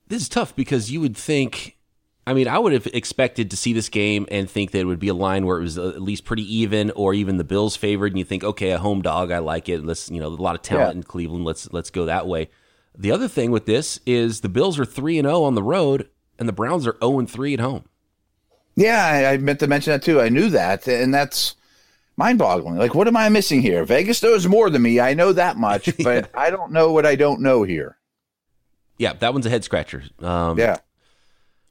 This 0.07 0.21
is 0.21 0.29
tough 0.29 0.55
because 0.55 0.91
you 0.91 1.01
would 1.01 1.17
think 1.17 1.77
I 2.25 2.33
mean, 2.33 2.47
I 2.47 2.57
would 2.57 2.71
have 2.71 2.87
expected 2.87 3.51
to 3.51 3.57
see 3.57 3.73
this 3.73 3.89
game 3.89 4.27
and 4.31 4.49
think 4.49 4.71
that 4.71 4.79
it 4.79 4.85
would 4.85 4.99
be 4.99 5.09
a 5.09 5.13
line 5.13 5.45
where 5.45 5.57
it 5.59 5.63
was 5.63 5.77
at 5.77 6.01
least 6.01 6.23
pretty 6.23 6.55
even, 6.55 6.89
or 6.91 7.13
even 7.13 7.35
the 7.35 7.43
Bills 7.43 7.75
favored, 7.75 8.13
and 8.13 8.19
you 8.19 8.23
think, 8.23 8.45
okay, 8.45 8.71
a 8.71 8.77
home 8.77 9.01
dog, 9.01 9.29
I 9.29 9.39
like 9.39 9.67
it. 9.67 9.83
Let's, 9.83 10.09
you 10.09 10.21
know, 10.21 10.27
a 10.27 10.29
lot 10.29 10.55
of 10.55 10.61
talent 10.61 10.93
yeah. 10.93 10.97
in 10.99 11.03
Cleveland. 11.03 11.43
Let's 11.43 11.71
let's 11.73 11.89
go 11.89 12.05
that 12.05 12.25
way. 12.25 12.49
The 12.97 13.11
other 13.11 13.27
thing 13.27 13.51
with 13.51 13.65
this 13.65 13.99
is 14.05 14.39
the 14.39 14.49
Bills 14.49 14.79
are 14.79 14.85
three 14.85 15.17
and 15.17 15.25
zero 15.25 15.39
oh 15.39 15.43
on 15.43 15.55
the 15.55 15.63
road, 15.63 16.09
and 16.39 16.47
the 16.47 16.53
Browns 16.53 16.87
are 16.87 16.95
0 17.01 17.19
and 17.19 17.29
3 17.29 17.55
at 17.55 17.59
home. 17.59 17.85
Yeah, 18.75 19.29
I 19.31 19.37
meant 19.37 19.59
to 19.59 19.67
mention 19.67 19.91
that 19.91 20.03
too. 20.03 20.21
I 20.21 20.29
knew 20.29 20.49
that, 20.49 20.87
and 20.87 21.13
that's 21.13 21.55
mind-boggling. 22.17 22.75
Like, 22.75 22.95
what 22.95 23.07
am 23.07 23.17
I 23.17 23.29
missing 23.29 23.61
here? 23.61 23.83
Vegas 23.85 24.21
knows 24.21 24.47
more 24.47 24.69
than 24.69 24.81
me. 24.81 24.99
I 24.99 25.13
know 25.13 25.33
that 25.33 25.57
much, 25.57 25.85
but 26.03 26.29
yeah. 26.33 26.39
I 26.39 26.49
don't 26.49 26.71
know 26.71 26.91
what 26.91 27.05
I 27.05 27.15
don't 27.15 27.41
know 27.41 27.63
here. 27.63 27.97
Yeah, 28.97 29.13
that 29.13 29.33
one's 29.33 29.45
a 29.45 29.49
head 29.49 29.63
scratcher. 29.63 30.03
Um, 30.19 30.57
yeah. 30.57 30.77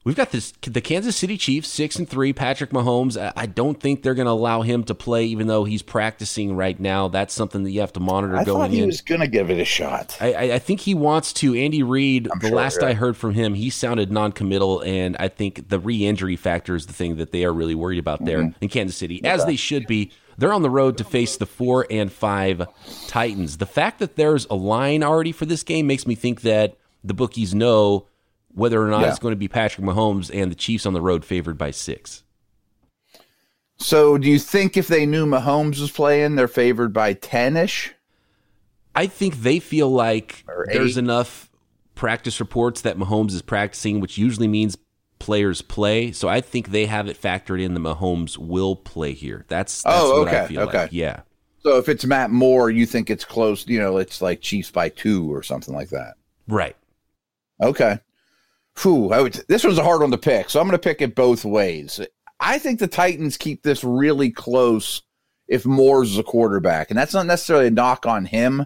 We've 0.03 0.15
got 0.15 0.31
this 0.31 0.51
the 0.61 0.81
Kansas 0.81 1.15
City 1.15 1.37
Chiefs 1.37 1.69
six 1.69 1.95
and 1.95 2.07
three. 2.07 2.33
Patrick 2.33 2.71
Mahomes. 2.71 3.17
I 3.37 3.45
don't 3.45 3.79
think 3.79 4.03
they're 4.03 4.13
going 4.13 4.25
to 4.25 4.31
allow 4.31 4.61
him 4.61 4.83
to 4.85 4.95
play, 4.95 5.25
even 5.25 5.47
though 5.47 5.63
he's 5.63 5.81
practicing 5.81 6.57
right 6.57 6.77
now. 6.77 7.07
That's 7.07 7.33
something 7.33 7.63
that 7.63 7.71
you 7.71 7.79
have 7.79 7.93
to 7.93 8.01
monitor 8.01 8.35
I 8.35 8.43
going 8.43 8.63
thought 8.63 8.71
he 8.71 8.81
in. 8.81 8.87
was 8.87 8.99
going 8.99 9.21
to 9.21 9.27
give 9.27 9.49
it 9.49 9.59
a 9.59 9.65
shot. 9.65 10.17
I, 10.19 10.53
I, 10.53 10.59
think 10.59 10.81
he 10.81 10.93
wants 10.93 11.31
to. 11.33 11.55
Andy 11.55 11.83
Reid. 11.83 12.25
The 12.25 12.47
sure, 12.47 12.55
last 12.55 12.79
yeah. 12.81 12.89
I 12.89 12.93
heard 12.93 13.15
from 13.15 13.33
him, 13.33 13.53
he 13.53 13.69
sounded 13.69 14.11
non-committal, 14.11 14.81
and 14.81 15.15
I 15.19 15.29
think 15.29 15.69
the 15.69 15.79
re-injury 15.79 16.35
factor 16.35 16.75
is 16.75 16.85
the 16.85 16.93
thing 16.93 17.15
that 17.15 17.31
they 17.31 17.45
are 17.45 17.53
really 17.53 17.75
worried 17.75 17.99
about 17.99 18.25
there 18.25 18.39
mm-hmm. 18.39 18.57
in 18.59 18.67
Kansas 18.67 18.97
City, 18.97 19.21
okay. 19.21 19.29
as 19.29 19.45
they 19.45 19.55
should 19.55 19.87
be. 19.87 20.11
They're 20.37 20.53
on 20.53 20.61
the 20.61 20.69
road 20.69 20.97
to 20.97 21.03
face 21.03 21.37
the 21.37 21.45
four 21.45 21.85
and 21.89 22.11
five 22.11 22.67
Titans. 23.07 23.57
The 23.57 23.65
fact 23.65 23.99
that 23.99 24.15
there's 24.15 24.45
a 24.45 24.55
line 24.55 25.03
already 25.03 25.31
for 25.31 25.45
this 25.45 25.63
game 25.63 25.87
makes 25.87 26.07
me 26.07 26.15
think 26.15 26.41
that 26.41 26.77
the 27.03 27.13
bookies 27.13 27.53
know 27.53 28.07
whether 28.53 28.81
or 28.81 28.87
not 28.87 29.01
yeah. 29.01 29.09
it's 29.09 29.19
going 29.19 29.31
to 29.33 29.37
be 29.37 29.47
Patrick 29.47 29.85
Mahomes 29.85 30.29
and 30.33 30.51
the 30.51 30.55
Chiefs 30.55 30.85
on 30.85 30.93
the 30.93 31.01
road 31.01 31.25
favored 31.25 31.57
by 31.57 31.71
six. 31.71 32.23
So, 33.77 34.17
do 34.17 34.29
you 34.29 34.39
think 34.39 34.77
if 34.77 34.87
they 34.87 35.05
knew 35.05 35.25
Mahomes 35.25 35.81
was 35.81 35.91
playing, 35.91 36.35
they're 36.35 36.47
favored 36.47 36.93
by 36.93 37.13
10 37.13 37.57
ish? 37.57 37.93
I 38.95 39.07
think 39.07 39.37
they 39.37 39.59
feel 39.59 39.89
like 39.89 40.45
there's 40.67 40.97
enough 40.97 41.49
practice 41.95 42.39
reports 42.39 42.81
that 42.81 42.97
Mahomes 42.97 43.31
is 43.31 43.41
practicing, 43.41 43.99
which 43.99 44.17
usually 44.17 44.47
means 44.47 44.77
players 45.23 45.61
play. 45.61 46.11
So, 46.11 46.27
I 46.27 46.41
think 46.41 46.69
they 46.69 46.85
have 46.85 47.07
it 47.07 47.19
factored 47.19 47.61
in 47.61 47.73
that 47.73 47.79
Mahomes 47.79 48.37
will 48.37 48.75
play 48.75 49.13
here. 49.13 49.45
That's, 49.47 49.83
oh, 49.85 49.89
that's 49.89 50.03
oh, 50.03 50.21
okay. 50.21 50.31
what 50.31 50.43
I 50.43 50.47
feel 50.47 50.61
okay. 50.63 50.77
like. 50.79 50.93
Yeah. 50.93 51.21
So, 51.59 51.77
if 51.77 51.87
it's 51.87 52.05
Matt 52.05 52.29
Moore, 52.29 52.69
you 52.69 52.85
think 52.85 53.09
it's 53.09 53.23
close, 53.23 53.65
you 53.67 53.79
know, 53.79 53.97
it's 53.97 54.21
like 54.21 54.41
Chiefs 54.41 54.69
by 54.69 54.89
two 54.89 55.33
or 55.33 55.41
something 55.41 55.73
like 55.73 55.89
that. 55.89 56.15
Right. 56.47 56.75
Okay. 57.61 57.99
Whew, 58.81 59.13
I 59.13 59.21
would, 59.21 59.33
this 59.47 59.63
was 59.63 59.77
a 59.77 59.83
hard 59.83 60.01
one 60.01 60.11
to 60.11 60.17
pick, 60.17 60.49
so 60.49 60.59
I'm 60.59 60.67
going 60.67 60.77
to 60.77 60.83
pick 60.83 61.01
it 61.01 61.15
both 61.15 61.45
ways. 61.45 62.01
I 62.39 62.59
think 62.59 62.79
the 62.79 62.87
Titans 62.87 63.37
keep 63.37 63.63
this 63.63 63.83
really 63.83 64.31
close 64.31 65.03
if 65.47 65.65
Moore's 65.65 66.17
a 66.17 66.23
quarterback, 66.23 66.89
and 66.89 66.97
that's 66.97 67.13
not 67.13 67.27
necessarily 67.27 67.67
a 67.67 67.71
knock 67.71 68.05
on 68.05 68.25
him. 68.25 68.65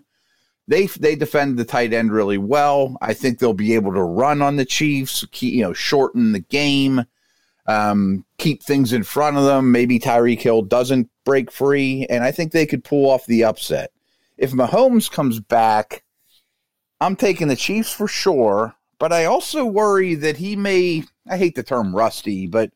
They 0.68 0.88
they 0.88 1.16
defend 1.16 1.58
the 1.58 1.66
tight 1.66 1.94
end 1.94 2.12
really 2.12 2.38
well. 2.38 2.98
I 3.02 3.14
think 3.14 3.40
they'll 3.40 3.54
be 3.54 3.76
able 3.76 3.94
to 3.94 4.04
run 4.04 4.42
on 4.42 4.58
the 4.58 4.66
Chiefs, 4.66 5.26
keep, 5.32 5.54
you 5.54 5.62
know, 5.62 5.74
shorten 5.74 6.34
the 6.34 6.40
game, 6.40 7.06
um, 7.68 8.26
keep 8.38 8.64
things 8.64 8.92
in 8.92 9.04
front 9.04 9.38
of 9.38 9.46
them. 9.46 9.72
Maybe 9.72 10.00
Tyreek 10.00 10.42
Hill 10.42 10.64
doesn't 10.64 11.10
break 11.24 11.52
free, 11.52 12.06
and 12.10 12.24
I 12.24 12.32
think 12.32 12.52
they 12.52 12.66
could 12.66 12.84
pull 12.84 13.10
off 13.10 13.26
the 13.26 13.46
upset. 13.46 13.92
If 14.38 14.52
Mahomes 14.52 15.10
comes 15.10 15.40
back, 15.40 16.04
I'm 17.00 17.16
taking 17.16 17.48
the 17.48 17.56
Chiefs 17.56 17.92
for 17.92 18.08
sure, 18.08 18.76
but 19.00 19.14
I 19.14 19.26
also 19.26 19.66
worry 19.66 20.16
that 20.16 20.38
he 20.38 20.56
may. 20.56 21.04
I 21.30 21.38
hate 21.38 21.56
the 21.56 21.64
term 21.64 21.96
rusty, 21.96 22.48
but 22.48 22.72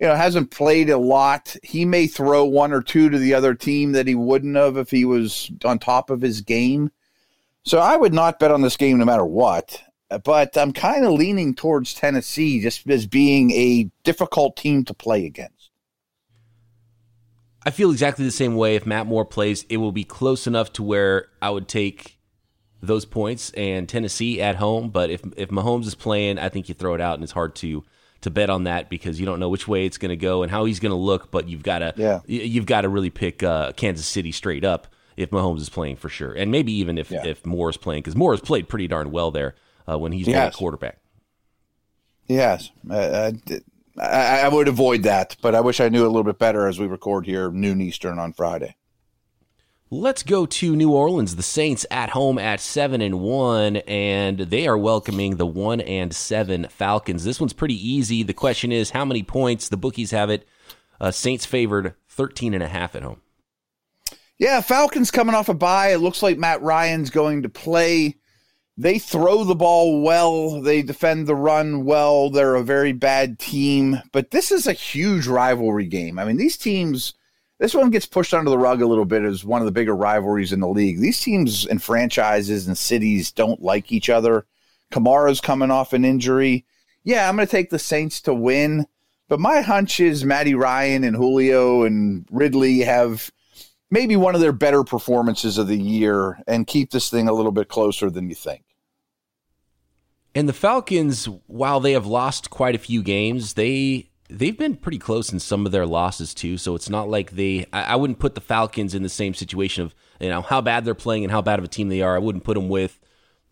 you 0.00 0.06
know, 0.06 0.14
hasn't 0.14 0.50
played 0.50 0.88
a 0.88 0.98
lot. 0.98 1.54
He 1.62 1.84
may 1.84 2.06
throw 2.06 2.44
one 2.44 2.72
or 2.72 2.82
two 2.82 3.10
to 3.10 3.18
the 3.18 3.34
other 3.34 3.54
team 3.54 3.92
that 3.92 4.06
he 4.06 4.14
wouldn't 4.14 4.56
have 4.56 4.78
if 4.78 4.90
he 4.90 5.04
was 5.04 5.50
on 5.64 5.78
top 5.78 6.08
of 6.08 6.22
his 6.22 6.40
game. 6.40 6.90
So 7.64 7.78
I 7.78 7.96
would 7.96 8.14
not 8.14 8.38
bet 8.38 8.50
on 8.50 8.62
this 8.62 8.76
game 8.76 8.98
no 8.98 9.04
matter 9.04 9.24
what. 9.24 9.82
But 10.24 10.56
I'm 10.56 10.72
kind 10.72 11.04
of 11.04 11.12
leaning 11.12 11.54
towards 11.54 11.94
Tennessee 11.94 12.60
just 12.60 12.88
as 12.90 13.06
being 13.06 13.52
a 13.52 13.90
difficult 14.02 14.56
team 14.56 14.84
to 14.86 14.94
play 14.94 15.24
against. 15.24 15.70
I 17.64 17.70
feel 17.70 17.92
exactly 17.92 18.24
the 18.24 18.32
same 18.32 18.56
way. 18.56 18.74
If 18.74 18.86
Matt 18.86 19.06
Moore 19.06 19.24
plays, 19.24 19.64
it 19.68 19.76
will 19.76 19.92
be 19.92 20.02
close 20.02 20.46
enough 20.46 20.72
to 20.74 20.82
where 20.82 21.28
I 21.40 21.50
would 21.50 21.68
take 21.68 22.18
those 22.82 23.04
points 23.04 23.50
and 23.50 23.88
Tennessee 23.88 24.40
at 24.40 24.56
home. 24.56 24.90
But 24.90 25.10
if 25.10 25.22
if 25.36 25.50
Mahomes 25.50 25.86
is 25.86 25.94
playing, 25.94 26.38
I 26.38 26.48
think 26.48 26.68
you 26.68 26.74
throw 26.74 26.94
it 26.94 27.00
out, 27.00 27.14
and 27.14 27.22
it's 27.22 27.32
hard 27.32 27.54
to 27.56 27.84
to 28.22 28.30
bet 28.30 28.50
on 28.50 28.64
that 28.64 28.88
because 28.90 29.20
you 29.20 29.26
don't 29.26 29.38
know 29.38 29.48
which 29.48 29.68
way 29.68 29.86
it's 29.86 29.98
going 29.98 30.10
to 30.10 30.16
go 30.16 30.42
and 30.42 30.50
how 30.50 30.64
he's 30.64 30.80
going 30.80 30.90
to 30.90 30.96
look. 30.96 31.30
But 31.30 31.48
you've 31.48 31.62
got 31.62 31.80
to 31.80 31.94
yeah. 31.96 32.20
you've 32.26 32.66
got 32.66 32.80
to 32.80 32.88
really 32.88 33.10
pick 33.10 33.42
uh, 33.42 33.72
Kansas 33.72 34.06
City 34.06 34.32
straight 34.32 34.64
up 34.64 34.88
if 35.20 35.30
Mahomes 35.30 35.60
is 35.60 35.68
playing 35.68 35.96
for 35.96 36.08
sure, 36.08 36.32
and 36.32 36.50
maybe 36.50 36.72
even 36.72 36.98
if 36.98 37.10
yeah. 37.10 37.24
if 37.24 37.44
Moore 37.44 37.70
is 37.70 37.76
playing 37.76 38.02
because 38.02 38.16
Moore 38.16 38.32
has 38.32 38.40
played 38.40 38.68
pretty 38.68 38.88
darn 38.88 39.10
well 39.10 39.30
there 39.30 39.54
uh, 39.88 39.98
when 39.98 40.12
he's 40.12 40.26
yes. 40.26 40.36
been 40.36 40.48
a 40.48 40.56
quarterback. 40.56 40.98
Yes, 42.26 42.70
uh, 42.88 43.32
I, 43.98 44.40
I 44.42 44.48
would 44.48 44.68
avoid 44.68 45.02
that, 45.02 45.36
but 45.42 45.54
I 45.54 45.60
wish 45.60 45.80
I 45.80 45.88
knew 45.88 46.04
a 46.04 46.08
little 46.08 46.24
bit 46.24 46.38
better 46.38 46.66
as 46.66 46.78
we 46.78 46.86
record 46.86 47.26
here 47.26 47.50
noon 47.50 47.80
Eastern 47.80 48.18
on 48.18 48.32
Friday. 48.32 48.76
Let's 49.92 50.22
go 50.22 50.46
to 50.46 50.76
New 50.76 50.92
Orleans. 50.92 51.34
The 51.34 51.42
Saints 51.42 51.84
at 51.90 52.10
home 52.10 52.38
at 52.38 52.60
seven 52.60 53.00
and 53.00 53.18
one, 53.18 53.78
and 53.78 54.38
they 54.38 54.68
are 54.68 54.78
welcoming 54.78 55.36
the 55.36 55.46
one 55.46 55.80
and 55.80 56.14
seven 56.14 56.68
Falcons. 56.70 57.24
This 57.24 57.40
one's 57.40 57.52
pretty 57.52 57.74
easy. 57.74 58.22
The 58.22 58.32
question 58.32 58.70
is, 58.70 58.90
how 58.90 59.04
many 59.04 59.24
points? 59.24 59.68
The 59.68 59.76
bookies 59.76 60.12
have 60.12 60.30
it. 60.30 60.46
Uh, 61.00 61.10
Saints 61.10 61.44
favored 61.44 61.94
13 62.08 62.54
and 62.54 62.62
a 62.62 62.68
half 62.68 62.94
at 62.94 63.02
home. 63.02 63.20
Yeah, 64.40 64.62
Falcons 64.62 65.10
coming 65.10 65.34
off 65.34 65.50
a 65.50 65.54
bye. 65.54 65.92
It 65.92 65.98
looks 65.98 66.22
like 66.22 66.38
Matt 66.38 66.62
Ryan's 66.62 67.10
going 67.10 67.42
to 67.42 67.48
play. 67.48 68.16
They 68.78 68.98
throw 68.98 69.44
the 69.44 69.54
ball 69.54 70.00
well. 70.00 70.62
They 70.62 70.80
defend 70.80 71.26
the 71.26 71.36
run 71.36 71.84
well. 71.84 72.30
They're 72.30 72.54
a 72.54 72.64
very 72.64 72.92
bad 72.92 73.38
team, 73.38 74.00
but 74.12 74.30
this 74.30 74.50
is 74.50 74.66
a 74.66 74.72
huge 74.72 75.26
rivalry 75.26 75.86
game. 75.86 76.18
I 76.18 76.24
mean, 76.24 76.38
these 76.38 76.56
teams 76.56 77.12
this 77.58 77.74
one 77.74 77.90
gets 77.90 78.06
pushed 78.06 78.32
under 78.32 78.48
the 78.48 78.56
rug 78.56 78.80
a 78.80 78.86
little 78.86 79.04
bit 79.04 79.22
as 79.22 79.44
one 79.44 79.60
of 79.60 79.66
the 79.66 79.72
bigger 79.72 79.94
rivalries 79.94 80.50
in 80.50 80.60
the 80.60 80.68
league. 80.68 80.98
These 80.98 81.20
teams 81.20 81.66
and 81.66 81.82
franchises 81.82 82.66
and 82.66 82.76
cities 82.76 83.30
don't 83.30 83.60
like 83.60 83.92
each 83.92 84.08
other. 84.08 84.46
Kamara's 84.90 85.42
coming 85.42 85.70
off 85.70 85.92
an 85.92 86.06
injury. 86.06 86.64
Yeah, 87.04 87.28
I'm 87.28 87.36
going 87.36 87.46
to 87.46 87.50
take 87.50 87.68
the 87.68 87.78
Saints 87.78 88.22
to 88.22 88.32
win, 88.32 88.86
but 89.28 89.40
my 89.40 89.60
hunch 89.60 90.00
is 90.00 90.24
Matty 90.24 90.54
Ryan 90.54 91.04
and 91.04 91.14
Julio 91.14 91.82
and 91.82 92.26
Ridley 92.30 92.78
have 92.78 93.30
maybe 93.90 94.16
one 94.16 94.34
of 94.34 94.40
their 94.40 94.52
better 94.52 94.84
performances 94.84 95.58
of 95.58 95.66
the 95.66 95.78
year 95.78 96.42
and 96.46 96.66
keep 96.66 96.90
this 96.90 97.10
thing 97.10 97.28
a 97.28 97.32
little 97.32 97.52
bit 97.52 97.68
closer 97.68 98.10
than 98.10 98.28
you 98.28 98.34
think. 98.34 98.62
And 100.34 100.48
the 100.48 100.52
Falcons, 100.52 101.24
while 101.46 101.80
they 101.80 101.92
have 101.92 102.06
lost 102.06 102.50
quite 102.50 102.74
a 102.74 102.78
few 102.78 103.02
games, 103.02 103.54
they 103.54 104.10
they've 104.28 104.56
been 104.56 104.76
pretty 104.76 104.98
close 104.98 105.32
in 105.32 105.40
some 105.40 105.66
of 105.66 105.72
their 105.72 105.86
losses 105.86 106.32
too. 106.34 106.56
So 106.56 106.76
it's 106.76 106.88
not 106.88 107.08
like 107.08 107.32
they. 107.32 107.66
I, 107.72 107.82
I, 107.82 107.96
wouldn't 107.96 108.20
put 108.20 108.36
the 108.36 108.40
Falcons 108.40 108.94
in 108.94 109.02
the 109.02 109.08
same 109.08 109.34
situation 109.34 109.82
of 109.82 109.94
you 110.20 110.28
know 110.28 110.40
how 110.40 110.60
bad 110.60 110.84
they're 110.84 110.94
playing 110.94 111.24
and 111.24 111.32
how 111.32 111.42
bad 111.42 111.58
of 111.58 111.64
a 111.64 111.68
team 111.68 111.88
they 111.88 112.00
are. 112.02 112.14
I 112.14 112.20
wouldn't 112.20 112.44
put 112.44 112.54
them 112.54 112.68
with 112.68 113.00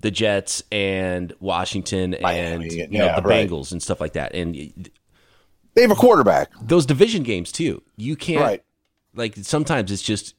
the 0.01 0.12
Jets 0.12 0.62
and 0.70 1.33
Washington 1.40 2.14
and 2.14 2.62
you 2.62 2.87
know 2.87 3.07
yeah, 3.07 3.20
the 3.20 3.29
right. 3.29 3.48
Bengals 3.48 3.72
and 3.72 3.83
stuff 3.83 4.01
like 4.01 4.12
that. 4.12 4.35
And 4.35 4.55
they 5.74 5.83
have 5.83 5.90
a 5.90 5.96
quarterback. 5.96 6.51
Those 6.62 6.87
division 6.87 7.24
games 7.24 7.51
too. 7.51 7.83
You 7.96 8.14
can't 8.14 8.40
right. 8.40 8.62
Like 9.14 9.37
sometimes 9.37 9.90
it's 9.90 10.03
just 10.03 10.35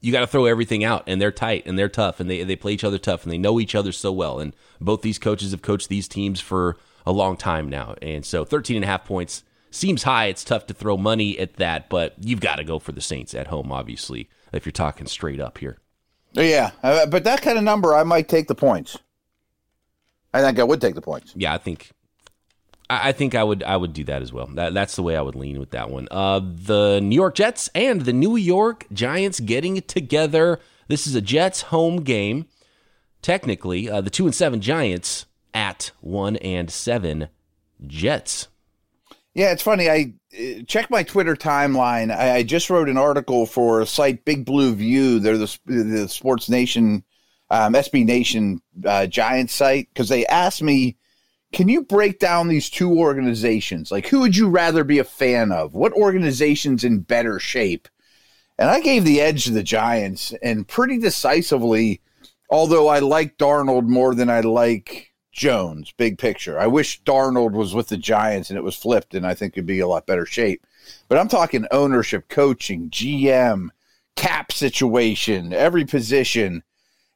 you 0.00 0.12
got 0.12 0.20
to 0.20 0.26
throw 0.26 0.44
everything 0.44 0.84
out 0.84 1.04
and 1.06 1.20
they're 1.20 1.32
tight 1.32 1.64
and 1.66 1.78
they're 1.78 1.88
tough 1.88 2.20
and 2.20 2.30
they 2.30 2.42
they 2.44 2.56
play 2.56 2.72
each 2.72 2.84
other 2.84 2.98
tough 2.98 3.24
and 3.24 3.32
they 3.32 3.38
know 3.38 3.60
each 3.60 3.74
other 3.74 3.92
so 3.92 4.12
well 4.12 4.38
and 4.38 4.54
both 4.80 5.02
these 5.02 5.18
coaches 5.18 5.50
have 5.50 5.62
coached 5.62 5.88
these 5.88 6.08
teams 6.08 6.40
for 6.40 6.76
a 7.06 7.12
long 7.12 7.36
time 7.36 7.68
now. 7.70 7.94
And 8.02 8.26
so 8.26 8.44
13 8.44 8.76
and 8.76 8.84
a 8.84 8.88
half 8.88 9.04
points 9.04 9.44
seems 9.70 10.02
high. 10.02 10.26
It's 10.26 10.44
tough 10.44 10.66
to 10.66 10.74
throw 10.74 10.96
money 10.96 11.38
at 11.38 11.54
that, 11.54 11.88
but 11.88 12.14
you've 12.20 12.40
got 12.40 12.56
to 12.56 12.64
go 12.64 12.78
for 12.78 12.92
the 12.92 13.00
Saints 13.00 13.34
at 13.34 13.46
home, 13.46 13.70
obviously, 13.70 14.28
if 14.52 14.66
you're 14.66 14.72
talking 14.72 15.06
straight 15.06 15.40
up 15.40 15.58
here. 15.58 15.78
Yeah, 16.32 16.72
uh, 16.82 17.06
but 17.06 17.24
that 17.24 17.40
kind 17.40 17.56
of 17.56 17.64
number, 17.64 17.94
I 17.94 18.02
might 18.02 18.28
take 18.28 18.48
the 18.48 18.54
points. 18.54 18.98
I 20.34 20.42
think 20.42 20.58
I 20.58 20.64
would 20.64 20.80
take 20.80 20.94
the 20.94 21.00
points. 21.00 21.32
Yeah, 21.34 21.54
I 21.54 21.58
think 21.58 21.92
I 22.88 23.12
think 23.12 23.34
I 23.34 23.42
would 23.42 23.62
I 23.62 23.76
would 23.76 23.92
do 23.92 24.04
that 24.04 24.22
as 24.22 24.32
well. 24.32 24.46
That, 24.54 24.74
that's 24.74 24.96
the 24.96 25.02
way 25.02 25.16
I 25.16 25.22
would 25.22 25.34
lean 25.34 25.58
with 25.58 25.70
that 25.70 25.90
one. 25.90 26.06
Uh, 26.10 26.40
the 26.40 27.00
New 27.02 27.16
York 27.16 27.34
Jets 27.34 27.68
and 27.74 28.02
the 28.02 28.12
New 28.12 28.36
York 28.36 28.86
Giants 28.92 29.40
getting 29.40 29.80
together. 29.82 30.60
This 30.88 31.06
is 31.06 31.14
a 31.14 31.20
Jets 31.20 31.62
home 31.62 32.02
game. 32.02 32.46
Technically, 33.22 33.90
uh, 33.90 34.00
the 34.00 34.10
two 34.10 34.24
and 34.24 34.34
seven 34.34 34.60
Giants 34.60 35.26
at 35.52 35.90
one 36.00 36.36
and 36.36 36.70
seven 36.70 37.28
Jets. 37.84 38.48
Yeah, 39.34 39.52
it's 39.52 39.62
funny. 39.62 39.90
I 39.90 40.14
uh, 40.32 40.62
check 40.66 40.88
my 40.88 41.02
Twitter 41.02 41.34
timeline. 41.34 42.14
I, 42.14 42.36
I, 42.36 42.42
just 42.42 42.70
wrote 42.70 42.88
an 42.88 42.96
article 42.96 43.46
for 43.46 43.80
a 43.80 43.86
site, 43.86 44.24
Big 44.24 44.44
Blue 44.44 44.74
View. 44.74 45.18
They're 45.18 45.36
the, 45.36 45.58
the 45.66 46.08
Sports 46.08 46.48
Nation, 46.48 47.04
um, 47.50 47.74
SB 47.74 48.06
Nation 48.06 48.62
uh, 48.84 49.06
Giant 49.06 49.50
site 49.50 49.88
because 49.92 50.08
they 50.08 50.24
asked 50.26 50.62
me, 50.62 50.96
"Can 51.52 51.68
you 51.68 51.82
break 51.82 52.18
down 52.18 52.48
these 52.48 52.70
two 52.70 52.98
organizations? 52.98 53.90
Like, 53.90 54.08
who 54.08 54.20
would 54.20 54.36
you 54.36 54.48
rather 54.48 54.84
be 54.84 54.98
a 54.98 55.04
fan 55.04 55.52
of? 55.52 55.74
What 55.74 55.92
organization's 55.92 56.84
in 56.84 57.00
better 57.00 57.38
shape?" 57.38 57.88
And 58.58 58.70
I 58.70 58.80
gave 58.80 59.04
the 59.04 59.20
edge 59.20 59.44
to 59.44 59.52
the 59.52 59.62
Giants, 59.62 60.32
and 60.42 60.66
pretty 60.66 60.98
decisively. 60.98 62.00
Although 62.48 62.88
I 62.88 63.00
like 63.00 63.38
Darnold 63.38 63.88
more 63.88 64.14
than 64.14 64.30
I 64.30 64.40
like 64.40 65.12
Jones, 65.32 65.92
big 65.96 66.16
picture. 66.16 66.58
I 66.58 66.66
wish 66.66 67.02
Darnold 67.02 67.52
was 67.52 67.74
with 67.74 67.88
the 67.88 67.96
Giants 67.98 68.48
and 68.48 68.56
it 68.56 68.62
was 68.62 68.76
flipped, 68.76 69.14
and 69.14 69.26
I 69.26 69.34
think 69.34 69.52
it'd 69.52 69.66
be 69.66 69.80
a 69.80 69.86
lot 69.86 70.06
better 70.06 70.24
shape. 70.24 70.66
But 71.08 71.18
I'm 71.18 71.28
talking 71.28 71.66
ownership, 71.70 72.28
coaching, 72.28 72.88
GM, 72.88 73.68
cap 74.14 74.50
situation, 74.52 75.52
every 75.52 75.84
position. 75.84 76.62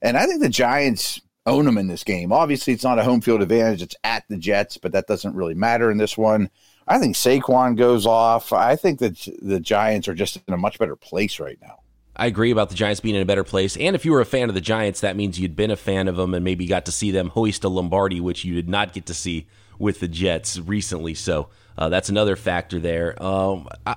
And 0.03 0.19
I 0.19 0.27
think 0.27 0.43
the 0.43 0.51
Giants 0.51 1.21
own 1.47 1.65
them 1.65 1.79
in 1.79 1.89
this 1.89 2.05
game. 2.05 2.33
Obviously, 2.33 2.73
it's 2.73 2.85
not 2.85 2.99
a 2.99 3.05
home 3.05 3.21
field 3.21 3.43
advantage. 3.43 3.83
It's 3.83 3.97
at 4.05 4.25
the 4.29 4.37
Jets, 4.37 4.77
but 4.77 4.93
that 4.93 5.07
doesn't 5.07 5.35
really 5.35 5.55
matter 5.55 5.91
in 5.91 5.99
this 5.99 6.17
one. 6.17 6.51
I 6.87 6.99
think 6.99 7.15
Saquon 7.15 7.77
goes 7.77 8.07
off. 8.07 8.53
I 8.53 8.77
think 8.77 8.99
that 8.99 9.29
the 9.41 9.61
Giants 9.61 10.09
are 10.09 10.15
just 10.15 10.39
in 10.47 10.55
a 10.55 10.59
much 10.59 10.79
better 10.79 10.97
place 10.97 11.39
right 11.39 11.59
now. 11.61 11.81
I 12.17 12.27
agree 12.27 12.51
about 12.51 12.69
the 12.69 12.75
Giants 12.75 13.01
being 13.01 13.15
in 13.15 13.23
a 13.23 13.27
better 13.27 13.45
place. 13.45 13.77
And 13.77 13.95
if 13.97 14.05
you 14.05 14.13
were 14.13 14.21
a 14.21 14.27
fan 14.27 14.49
of 14.49 14.55
the 14.55 14.61
Giants, 14.61 15.01
that 15.01 15.17
means 15.17 15.39
you'd 15.39 15.57
been 15.57 15.71
a 15.71 15.77
fan 15.77 16.09
of 16.09 16.17
them 16.17 16.35
and 16.35 16.45
maybe 16.45 16.67
got 16.67 16.85
to 16.87 16.93
see 16.93 17.11
them 17.11 17.29
hoist 17.29 17.65
a 17.65 17.69
Lombardi, 17.69 18.21
which 18.21 18.45
you 18.45 18.55
did 18.55 18.69
not 18.69 18.93
get 18.93 19.07
to 19.07 19.15
see 19.15 19.47
with 19.79 20.01
the 20.01 20.09
Jets 20.09 20.59
recently. 20.59 21.15
So 21.15 21.49
uh, 21.79 21.89
that's 21.89 22.09
another 22.09 22.37
factor 22.37 22.79
there. 22.79 23.21
Um, 23.23 23.69
I, 23.87 23.97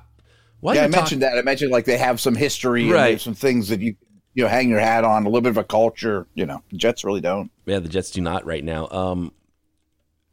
yeah, 0.61 0.85
I 0.85 0.87
mentioned 0.87 1.23
that. 1.23 1.37
I 1.37 1.41
mentioned 1.41 1.71
like 1.71 1.85
they 1.85 1.97
have 1.97 2.21
some 2.21 2.35
history 2.35 2.89
right. 2.89 3.19
some 3.19 3.33
things 3.33 3.67
that 3.67 3.81
you 3.81 3.95
you 4.33 4.43
know 4.43 4.49
hang 4.49 4.69
your 4.69 4.79
hat 4.79 5.03
on, 5.03 5.25
a 5.25 5.29
little 5.29 5.41
bit 5.41 5.49
of 5.49 5.57
a 5.57 5.63
culture. 5.63 6.27
You 6.33 6.45
know, 6.45 6.61
the 6.69 6.77
Jets 6.77 7.03
really 7.03 7.21
don't. 7.21 7.51
Yeah, 7.65 7.79
the 7.79 7.89
Jets 7.89 8.11
do 8.11 8.21
not 8.21 8.45
right 8.45 8.63
now. 8.63 8.87
Um, 8.89 9.31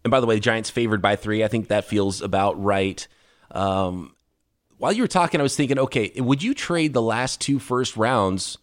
and 0.04 0.10
by 0.10 0.20
the 0.20 0.26
way, 0.26 0.36
the 0.36 0.40
Giants 0.40 0.70
favored 0.70 1.02
by 1.02 1.16
three. 1.16 1.44
I 1.44 1.48
think 1.48 1.68
that 1.68 1.84
feels 1.84 2.22
about 2.22 2.62
right. 2.62 3.06
Um, 3.50 4.14
while 4.78 4.92
you 4.92 5.02
were 5.02 5.08
talking, 5.08 5.40
I 5.40 5.42
was 5.42 5.56
thinking, 5.56 5.78
okay, 5.78 6.12
would 6.16 6.42
you 6.42 6.54
trade 6.54 6.94
the 6.94 7.02
last 7.02 7.40
two 7.40 7.58
first 7.58 7.96
rounds 7.96 8.56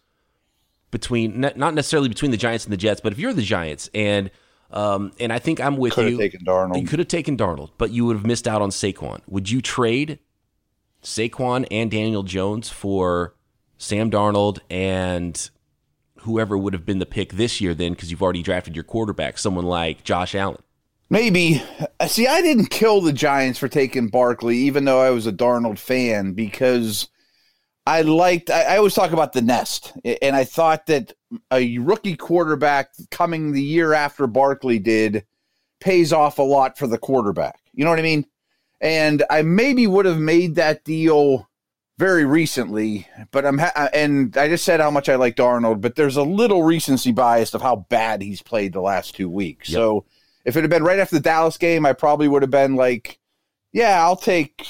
between 0.90 1.40
not 1.40 1.74
necessarily 1.74 2.08
between 2.08 2.30
the 2.30 2.36
Giants 2.36 2.64
and 2.64 2.72
the 2.72 2.78
Jets, 2.78 3.00
but 3.00 3.12
if 3.12 3.18
you're 3.18 3.32
the 3.32 3.42
Giants 3.42 3.90
and 3.94 4.30
um, 4.70 5.12
and 5.18 5.32
I 5.32 5.38
think 5.38 5.60
I'm 5.60 5.76
with 5.76 5.94
could 5.94 6.10
you. 6.10 6.16
Could 6.16 6.24
have 6.24 6.32
taken 6.32 6.46
Darnold. 6.46 6.80
You 6.80 6.86
could 6.86 6.98
have 6.98 7.08
taken 7.08 7.36
Darnold, 7.36 7.70
but 7.78 7.90
you 7.90 8.04
would 8.04 8.16
have 8.16 8.26
missed 8.26 8.46
out 8.46 8.60
on 8.60 8.70
Saquon. 8.70 9.20
Would 9.26 9.50
you 9.50 9.62
trade 9.62 10.18
Saquon 11.02 11.66
and 11.70 11.90
Daniel 11.90 12.22
Jones 12.22 12.68
for 12.68 13.34
Sam 13.78 14.10
Darnold 14.10 14.58
and 14.68 15.50
whoever 16.20 16.58
would 16.58 16.72
have 16.72 16.84
been 16.84 16.98
the 16.98 17.06
pick 17.06 17.32
this 17.32 17.60
year 17.60 17.74
then 17.74 17.92
because 17.92 18.10
you've 18.10 18.22
already 18.22 18.42
drafted 18.42 18.74
your 18.74 18.84
quarterback, 18.84 19.38
someone 19.38 19.64
like 19.64 20.04
Josh 20.04 20.34
Allen? 20.34 20.62
Maybe. 21.10 21.62
Uh, 21.98 22.06
see, 22.06 22.26
I 22.26 22.42
didn't 22.42 22.66
kill 22.66 23.00
the 23.00 23.12
Giants 23.12 23.58
for 23.58 23.68
taking 23.68 24.08
Barkley, 24.08 24.58
even 24.58 24.84
though 24.84 25.00
I 25.00 25.10
was 25.10 25.26
a 25.26 25.32
Darnold 25.32 25.78
fan, 25.78 26.34
because 26.34 27.08
I 27.86 28.02
liked, 28.02 28.50
I, 28.50 28.74
I, 28.74 28.76
always 28.76 28.94
talk 28.94 29.12
about 29.12 29.32
the 29.32 29.40
nest. 29.40 29.94
And 30.20 30.36
I 30.36 30.44
thought 30.44 30.84
that 30.86 31.14
a 31.50 31.78
rookie 31.78 32.16
quarterback 32.16 32.90
coming 33.10 33.52
the 33.52 33.62
year 33.62 33.94
after 33.94 34.26
Barkley 34.26 34.78
did 34.78 35.24
pays 35.80 36.12
off 36.12 36.38
a 36.38 36.42
lot 36.42 36.76
for 36.76 36.86
the 36.86 36.98
quarterback. 36.98 37.60
You 37.72 37.84
know 37.84 37.90
what 37.90 37.98
I 37.98 38.02
mean? 38.02 38.26
And 38.80 39.24
I 39.30 39.42
maybe 39.42 39.86
would 39.86 40.04
have 40.04 40.18
made 40.18 40.56
that 40.56 40.84
deal 40.84 41.47
very 41.98 42.24
recently, 42.24 43.08
but 43.32 43.44
I'm 43.44 43.58
ha- 43.58 43.90
and 43.92 44.36
I 44.36 44.48
just 44.48 44.64
said 44.64 44.80
how 44.80 44.90
much 44.90 45.08
I 45.08 45.16
liked 45.16 45.38
Darnold, 45.38 45.80
but 45.80 45.96
there's 45.96 46.16
a 46.16 46.22
little 46.22 46.62
recency 46.62 47.10
bias 47.10 47.54
of 47.54 47.60
how 47.60 47.76
bad 47.88 48.22
he's 48.22 48.40
played 48.40 48.72
the 48.72 48.80
last 48.80 49.16
two 49.16 49.28
weeks. 49.28 49.68
Yep. 49.68 49.76
So 49.76 50.04
if 50.44 50.56
it 50.56 50.62
had 50.62 50.70
been 50.70 50.84
right 50.84 51.00
after 51.00 51.16
the 51.16 51.20
Dallas 51.20 51.58
game, 51.58 51.84
I 51.84 51.92
probably 51.92 52.28
would 52.28 52.42
have 52.42 52.50
been 52.50 52.76
like, 52.76 53.18
yeah, 53.72 54.02
I'll 54.02 54.16
take. 54.16 54.64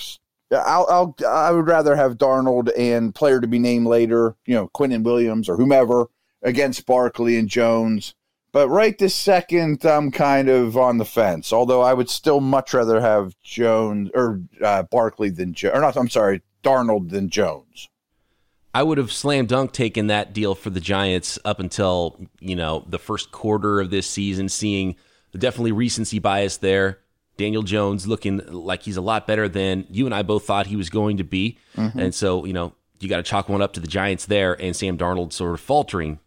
I'll, 0.50 0.86
I'll 0.88 1.28
I 1.28 1.50
would 1.50 1.66
rather 1.66 1.94
have 1.94 2.16
Darnold 2.16 2.70
and 2.76 3.14
player 3.14 3.40
to 3.40 3.46
be 3.46 3.58
named 3.58 3.86
later, 3.86 4.34
you 4.46 4.54
know, 4.54 4.68
Quinnen 4.74 5.04
Williams 5.04 5.50
or 5.50 5.56
whomever 5.56 6.06
against 6.42 6.86
Barkley 6.86 7.36
and 7.36 7.48
Jones. 7.48 8.14
But 8.50 8.70
right 8.70 8.96
this 8.96 9.14
second, 9.14 9.84
I'm 9.84 10.10
kind 10.10 10.48
of 10.48 10.78
on 10.78 10.96
the 10.96 11.04
fence. 11.04 11.52
Although 11.52 11.82
I 11.82 11.92
would 11.92 12.08
still 12.08 12.40
much 12.40 12.72
rather 12.72 12.98
have 12.98 13.34
Jones 13.42 14.10
or 14.14 14.40
uh, 14.64 14.84
Barkley 14.84 15.28
than 15.28 15.52
Jones. 15.52 15.74
Or 15.76 15.82
not. 15.82 15.96
I'm 15.98 16.08
sorry, 16.08 16.40
Darnold 16.62 17.11
than 17.11 17.31
Jones. 17.31 17.88
I 18.75 18.83
would 18.83 18.99
have 18.99 19.11
slam 19.11 19.47
dunk 19.47 19.73
taken 19.73 20.09
that 20.09 20.33
deal 20.33 20.55
for 20.55 20.71
the 20.71 20.81
Giants 20.81 21.38
up 21.44 21.59
until 21.59 22.21
you 22.40 22.55
know 22.55 22.85
the 22.88 22.99
first 22.99 23.33
quarter 23.33 23.81
of 23.81 23.90
this 23.90 24.07
season, 24.07 24.49
seeing 24.49 24.97
definitely 25.37 25.73
recency 25.73 26.18
bias 26.18 26.59
there. 26.59 26.99
Daniel 27.37 27.62
Jones 27.62 28.07
looking 28.07 28.38
like 28.47 28.83
he's 28.83 28.97
a 28.97 29.01
lot 29.01 29.27
better 29.27 29.49
than 29.49 29.87
you 29.90 30.07
and 30.07 30.14
I 30.14 30.23
both 30.23 30.44
thought 30.44 30.66
he 30.66 30.77
was 30.77 30.90
going 30.90 31.16
to 31.18 31.25
be, 31.25 31.59
mm-hmm. 31.77 31.99
and 31.99 32.14
so 32.14 32.44
you 32.44 32.53
know 32.53 32.75
you 33.01 33.09
got 33.09 33.18
to 33.18 33.23
chalk 33.23 33.49
one 33.49 33.62
up 33.62 33.73
to 33.75 33.81
the 33.81 33.87
Giants 33.87 34.27
there, 34.27 34.61
and 34.61 34.75
Sam 34.75 34.99
Darnold 34.99 35.33
sort 35.33 35.55
of 35.55 35.61
faltering 35.61 36.18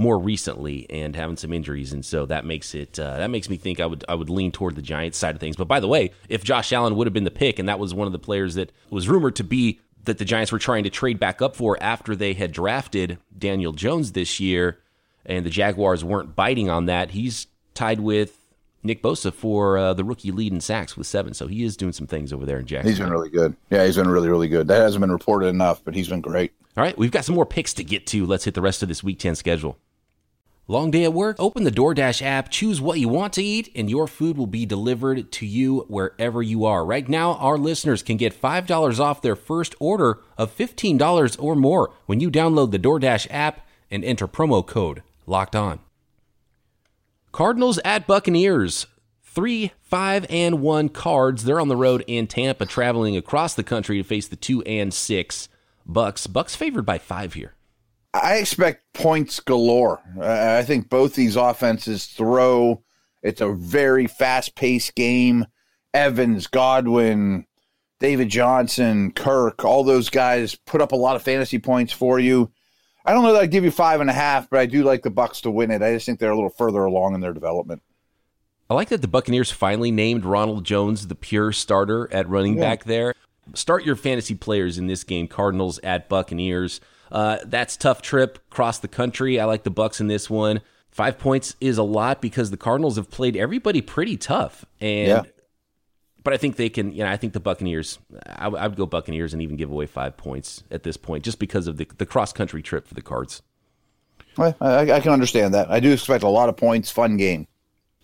more 0.00 0.18
recently 0.18 0.86
and 0.88 1.14
having 1.14 1.36
some 1.36 1.52
injuries, 1.52 1.92
and 1.92 2.04
so 2.04 2.24
that 2.26 2.46
makes 2.46 2.74
it 2.74 2.98
uh, 2.98 3.18
that 3.18 3.28
makes 3.28 3.50
me 3.50 3.58
think 3.58 3.80
I 3.80 3.86
would 3.86 4.02
I 4.08 4.14
would 4.14 4.30
lean 4.30 4.50
toward 4.50 4.74
the 4.74 4.82
Giants 4.82 5.18
side 5.18 5.34
of 5.34 5.40
things. 5.40 5.56
But 5.56 5.68
by 5.68 5.78
the 5.78 5.88
way, 5.88 6.12
if 6.28 6.42
Josh 6.42 6.72
Allen 6.72 6.96
would 6.96 7.06
have 7.06 7.12
been 7.12 7.24
the 7.24 7.30
pick, 7.30 7.58
and 7.58 7.68
that 7.68 7.78
was 7.78 7.92
one 7.92 8.06
of 8.06 8.12
the 8.12 8.18
players 8.18 8.54
that 8.54 8.72
was 8.88 9.08
rumored 9.08 9.36
to 9.36 9.44
be 9.44 9.78
that 10.04 10.16
the 10.16 10.24
Giants 10.24 10.50
were 10.50 10.58
trying 10.58 10.84
to 10.84 10.90
trade 10.90 11.20
back 11.20 11.42
up 11.42 11.54
for 11.54 11.76
after 11.82 12.16
they 12.16 12.32
had 12.32 12.50
drafted 12.50 13.18
Daniel 13.36 13.72
Jones 13.72 14.12
this 14.12 14.40
year, 14.40 14.78
and 15.26 15.44
the 15.44 15.50
Jaguars 15.50 16.02
weren't 16.02 16.34
biting 16.34 16.70
on 16.70 16.86
that, 16.86 17.10
he's 17.10 17.46
tied 17.74 18.00
with 18.00 18.38
Nick 18.82 19.02
Bosa 19.02 19.30
for 19.30 19.76
uh, 19.76 19.92
the 19.92 20.02
rookie 20.02 20.32
lead 20.32 20.54
in 20.54 20.62
sacks 20.62 20.96
with 20.96 21.06
seven. 21.06 21.34
So 21.34 21.46
he 21.46 21.62
is 21.62 21.76
doing 21.76 21.92
some 21.92 22.06
things 22.06 22.32
over 22.32 22.46
there 22.46 22.58
in 22.58 22.64
Jacksonville. 22.64 22.90
He's 22.90 22.98
been 22.98 23.12
really 23.12 23.28
good. 23.28 23.54
Yeah, 23.68 23.84
he's 23.84 23.96
been 23.96 24.08
really, 24.08 24.30
really 24.30 24.48
good. 24.48 24.66
That 24.68 24.80
hasn't 24.80 25.02
been 25.02 25.12
reported 25.12 25.48
enough, 25.48 25.84
but 25.84 25.94
he's 25.94 26.08
been 26.08 26.22
great. 26.22 26.52
All 26.76 26.84
right, 26.84 26.96
we've 26.96 27.10
got 27.10 27.26
some 27.26 27.34
more 27.34 27.44
picks 27.44 27.74
to 27.74 27.84
get 27.84 28.06
to. 28.08 28.24
Let's 28.24 28.44
hit 28.44 28.54
the 28.54 28.62
rest 28.62 28.82
of 28.82 28.88
this 28.88 29.02
Week 29.02 29.18
10 29.18 29.34
schedule. 29.34 29.76
Long 30.70 30.92
day 30.92 31.02
at 31.02 31.12
work? 31.12 31.34
Open 31.40 31.64
the 31.64 31.72
DoorDash 31.72 32.22
app, 32.22 32.48
choose 32.48 32.80
what 32.80 33.00
you 33.00 33.08
want 33.08 33.32
to 33.32 33.42
eat, 33.42 33.72
and 33.74 33.90
your 33.90 34.06
food 34.06 34.38
will 34.38 34.46
be 34.46 34.64
delivered 34.64 35.32
to 35.32 35.44
you 35.44 35.80
wherever 35.88 36.44
you 36.44 36.64
are. 36.64 36.84
Right 36.84 37.08
now, 37.08 37.34
our 37.34 37.58
listeners 37.58 38.04
can 38.04 38.16
get 38.16 38.40
$5 38.40 39.00
off 39.00 39.20
their 39.20 39.34
first 39.34 39.74
order 39.80 40.20
of 40.38 40.56
$15 40.56 41.42
or 41.42 41.56
more 41.56 41.92
when 42.06 42.20
you 42.20 42.30
download 42.30 42.70
the 42.70 42.78
DoorDash 42.78 43.26
app 43.30 43.66
and 43.90 44.04
enter 44.04 44.28
promo 44.28 44.64
code 44.64 45.02
LOCKED 45.26 45.56
ON. 45.56 45.80
Cardinals 47.32 47.80
at 47.84 48.06
Buccaneers. 48.06 48.86
Three, 49.24 49.72
five, 49.82 50.24
and 50.30 50.60
one 50.60 50.88
cards. 50.88 51.42
They're 51.42 51.60
on 51.60 51.66
the 51.66 51.74
road 51.74 52.04
in 52.06 52.28
Tampa, 52.28 52.64
traveling 52.64 53.16
across 53.16 53.54
the 53.54 53.64
country 53.64 53.98
to 53.98 54.04
face 54.04 54.28
the 54.28 54.36
two 54.36 54.62
and 54.62 54.94
six 54.94 55.48
Bucks. 55.84 56.28
Bucks 56.28 56.54
favored 56.54 56.86
by 56.86 56.98
five 56.98 57.34
here. 57.34 57.54
I 58.12 58.36
expect 58.36 58.92
points 58.92 59.40
galore. 59.40 60.00
Uh, 60.18 60.56
I 60.58 60.62
think 60.62 60.88
both 60.88 61.14
these 61.14 61.36
offenses 61.36 62.06
throw. 62.06 62.82
It's 63.22 63.40
a 63.40 63.52
very 63.52 64.06
fast 64.06 64.56
paced 64.56 64.94
game. 64.94 65.46
Evans, 65.92 66.46
Godwin, 66.46 67.46
David 67.98 68.28
Johnson, 68.28 69.12
Kirk, 69.12 69.64
all 69.64 69.84
those 69.84 70.08
guys 70.08 70.54
put 70.54 70.80
up 70.80 70.92
a 70.92 70.96
lot 70.96 71.16
of 71.16 71.22
fantasy 71.22 71.58
points 71.58 71.92
for 71.92 72.18
you. 72.18 72.50
I 73.04 73.12
don't 73.12 73.22
know 73.22 73.32
that 73.32 73.42
I'd 73.42 73.50
give 73.50 73.64
you 73.64 73.70
five 73.70 74.00
and 74.00 74.10
a 74.10 74.14
half, 74.14 74.48
but 74.50 74.60
I 74.60 74.66
do 74.66 74.82
like 74.82 75.02
the 75.02 75.10
Bucks 75.10 75.40
to 75.42 75.50
win 75.50 75.70
it. 75.70 75.82
I 75.82 75.94
just 75.94 76.06
think 76.06 76.18
they're 76.18 76.30
a 76.30 76.34
little 76.34 76.50
further 76.50 76.84
along 76.84 77.14
in 77.14 77.20
their 77.20 77.32
development. 77.32 77.82
I 78.68 78.74
like 78.74 78.88
that 78.88 79.02
the 79.02 79.08
Buccaneers 79.08 79.50
finally 79.50 79.90
named 79.90 80.24
Ronald 80.24 80.64
Jones 80.64 81.08
the 81.08 81.14
pure 81.14 81.50
starter 81.52 82.12
at 82.12 82.28
running 82.28 82.54
yeah. 82.54 82.60
back 82.60 82.84
there. 82.84 83.14
Start 83.54 83.84
your 83.84 83.96
fantasy 83.96 84.34
players 84.34 84.78
in 84.78 84.86
this 84.86 85.02
game. 85.02 85.26
Cardinals 85.26 85.80
at 85.80 86.08
Buccaneers. 86.08 86.80
Uh, 87.10 87.38
that's 87.44 87.76
tough 87.76 88.02
trip 88.02 88.38
across 88.50 88.78
the 88.78 88.88
country. 88.88 89.40
I 89.40 89.44
like 89.44 89.64
the 89.64 89.70
Bucks 89.70 90.00
in 90.00 90.06
this 90.06 90.30
one. 90.30 90.60
Five 90.90 91.18
points 91.18 91.54
is 91.60 91.78
a 91.78 91.82
lot 91.82 92.20
because 92.20 92.50
the 92.50 92.56
Cardinals 92.56 92.96
have 92.96 93.10
played 93.10 93.36
everybody 93.36 93.80
pretty 93.80 94.16
tough, 94.16 94.64
and 94.80 95.08
yeah. 95.08 95.22
but 96.24 96.34
I 96.34 96.36
think 96.36 96.56
they 96.56 96.68
can. 96.68 96.92
You 96.92 97.04
know, 97.04 97.10
I 97.10 97.16
think 97.16 97.32
the 97.32 97.40
Buccaneers. 97.40 97.98
I, 98.26 98.46
I 98.46 98.66
would 98.66 98.76
go 98.76 98.86
Buccaneers 98.86 99.32
and 99.32 99.40
even 99.40 99.56
give 99.56 99.70
away 99.70 99.86
five 99.86 100.16
points 100.16 100.64
at 100.70 100.82
this 100.82 100.96
point, 100.96 101.24
just 101.24 101.38
because 101.38 101.68
of 101.68 101.76
the 101.76 101.86
the 101.98 102.06
cross 102.06 102.32
country 102.32 102.60
trip 102.60 102.88
for 102.88 102.94
the 102.94 103.02
Cards. 103.02 103.42
Well, 104.36 104.56
I, 104.60 104.90
I 104.90 105.00
can 105.00 105.12
understand 105.12 105.54
that. 105.54 105.70
I 105.70 105.80
do 105.80 105.92
expect 105.92 106.24
a 106.24 106.28
lot 106.28 106.48
of 106.48 106.56
points. 106.56 106.90
Fun 106.90 107.16
game. 107.16 107.46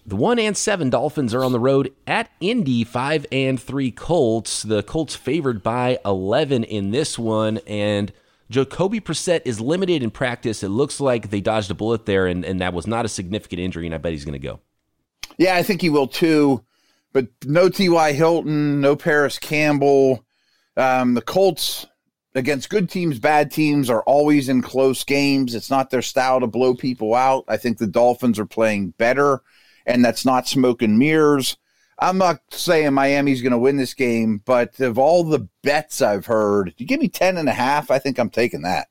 The 0.06 0.16
one 0.16 0.38
and 0.38 0.56
seven 0.56 0.88
Dolphins 0.88 1.34
are 1.34 1.42
on 1.42 1.50
the 1.50 1.60
road 1.60 1.92
at 2.06 2.30
Indy. 2.40 2.84
Five 2.84 3.26
and 3.32 3.60
three 3.60 3.90
Colts. 3.90 4.62
The 4.62 4.84
Colts 4.84 5.16
favored 5.16 5.64
by 5.64 5.98
eleven 6.04 6.62
in 6.62 6.92
this 6.92 7.18
one, 7.18 7.58
and 7.66 8.12
Jacoby 8.50 9.00
Brissett 9.00 9.42
is 9.44 9.60
limited 9.60 10.02
in 10.02 10.10
practice. 10.10 10.62
It 10.62 10.68
looks 10.68 11.00
like 11.00 11.30
they 11.30 11.40
dodged 11.40 11.70
a 11.70 11.74
bullet 11.74 12.06
there, 12.06 12.26
and, 12.26 12.44
and 12.44 12.60
that 12.60 12.74
was 12.74 12.86
not 12.86 13.04
a 13.04 13.08
significant 13.08 13.60
injury, 13.60 13.86
and 13.86 13.94
I 13.94 13.98
bet 13.98 14.12
he's 14.12 14.24
going 14.24 14.40
to 14.40 14.46
go. 14.46 14.60
Yeah, 15.38 15.56
I 15.56 15.62
think 15.62 15.80
he 15.80 15.90
will 15.90 16.06
too. 16.06 16.64
But 17.12 17.28
no 17.44 17.68
T.Y. 17.68 18.12
Hilton, 18.12 18.80
no 18.80 18.94
Parris 18.94 19.38
Campbell. 19.38 20.24
Um, 20.76 21.14
the 21.14 21.22
Colts 21.22 21.86
against 22.34 22.68
good 22.68 22.90
teams, 22.90 23.18
bad 23.18 23.50
teams 23.50 23.88
are 23.88 24.02
always 24.02 24.48
in 24.48 24.60
close 24.62 25.02
games. 25.02 25.54
It's 25.54 25.70
not 25.70 25.90
their 25.90 26.02
style 26.02 26.40
to 26.40 26.46
blow 26.46 26.74
people 26.74 27.14
out. 27.14 27.44
I 27.48 27.56
think 27.56 27.78
the 27.78 27.86
Dolphins 27.86 28.38
are 28.38 28.46
playing 28.46 28.90
better, 28.98 29.40
and 29.86 30.04
that's 30.04 30.24
not 30.24 30.46
smoke 30.46 30.82
and 30.82 30.98
mirrors. 30.98 31.56
I'm 31.98 32.18
not 32.18 32.40
saying 32.50 32.92
Miami's 32.92 33.42
going 33.42 33.52
to 33.52 33.58
win 33.58 33.76
this 33.76 33.94
game, 33.94 34.42
but 34.44 34.78
of 34.80 34.98
all 34.98 35.24
the 35.24 35.48
bets 35.62 36.02
I've 36.02 36.26
heard, 36.26 36.74
you 36.76 36.86
give 36.86 37.00
me 37.00 37.08
10 37.08 37.38
and 37.38 37.48
a 37.48 37.52
half, 37.52 37.90
I 37.90 37.98
think 37.98 38.18
I'm 38.18 38.30
taking 38.30 38.62
that. 38.62 38.88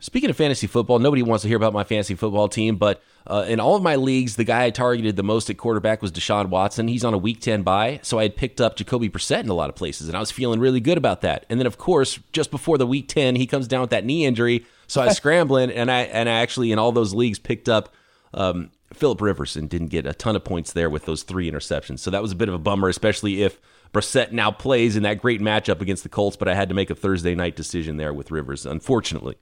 Speaking 0.00 0.30
of 0.30 0.36
fantasy 0.36 0.68
football, 0.68 1.00
nobody 1.00 1.24
wants 1.24 1.42
to 1.42 1.48
hear 1.48 1.56
about 1.56 1.72
my 1.72 1.82
fantasy 1.82 2.14
football 2.14 2.48
team, 2.48 2.76
but 2.76 3.02
uh, 3.26 3.44
in 3.48 3.58
all 3.58 3.74
of 3.74 3.82
my 3.82 3.96
leagues, 3.96 4.36
the 4.36 4.44
guy 4.44 4.64
I 4.64 4.70
targeted 4.70 5.16
the 5.16 5.24
most 5.24 5.50
at 5.50 5.58
quarterback 5.58 6.00
was 6.00 6.12
Deshaun 6.12 6.50
Watson. 6.50 6.86
He's 6.86 7.04
on 7.04 7.14
a 7.14 7.18
week 7.18 7.40
10 7.40 7.64
bye, 7.64 7.98
so 8.04 8.20
I 8.20 8.22
had 8.22 8.36
picked 8.36 8.60
up 8.60 8.76
Jacoby 8.76 9.10
Brissett 9.10 9.40
in 9.40 9.48
a 9.48 9.54
lot 9.54 9.68
of 9.68 9.74
places, 9.74 10.06
and 10.06 10.16
I 10.16 10.20
was 10.20 10.30
feeling 10.30 10.60
really 10.60 10.78
good 10.78 10.98
about 10.98 11.22
that. 11.22 11.46
And 11.50 11.58
then, 11.58 11.66
of 11.66 11.78
course, 11.78 12.20
just 12.32 12.52
before 12.52 12.78
the 12.78 12.86
week 12.86 13.08
10, 13.08 13.34
he 13.34 13.46
comes 13.46 13.66
down 13.66 13.80
with 13.80 13.90
that 13.90 14.04
knee 14.04 14.24
injury, 14.24 14.64
so 14.86 15.00
I 15.02 15.06
was 15.06 15.16
scrambling, 15.18 15.72
and 15.72 15.90
I 15.90 16.02
and 16.02 16.28
I 16.28 16.34
actually 16.34 16.70
in 16.70 16.78
all 16.78 16.92
those 16.92 17.12
leagues 17.12 17.40
picked 17.40 17.68
up 17.68 17.92
um, 18.34 18.70
Philip 18.92 19.20
Rivers 19.20 19.56
and 19.56 19.68
didn't 19.68 19.88
get 19.88 20.06
a 20.06 20.14
ton 20.14 20.36
of 20.36 20.44
points 20.44 20.72
there 20.72 20.90
with 20.90 21.04
those 21.04 21.22
three 21.22 21.50
interceptions. 21.50 22.00
So 22.00 22.10
that 22.10 22.22
was 22.22 22.32
a 22.32 22.36
bit 22.36 22.48
of 22.48 22.54
a 22.54 22.58
bummer, 22.58 22.88
especially 22.88 23.42
if 23.42 23.60
Brissett 23.92 24.32
now 24.32 24.50
plays 24.50 24.96
in 24.96 25.02
that 25.02 25.20
great 25.20 25.40
matchup 25.40 25.80
against 25.80 26.02
the 26.02 26.08
Colts. 26.08 26.36
But 26.36 26.48
I 26.48 26.54
had 26.54 26.68
to 26.68 26.74
make 26.74 26.90
a 26.90 26.94
Thursday 26.94 27.34
night 27.34 27.56
decision 27.56 27.96
there 27.96 28.14
with 28.14 28.30
Rivers, 28.30 28.66
unfortunately. 28.66 29.36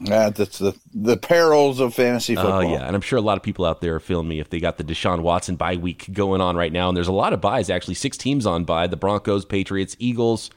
Yeah, 0.00 0.30
that's 0.30 0.58
the 0.58 0.76
the 0.92 1.16
perils 1.16 1.78
of 1.78 1.94
fantasy 1.94 2.36
oh, 2.36 2.42
football. 2.42 2.64
Oh 2.64 2.72
yeah, 2.72 2.84
and 2.84 2.96
I'm 2.96 3.00
sure 3.00 3.18
a 3.18 3.22
lot 3.22 3.36
of 3.36 3.44
people 3.44 3.64
out 3.64 3.80
there 3.80 3.94
are 3.94 4.00
feeling 4.00 4.26
me 4.26 4.40
if 4.40 4.50
they 4.50 4.58
got 4.58 4.76
the 4.76 4.84
Deshaun 4.84 5.20
Watson 5.20 5.54
bye 5.54 5.76
week 5.76 6.12
going 6.12 6.40
on 6.40 6.56
right 6.56 6.72
now. 6.72 6.88
And 6.88 6.96
there's 6.96 7.08
a 7.08 7.12
lot 7.12 7.32
of 7.32 7.40
byes 7.40 7.70
actually, 7.70 7.94
six 7.94 8.16
teams 8.16 8.44
on 8.44 8.64
bye: 8.64 8.88
the 8.88 8.96
Broncos, 8.96 9.44
Patriots, 9.44 9.96
Eagles, 10.00 10.50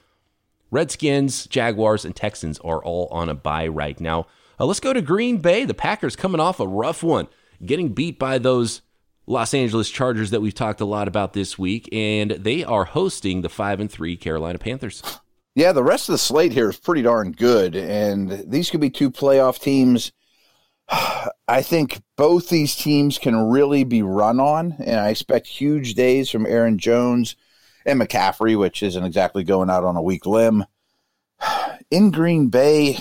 Redskins, 0.71 1.45
Jaguars, 1.47 2.03
and 2.03 2.15
Texans 2.15 2.57
are 2.59 2.83
all 2.83 3.07
on 3.11 3.29
a 3.29 3.35
bye 3.35 3.67
right 3.67 3.99
now. 3.99 4.25
Uh, 4.59 4.65
let's 4.65 4.79
go 4.79 4.91
to 4.91 5.01
Green 5.01 5.37
Bay. 5.37 5.65
The 5.65 5.75
Packers 5.75 6.15
coming 6.15 6.41
off 6.41 6.59
a 6.59 6.67
rough 6.67 7.03
one 7.03 7.27
getting 7.65 7.89
beat 7.89 8.19
by 8.19 8.37
those 8.37 8.81
Los 9.25 9.53
Angeles 9.53 9.89
Chargers 9.89 10.31
that 10.31 10.41
we've 10.41 10.53
talked 10.53 10.81
a 10.81 10.85
lot 10.85 11.07
about 11.07 11.33
this 11.33 11.59
week, 11.59 11.89
and 11.91 12.31
they 12.31 12.63
are 12.63 12.85
hosting 12.85 13.41
the 13.41 13.49
five 13.49 13.79
and 13.79 13.91
three 13.91 14.15
Carolina 14.15 14.57
Panthers. 14.57 15.03
Yeah, 15.53 15.71
the 15.71 15.83
rest 15.83 16.07
of 16.07 16.13
the 16.13 16.19
slate 16.19 16.53
here 16.53 16.69
is 16.69 16.77
pretty 16.77 17.01
darn 17.01 17.31
good, 17.31 17.75
and 17.75 18.29
these 18.47 18.69
could 18.69 18.79
be 18.79 18.89
two 18.89 19.11
playoff 19.11 19.59
teams. 19.59 20.11
I 21.47 21.61
think 21.61 22.01
both 22.15 22.49
these 22.49 22.75
teams 22.75 23.17
can 23.17 23.49
really 23.49 23.83
be 23.83 24.01
run 24.01 24.39
on, 24.39 24.75
and 24.79 24.99
I 24.99 25.09
expect 25.09 25.47
huge 25.47 25.95
days 25.95 26.29
from 26.29 26.45
Aaron 26.45 26.77
Jones 26.77 27.35
and 27.85 27.99
McCaffrey, 27.99 28.57
which 28.57 28.83
isn't 28.83 29.03
exactly 29.03 29.43
going 29.43 29.69
out 29.69 29.83
on 29.83 29.95
a 29.95 30.01
weak 30.01 30.25
limb. 30.25 30.65
In 31.91 32.11
Green 32.11 32.49
Bay, 32.49 32.99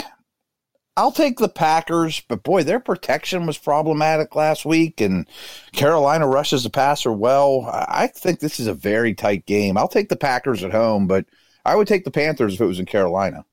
I'll 0.98 1.12
take 1.12 1.38
the 1.38 1.48
Packers, 1.48 2.20
but 2.20 2.42
boy, 2.42 2.62
their 2.62 2.80
protection 2.80 3.46
was 3.46 3.58
problematic 3.58 4.34
last 4.34 4.64
week, 4.64 5.02
and 5.02 5.26
Carolina 5.72 6.26
rushes 6.26 6.62
the 6.62 6.70
passer 6.70 7.12
well. 7.12 7.68
I 7.70 8.06
think 8.06 8.40
this 8.40 8.58
is 8.58 8.66
a 8.66 8.74
very 8.74 9.14
tight 9.14 9.44
game. 9.44 9.76
I'll 9.76 9.88
take 9.88 10.08
the 10.08 10.16
Packers 10.16 10.64
at 10.64 10.72
home, 10.72 11.06
but 11.06 11.26
I 11.66 11.76
would 11.76 11.86
take 11.86 12.04
the 12.04 12.10
Panthers 12.10 12.54
if 12.54 12.60
it 12.62 12.66
was 12.66 12.78
in 12.78 12.86
Carolina. 12.86 13.44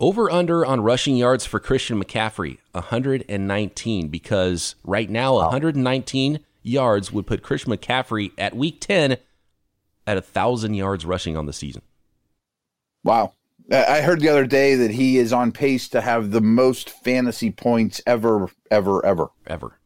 Over 0.00 0.28
under 0.32 0.66
on 0.66 0.80
rushing 0.80 1.16
yards 1.16 1.46
for 1.46 1.60
Christian 1.60 2.02
McCaffrey, 2.02 2.58
119, 2.72 4.08
because 4.08 4.74
right 4.82 5.08
now, 5.08 5.34
119 5.34 6.40
yards 6.64 7.12
would 7.12 7.26
put 7.26 7.44
Christian 7.44 7.72
McCaffrey 7.72 8.32
at 8.36 8.56
week 8.56 8.80
10 8.80 9.12
at 10.08 10.16
1,000 10.16 10.74
yards 10.74 11.06
rushing 11.06 11.36
on 11.36 11.46
the 11.46 11.52
season. 11.52 11.82
Wow. 13.04 13.34
I 13.72 14.02
heard 14.02 14.20
the 14.20 14.28
other 14.28 14.46
day 14.46 14.74
that 14.74 14.90
he 14.90 15.16
is 15.16 15.32
on 15.32 15.50
pace 15.50 15.88
to 15.90 16.00
have 16.00 16.30
the 16.30 16.40
most 16.40 16.90
fantasy 16.90 17.50
points 17.50 18.02
ever, 18.06 18.48
ever, 18.70 19.04
ever, 19.04 19.28
ever. 19.46 19.78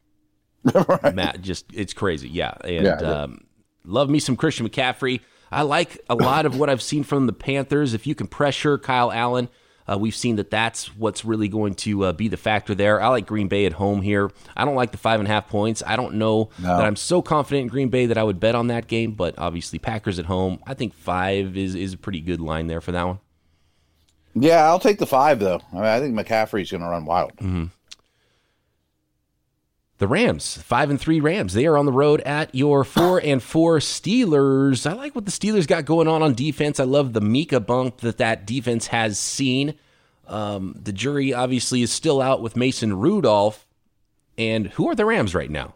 right. 0.73 1.15
Matt, 1.15 1.41
just 1.41 1.65
it's 1.73 1.93
crazy, 1.93 2.27
yeah. 2.27 2.53
And 2.63 2.85
yeah, 2.85 2.97
um, 2.97 3.45
love 3.85 4.09
me 4.09 4.19
some 4.19 4.35
Christian 4.35 4.67
McCaffrey. 4.67 5.21
I 5.51 5.61
like 5.61 5.99
a 6.09 6.15
lot 6.15 6.45
of 6.45 6.59
what 6.59 6.69
I've 6.69 6.81
seen 6.81 7.03
from 7.03 7.25
the 7.25 7.33
Panthers. 7.33 7.93
If 7.93 8.05
you 8.05 8.15
can 8.15 8.27
pressure 8.27 8.77
Kyle 8.77 9.11
Allen, 9.11 9.47
uh, 9.89 9.97
we've 9.97 10.15
seen 10.15 10.35
that 10.35 10.51
that's 10.51 10.93
what's 10.97 11.23
really 11.23 11.47
going 11.47 11.75
to 11.75 12.05
uh, 12.05 12.11
be 12.11 12.27
the 12.27 12.35
factor 12.35 12.75
there. 12.75 13.01
I 13.01 13.07
like 13.07 13.25
Green 13.25 13.47
Bay 13.47 13.65
at 13.65 13.73
home 13.73 14.01
here. 14.01 14.29
I 14.57 14.65
don't 14.65 14.75
like 14.75 14.91
the 14.91 14.97
five 14.97 15.21
and 15.21 15.29
a 15.29 15.31
half 15.31 15.47
points. 15.47 15.81
I 15.85 15.95
don't 15.95 16.15
know 16.15 16.49
no. 16.59 16.75
that 16.75 16.85
I'm 16.85 16.97
so 16.97 17.21
confident 17.21 17.61
in 17.63 17.67
Green 17.69 17.87
Bay 17.87 18.07
that 18.07 18.17
I 18.17 18.23
would 18.23 18.41
bet 18.41 18.55
on 18.55 18.67
that 18.67 18.87
game, 18.87 19.13
but 19.13 19.35
obviously 19.37 19.79
Packers 19.79 20.19
at 20.19 20.25
home. 20.25 20.59
I 20.67 20.73
think 20.73 20.93
five 20.93 21.55
is 21.55 21.75
is 21.75 21.93
a 21.93 21.97
pretty 21.97 22.19
good 22.19 22.41
line 22.41 22.67
there 22.67 22.81
for 22.81 22.91
that 22.91 23.03
one. 23.07 23.19
Yeah, 24.39 24.65
I'll 24.65 24.79
take 24.79 24.99
the 24.99 25.07
five 25.07 25.39
though. 25.39 25.61
I, 25.71 25.75
mean, 25.75 25.85
I 25.85 25.99
think 25.99 26.15
McCaffrey's 26.15 26.71
going 26.71 26.81
to 26.81 26.89
run 26.89 27.05
wild. 27.05 27.35
Mm-hmm. 27.37 27.65
The 29.99 30.07
Rams, 30.07 30.57
five 30.57 30.91
and 30.91 31.01
three 31.01 31.19
Rams. 31.19 31.53
They 31.53 31.65
are 31.65 31.75
on 31.77 31.87
the 31.87 31.91
road 31.91 32.21
at 32.21 32.53
your 32.53 32.83
four 32.83 33.19
and 33.23 33.41
four 33.41 33.79
Steelers. 33.79 34.89
I 34.89 34.93
like 34.93 35.15
what 35.15 35.25
the 35.25 35.31
Steelers 35.31 35.67
got 35.67 35.85
going 35.85 36.07
on 36.07 36.21
on 36.21 36.35
defense. 36.35 36.79
I 36.79 36.83
love 36.83 37.13
the 37.13 37.21
Minkah 37.21 37.65
bump 37.65 38.01
that 38.01 38.17
that 38.17 38.45
defense 38.45 38.87
has 38.87 39.17
seen. 39.17 39.73
Um, 40.27 40.75
the 40.83 40.91
jury 40.91 41.33
obviously 41.33 41.81
is 41.81 41.91
still 41.91 42.21
out 42.21 42.41
with 42.41 42.55
Mason 42.55 42.97
Rudolph. 42.97 43.65
And 44.37 44.67
who 44.67 44.87
are 44.89 44.95
the 44.95 45.05
Rams 45.05 45.33
right 45.33 45.49
now? 45.49 45.73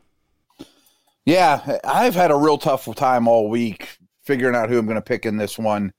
Yeah, 1.25 1.79
I've 1.83 2.15
had 2.15 2.31
a 2.31 2.35
real 2.35 2.57
tough 2.57 2.93
time 2.95 3.27
all 3.27 3.49
week 3.49 3.97
figuring 4.23 4.55
out 4.55 4.69
who 4.69 4.77
I'm 4.77 4.85
going 4.85 4.95
to 4.95 5.01
pick 5.01 5.25
in 5.25 5.37
this 5.37 5.57
one. 5.57 5.93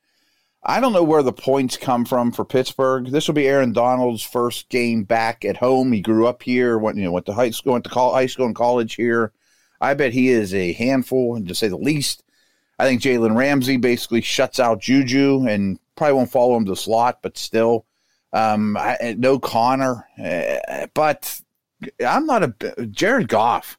I 0.65 0.81
don't 0.81 0.93
know 0.93 1.03
where 1.03 1.25
the 1.25 1.33
points 1.33 1.77
come 1.77 2.05
from 2.05 2.31
for 2.31 2.45
Pittsburgh. 2.45 3.07
This 3.07 3.27
will 3.27 3.35
be 3.35 3.49
Aaron 3.49 3.73
Donald's 3.73 4.23
first 4.23 4.69
game 4.69 5.03
back 5.03 5.45
at 5.45 5.57
home. 5.57 5.91
He 5.91 6.01
grew 6.01 6.27
up 6.29 6.43
here, 6.43 6.79
went 6.79 6.97
you 6.97 7.05
know 7.05 7.13
went 7.13 7.27
to 7.27 7.33
high 7.33 7.51
school, 7.51 7.73
went 7.73 7.85
to 7.85 7.91
high 7.91 8.27
school 8.27 8.47
and 8.47 8.55
college 8.55 8.95
here. 8.95 9.33
I 9.81 9.95
bet 9.95 10.13
he 10.13 10.29
is 10.29 10.55
a 10.55 10.73
handful, 10.75 11.43
to 11.45 11.55
say 11.55 11.67
the 11.67 11.77
least. 11.77 12.23
I 12.79 12.85
think 12.85 13.03
Jalen 13.03 13.37
Ramsey 13.37 13.77
basically 13.77 14.21
shuts 14.21 14.61
out 14.61 14.81
Juju 14.81 15.47
and 15.49 15.81
probably 15.97 16.15
won't 16.15 16.31
follow 16.31 16.57
him 16.57 16.67
to 16.67 16.77
slot, 16.77 17.19
but 17.23 17.37
still, 17.37 17.85
um, 18.33 18.77
I, 18.77 19.17
no 19.19 19.41
Conner. 19.41 20.07
Uh, 20.17 20.87
but 20.95 21.41
I'm 22.07 22.27
not 22.27 22.45
a 22.45 22.87
Jared 22.87 23.29
Goff. 23.29 23.79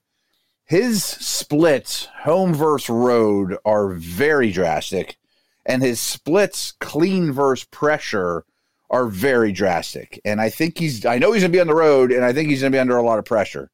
His 0.66 1.04
splits, 1.04 2.08
home 2.24 2.54
versus 2.54 2.90
road, 2.90 3.58
are 3.64 3.94
very 3.94 4.52
drastic 4.52 5.18
and 5.66 5.82
his 5.82 6.00
splits 6.00 6.74
clean 6.80 7.32
versus 7.32 7.66
pressure 7.66 8.46
are 8.90 9.08
very 9.08 9.52
drastic. 9.52 10.22
And 10.24 10.40
I 10.40 10.50
think 10.50 10.78
he's 10.78 11.06
I 11.06 11.18
know 11.18 11.32
he's 11.32 11.44
gonna 11.44 11.52
be 11.52 11.60
on 11.60 11.68
the 11.68 11.76
road 11.76 12.12
and 12.12 12.24
I 12.24 12.34
think 12.34 12.50
he's 12.50 12.62
gonna 12.62 12.72
be 12.72 12.80
under 12.80 12.98
a 12.98 13.04
lot 13.04 13.20
of 13.20 13.26
pressure. 13.26 13.72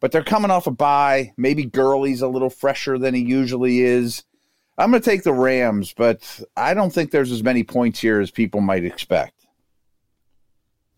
But 0.00 0.12
they're 0.12 0.24
coming 0.24 0.50
off 0.50 0.66
a 0.66 0.70
bye. 0.70 1.32
Maybe 1.36 1.64
Gurley's 1.64 2.20
a 2.20 2.28
little 2.28 2.50
fresher 2.50 2.98
than 2.98 3.14
he 3.14 3.22
usually 3.22 3.80
is. 3.80 4.24
I'm 4.78 4.90
gonna 4.90 5.00
take 5.00 5.22
the 5.22 5.32
Rams, 5.32 5.94
but 5.96 6.40
I 6.56 6.74
don't 6.74 6.92
think 6.92 7.10
there's 7.10 7.32
as 7.32 7.42
many 7.42 7.62
points 7.64 8.00
here 8.00 8.20
as 8.20 8.30
people 8.30 8.60
might 8.60 8.84
expect. 8.84 9.46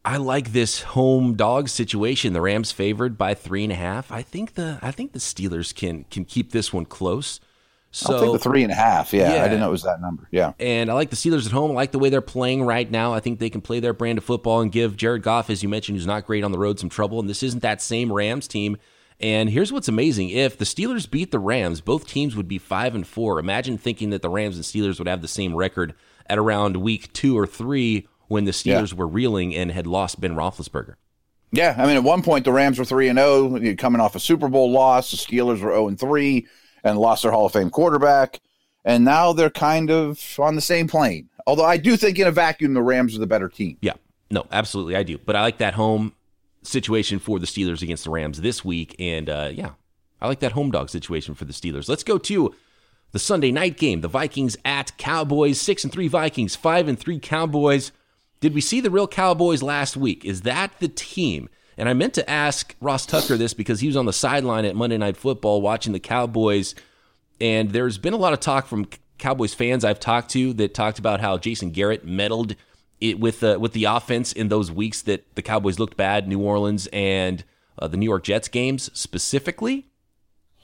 I 0.05 0.17
like 0.17 0.53
this 0.53 0.81
home 0.81 1.35
dog 1.35 1.69
situation. 1.69 2.33
The 2.33 2.41
Rams 2.41 2.73
favored 2.73 3.19
by 3.19 3.35
three 3.35 3.65
and 3.65 3.73
a 3.73 3.77
half. 3.77 4.11
I 4.11 4.23
think 4.23 4.55
the 4.55 4.79
I 4.81 4.91
think 4.91 5.13
the 5.13 5.19
Steelers 5.19 5.75
can 5.75 6.05
can 6.05 6.25
keep 6.25 6.53
this 6.53 6.73
one 6.73 6.87
close. 6.87 7.41
So 7.91 8.15
I'll 8.15 8.21
take 8.23 8.33
the 8.33 8.39
three 8.39 8.63
and 8.63 8.71
a 8.71 8.75
half. 8.75 9.13
Yeah, 9.13 9.35
yeah, 9.35 9.41
I 9.43 9.45
didn't 9.45 9.61
know 9.61 9.69
it 9.69 9.73
was 9.73 9.85
that 9.85 10.01
number. 10.01 10.29
Yeah, 10.31 10.53
and 10.61 10.91
I 10.91 10.95
like 10.95 11.11
the 11.11 11.17
Steelers 11.17 11.47
at 11.47 11.53
home. 11.53 11.71
I 11.71 11.75
like 11.75 11.93
the 11.93 11.99
way 11.99 12.11
they're 12.11 12.21
playing 12.21 12.63
right 12.63 12.91
now. 12.91 13.15
I 13.15 13.21
think 13.21 13.39
they 13.39 13.51
can 13.51 13.61
play 13.63 13.81
their 13.81 13.95
brand 13.95 14.19
of 14.19 14.25
football 14.25 14.61
and 14.61 14.71
give 14.71 14.97
Jared 14.97 15.23
Goff, 15.23 15.49
as 15.49 15.63
you 15.63 15.69
mentioned, 15.69 15.97
who's 15.97 16.07
not 16.07 16.27
great 16.27 16.45
on 16.45 16.53
the 16.53 16.59
road, 16.59 16.79
some 16.79 16.91
trouble. 16.91 17.19
And 17.19 17.29
this 17.29 17.43
isn't 17.43 17.63
that 17.63 17.81
same 17.81 18.13
Rams 18.13 18.47
team. 18.47 18.77
And 19.21 19.49
here's 19.49 19.73
what's 19.73 19.89
amazing: 19.89 20.29
if 20.31 20.59
the 20.59 20.65
Steelers 20.67 21.11
beat 21.11 21.31
the 21.31 21.39
Rams, 21.39 21.81
both 21.81 22.07
teams 22.07 22.37
would 22.37 22.49
be 22.49 22.59
five 22.59 22.95
and 22.95 23.07
four. 23.07 23.39
Imagine 23.39 23.79
thinking 23.79 24.11
that 24.11 24.23
the 24.23 24.31
Rams 24.31 24.57
and 24.57 24.65
Steelers 24.65 24.99
would 24.99 25.09
have 25.09 25.23
the 25.23 25.29
same 25.29 25.55
record 25.55 25.95
at 26.27 26.39
around 26.39 26.77
week 26.77 27.13
two 27.15 27.39
or 27.39 27.47
three 27.47 28.07
when 28.29 28.45
the 28.45 28.51
Steelers 28.51 28.93
yeah. 28.93 28.99
were 28.99 29.09
reeling 29.09 29.55
and 29.55 29.73
had 29.73 29.87
lost 29.87 30.21
Ben 30.21 30.37
Roethlisberger. 30.37 30.97
Yeah, 31.51 31.75
I 31.79 31.87
mean, 31.87 31.97
at 31.97 32.05
one 32.05 32.23
point 32.23 32.45
the 32.45 32.53
Rams 32.53 32.79
were 32.79 32.85
three 32.85 33.09
and 33.09 33.19
zero, 33.19 33.57
oh, 33.57 33.75
coming 33.77 34.01
off 34.01 34.15
a 34.15 34.21
Super 34.21 34.49
Bowl 34.49 34.71
loss. 34.71 35.11
The 35.11 35.17
Steelers 35.17 35.63
were 35.63 35.71
zero 35.71 35.85
oh 35.85 35.89
and 35.89 35.99
three 35.99 36.47
and 36.85 36.99
lost 36.99 37.23
their 37.23 37.33
Hall 37.33 37.47
of 37.47 37.53
Fame 37.53 37.71
quarterback. 37.71 38.41
And 38.85 39.05
now 39.05 39.33
they're 39.33 39.51
kind 39.51 39.91
of 39.91 40.39
on 40.39 40.55
the 40.55 40.61
same 40.61 40.89
plane. 40.89 41.29
Although 41.47 41.65
I 41.65 41.77
do 41.77 41.97
think 41.97 42.19
in 42.19 42.27
a 42.27 42.31
vacuum, 42.31 42.75
the 42.75 42.83
Rams 42.83 43.17
are 43.17 43.21
the 43.21 43.27
better 43.27 43.49
team. 43.49 43.77
Yeah, 43.81 43.95
no, 44.31 44.47
absolutely, 44.53 44.97
I 44.97 45.03
do. 45.03 45.19
But 45.19 45.37
I 45.37 45.43
like 45.43 45.59
that 45.59 45.75
home 45.75 46.15
situation 46.63 47.19
for 47.19 47.39
the 47.39 47.47
Steelers 47.47 47.83
against 47.83 48.05
the 48.05 48.11
Rams 48.11 48.41
this 48.41 48.65
week. 48.65 48.95
And 48.99 49.29
uh, 49.29 49.51
yeah, 49.53 49.71
I 50.21 50.29
like 50.29 50.41
that 50.41 50.53
home 50.53 50.71
dog 50.71 50.91
situation 50.91 51.35
for 51.35 51.45
the 51.45 51.53
Steelers. 51.53 51.89
Let's 51.89 52.05
go 52.05 52.19
to 52.19 52.55
the 53.13 53.19
Sunday 53.19 53.53
night 53.53 53.79
game. 53.79 54.01
The 54.01 54.09
Vikings 54.09 54.57
at 54.65 54.97
Cowboys. 54.99 55.61
Six 55.61 55.85
and 55.85 55.93
three 55.93 56.09
Vikings, 56.09 56.57
five 56.57 56.89
and 56.89 56.99
three 56.99 57.19
Cowboys. 57.19 57.93
Did 58.41 58.55
we 58.55 58.61
see 58.61 58.81
the 58.81 58.91
real 58.91 59.09
Cowboys 59.09 59.63
last 59.63 59.97
week? 59.97 60.25
Is 60.25 60.43
that 60.43 60.73
the 60.79 60.89
team? 60.89 61.49
And 61.79 61.89
I 61.89 61.95
meant 61.95 62.15
to 62.15 62.29
ask 62.29 62.75
Ross 62.81 63.07
Tucker 63.07 63.37
this 63.37 63.55
because 63.55 63.79
he 63.79 63.87
was 63.87 63.97
on 63.97 64.05
the 64.05 64.13
sideline 64.13 64.65
at 64.65 64.75
Monday 64.75 64.99
Night 64.99 65.17
Football 65.17 65.63
watching 65.63 65.93
the 65.93 66.01
Cowboys. 66.01 66.75
And 67.41 67.71
there's 67.71 67.99
been 67.99 68.15
a 68.15 68.19
lot 68.19 68.33
of 68.33 68.41
talk 68.41 68.67
from 68.67 68.89
Cowboys 69.17 69.55
fans 69.55 69.85
I've 69.85 70.01
talked 70.01 70.31
to 70.33 70.53
that 70.55 70.75
talked 70.75 70.99
about 70.99 71.21
how 71.21 71.39
Jason 71.39 71.71
Garrett 71.71 72.05
meddled 72.05 72.57
it 73.01 73.21
with 73.21 73.41
the 73.41 73.61
with 73.61 73.75
the 73.75 73.85
offense 73.85 74.33
in 74.33 74.49
those 74.49 74.73
weeks 74.73 75.03
that 75.03 75.25
the 75.37 75.43
Cowboys 75.43 75.79
looked 75.79 75.97
bad, 75.97 76.27
New 76.27 76.41
Orleans 76.41 76.89
and 76.93 77.45
uh, 77.79 77.87
the 77.87 77.97
New 77.97 78.07
York 78.07 78.25
Jets 78.25 78.49
games 78.49 78.91
specifically. 78.93 79.87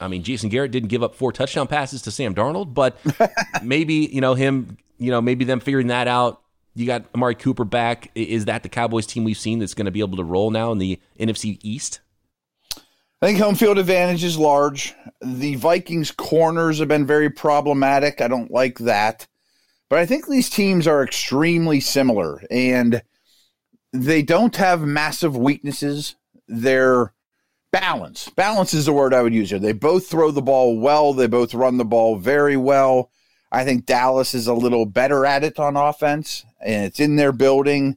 I 0.00 0.08
mean, 0.08 0.24
Jason 0.24 0.48
Garrett 0.48 0.72
didn't 0.72 0.88
give 0.88 1.04
up 1.04 1.14
four 1.14 1.30
touchdown 1.30 1.68
passes 1.68 2.02
to 2.02 2.10
Sam 2.10 2.34
Darnold, 2.34 2.74
but 2.74 2.98
maybe 3.62 3.94
you 3.94 4.20
know 4.20 4.34
him, 4.34 4.78
you 4.98 5.12
know 5.12 5.22
maybe 5.22 5.44
them 5.44 5.60
figuring 5.60 5.86
that 5.88 6.08
out 6.08 6.42
you 6.74 6.86
got 6.86 7.04
Amari 7.14 7.34
Cooper 7.34 7.64
back. 7.64 8.10
Is 8.14 8.46
that 8.46 8.62
the 8.62 8.68
Cowboys 8.68 9.06
team 9.06 9.24
we've 9.24 9.38
seen 9.38 9.58
that's 9.58 9.74
going 9.74 9.86
to 9.86 9.92
be 9.92 10.00
able 10.00 10.16
to 10.16 10.24
roll 10.24 10.50
now 10.50 10.72
in 10.72 10.78
the 10.78 11.00
NFC 11.18 11.58
East? 11.62 12.00
I 13.22 13.26
think 13.26 13.38
home 13.38 13.54
field 13.54 13.78
advantage 13.78 14.24
is 14.24 14.36
large. 14.36 14.94
The 15.22 15.54
Vikings 15.54 16.10
corners 16.10 16.78
have 16.80 16.88
been 16.88 17.06
very 17.06 17.30
problematic. 17.30 18.20
I 18.20 18.28
don't 18.28 18.50
like 18.50 18.78
that. 18.80 19.26
But 19.88 19.98
I 19.98 20.06
think 20.06 20.26
these 20.26 20.50
teams 20.50 20.86
are 20.86 21.02
extremely 21.02 21.80
similar 21.80 22.42
and 22.50 23.02
they 23.92 24.22
don't 24.22 24.56
have 24.56 24.82
massive 24.82 25.36
weaknesses. 25.36 26.16
They're 26.48 27.14
balance. 27.70 28.28
Balance 28.30 28.74
is 28.74 28.86
the 28.86 28.92
word 28.92 29.14
I 29.14 29.22
would 29.22 29.34
use 29.34 29.50
here. 29.50 29.58
They 29.58 29.72
both 29.72 30.06
throw 30.06 30.30
the 30.30 30.42
ball 30.42 30.78
well, 30.78 31.12
they 31.12 31.26
both 31.26 31.54
run 31.54 31.76
the 31.76 31.84
ball 31.84 32.16
very 32.16 32.56
well. 32.56 33.10
I 33.50 33.64
think 33.64 33.86
Dallas 33.86 34.34
is 34.34 34.48
a 34.48 34.54
little 34.54 34.84
better 34.84 35.24
at 35.24 35.44
it 35.44 35.58
on 35.58 35.76
offense, 35.76 36.44
and 36.64 36.84
it's 36.86 37.00
in 37.00 37.16
their 37.16 37.32
building. 37.32 37.96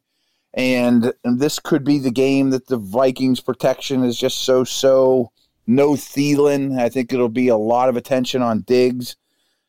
And, 0.53 1.13
and 1.23 1.39
this 1.39 1.59
could 1.59 1.83
be 1.83 1.99
the 1.99 2.11
game 2.11 2.49
that 2.49 2.67
the 2.67 2.77
Vikings' 2.77 3.39
protection 3.39 4.03
is 4.03 4.17
just 4.17 4.43
so 4.43 4.63
so. 4.63 5.31
No 5.65 5.91
Thielen. 5.91 6.79
I 6.79 6.89
think 6.89 7.11
it'll 7.11 7.29
be 7.29 7.49
a 7.49 7.57
lot 7.57 7.89
of 7.89 7.97
attention 7.97 8.41
on 8.41 8.61
Diggs. 8.61 9.15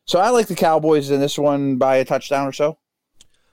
So 0.05 0.19
I 0.19 0.29
like 0.29 0.47
the 0.47 0.55
Cowboys 0.55 1.11
in 1.11 1.19
this 1.19 1.37
one 1.37 1.75
by 1.75 1.97
a 1.97 2.05
touchdown 2.05 2.47
or 2.47 2.53
so. 2.53 2.77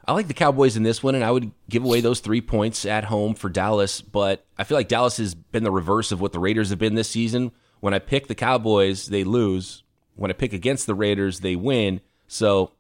I 0.07 0.13
like 0.13 0.29
the 0.29 0.35
Cowboys 0.35 0.77
in 0.77 0.85
this 0.85 1.03
one, 1.03 1.17
and 1.17 1.25
I 1.25 1.33
would 1.33 1.51
give 1.69 1.85
away 1.85 2.01
those 2.01 2.21
three 2.21 2.41
points 2.41 2.87
at 2.87 3.05
home 3.05 3.35
for 3.35 3.49
Dallas. 3.49 4.01
But 4.01 4.47
I 4.57 4.63
feel 4.63 4.79
like 4.79 4.89
Dallas 4.89 5.17
has 5.17 5.35
been 5.35 5.65
the 5.65 5.73
reverse 5.73 6.13
of 6.13 6.21
what 6.21 6.33
the 6.33 6.39
Raiders 6.39 6.71
have 6.71 6.79
been 6.79 6.95
this 6.95 7.11
season. 7.11 7.51
When 7.81 7.93
I 7.93 7.99
pick 7.99 8.29
the 8.29 8.35
Cowboys, 8.37 9.09
they 9.09 9.25
lose. 9.25 9.83
When 10.15 10.31
I 10.31 10.35
pick 10.35 10.53
against 10.53 10.87
the 10.87 10.95
Raiders, 10.95 11.41
they 11.41 11.57
win. 11.57 12.01
So 12.29 12.73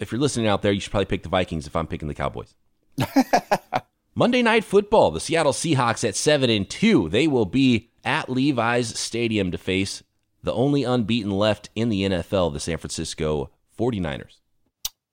if 0.00 0.10
you're 0.10 0.20
listening 0.20 0.46
out 0.46 0.62
there, 0.62 0.72
you 0.72 0.80
should 0.80 0.90
probably 0.90 1.04
pick 1.06 1.22
the 1.22 1.28
Vikings 1.28 1.66
if 1.66 1.76
I'm 1.76 1.86
picking 1.86 2.08
the 2.08 2.14
Cowboys. 2.14 2.54
Monday 4.14 4.42
Night 4.42 4.64
Football, 4.64 5.12
the 5.12 5.20
Seattle 5.20 5.52
Seahawks 5.52 6.06
at 6.06 6.16
7 6.16 6.50
and 6.50 6.68
2. 6.68 7.10
They 7.10 7.28
will 7.28 7.46
be 7.46 7.90
at 8.04 8.28
Levi's 8.28 8.98
Stadium 8.98 9.50
to 9.52 9.58
face 9.58 10.02
the 10.42 10.52
only 10.52 10.84
unbeaten 10.84 11.30
left 11.30 11.70
in 11.74 11.90
the 11.90 12.02
NFL, 12.02 12.52
the 12.52 12.60
San 12.60 12.78
Francisco 12.78 13.50
49ers. 13.78 14.38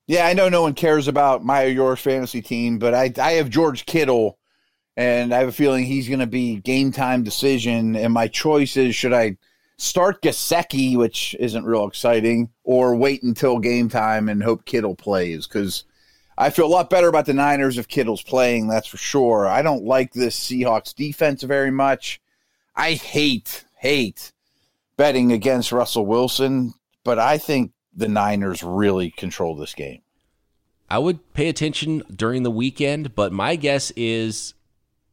Yeah, 0.07 0.25
I 0.25 0.33
know 0.33 0.47
no 0.47 0.61
one 0.61 0.73
cares 0.73 1.09
about 1.09 1.43
my 1.43 1.65
or 1.65 1.67
your 1.67 1.95
fantasy 1.97 2.41
team, 2.41 2.79
but 2.79 2.93
I, 2.93 3.11
I 3.21 3.33
have 3.33 3.49
George 3.49 3.85
Kittle 3.85 4.37
and 4.95 5.33
I 5.33 5.39
have 5.39 5.49
a 5.49 5.53
feeling 5.53 5.85
he's 5.85 6.07
going 6.07 6.21
to 6.21 6.27
be 6.27 6.55
game 6.57 6.93
time 6.93 7.23
decision. 7.23 7.95
And 7.95 8.13
my 8.13 8.27
choice 8.27 8.77
is 8.77 8.95
should 8.95 9.13
I 9.13 9.37
start 9.77 10.21
Gesicki, 10.21 10.97
which 10.97 11.35
isn't 11.39 11.65
real 11.65 11.87
exciting, 11.87 12.49
or 12.63 12.95
wait 12.95 13.23
until 13.23 13.59
game 13.59 13.89
time 13.89 14.29
and 14.29 14.41
hope 14.43 14.65
Kittle 14.65 14.95
plays? 14.95 15.47
Because 15.47 15.83
I 16.37 16.49
feel 16.49 16.65
a 16.65 16.67
lot 16.67 16.89
better 16.89 17.07
about 17.07 17.25
the 17.25 17.33
Niners 17.33 17.77
if 17.77 17.87
Kittle's 17.87 18.23
playing, 18.23 18.67
that's 18.67 18.87
for 18.87 18.97
sure. 18.97 19.47
I 19.47 19.61
don't 19.61 19.85
like 19.85 20.13
this 20.13 20.39
Seahawks 20.39 20.93
defense 20.93 21.43
very 21.43 21.71
much. 21.71 22.21
I 22.75 22.93
hate, 22.93 23.65
hate 23.75 24.31
betting 24.97 25.31
against 25.31 25.71
Russell 25.71 26.05
Wilson, 26.05 26.73
but 27.03 27.17
I 27.19 27.37
think 27.37 27.71
the 27.95 28.07
Niners 28.07 28.63
really 28.63 29.09
control 29.11 29.55
this 29.55 29.73
game. 29.73 30.01
I 30.89 30.99
would 30.99 31.33
pay 31.33 31.49
attention 31.49 32.03
during 32.15 32.43
the 32.43 32.51
weekend, 32.51 33.15
but 33.15 33.33
my 33.33 33.55
guess 33.55 33.91
is 33.95 34.53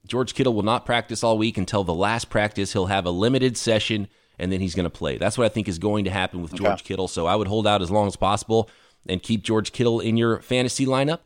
George 0.07 0.35
Kittle 0.35 0.55
will 0.55 0.63
not 0.63 0.87
practice 0.87 1.25
all 1.25 1.39
week 1.39 1.59
until 1.59 1.85
the 1.85 1.95
last 1.95 2.31
practice. 2.31 2.73
He'll 2.73 2.87
have 2.87 3.07
a 3.07 3.11
limited 3.11 3.57
session 3.57 4.09
and 4.39 4.51
then 4.51 4.61
he's 4.61 4.75
going 4.75 4.85
to 4.85 4.91
play. 4.91 5.19
That's 5.19 5.39
what 5.39 5.45
I 5.45 5.49
think 5.49 5.69
is 5.69 5.79
going 5.79 6.05
to 6.05 6.11
happen 6.11 6.43
with 6.43 6.55
George 6.55 6.73
okay. 6.73 6.85
Kittle. 6.85 7.09
So 7.09 7.27
I 7.27 7.37
would 7.37 7.49
hold 7.49 7.67
out 7.67 7.83
as 7.83 7.91
long 7.91 8.07
as 8.07 8.17
possible 8.17 8.69
and 9.07 9.23
keep 9.23 9.43
George 9.43 9.73
Kittle 9.73 10.01
in 10.01 10.17
your 10.17 10.41
fantasy 10.41 10.87
lineup. 10.87 11.21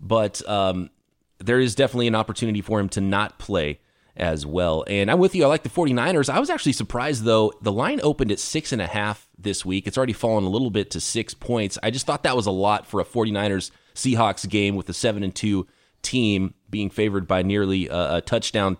But 0.00 0.46
um, 0.48 0.90
there 1.38 1.60
is 1.60 1.74
definitely 1.74 2.06
an 2.06 2.14
opportunity 2.14 2.60
for 2.60 2.78
him 2.78 2.88
to 2.90 3.00
not 3.00 3.38
play 3.38 3.80
as 4.16 4.46
well. 4.46 4.84
And 4.86 5.10
I'm 5.10 5.18
with 5.18 5.34
you. 5.34 5.44
I 5.44 5.46
like 5.46 5.62
the 5.62 5.68
49ers. 5.68 6.30
I 6.30 6.40
was 6.40 6.50
actually 6.50 6.72
surprised, 6.72 7.24
though. 7.24 7.52
The 7.60 7.72
line 7.72 8.00
opened 8.02 8.32
at 8.32 8.38
six 8.38 8.72
and 8.72 8.80
a 8.80 8.86
half 8.86 9.28
this 9.38 9.64
week. 9.64 9.86
It's 9.86 9.96
already 9.96 10.14
fallen 10.14 10.44
a 10.44 10.48
little 10.48 10.70
bit 10.70 10.90
to 10.92 11.00
six 11.00 11.34
points. 11.34 11.78
I 11.82 11.90
just 11.90 12.06
thought 12.06 12.22
that 12.22 12.36
was 12.36 12.46
a 12.46 12.50
lot 12.50 12.86
for 12.86 13.00
a 13.00 13.04
49ers 13.04 13.70
Seahawks 13.94 14.48
game 14.48 14.74
with 14.74 14.88
a 14.88 14.94
seven 14.94 15.22
and 15.22 15.34
two 15.34 15.66
team 16.02 16.54
being 16.70 16.88
favored 16.88 17.26
by 17.26 17.42
nearly 17.42 17.88
a, 17.88 18.16
a 18.16 18.20
touchdown 18.20 18.78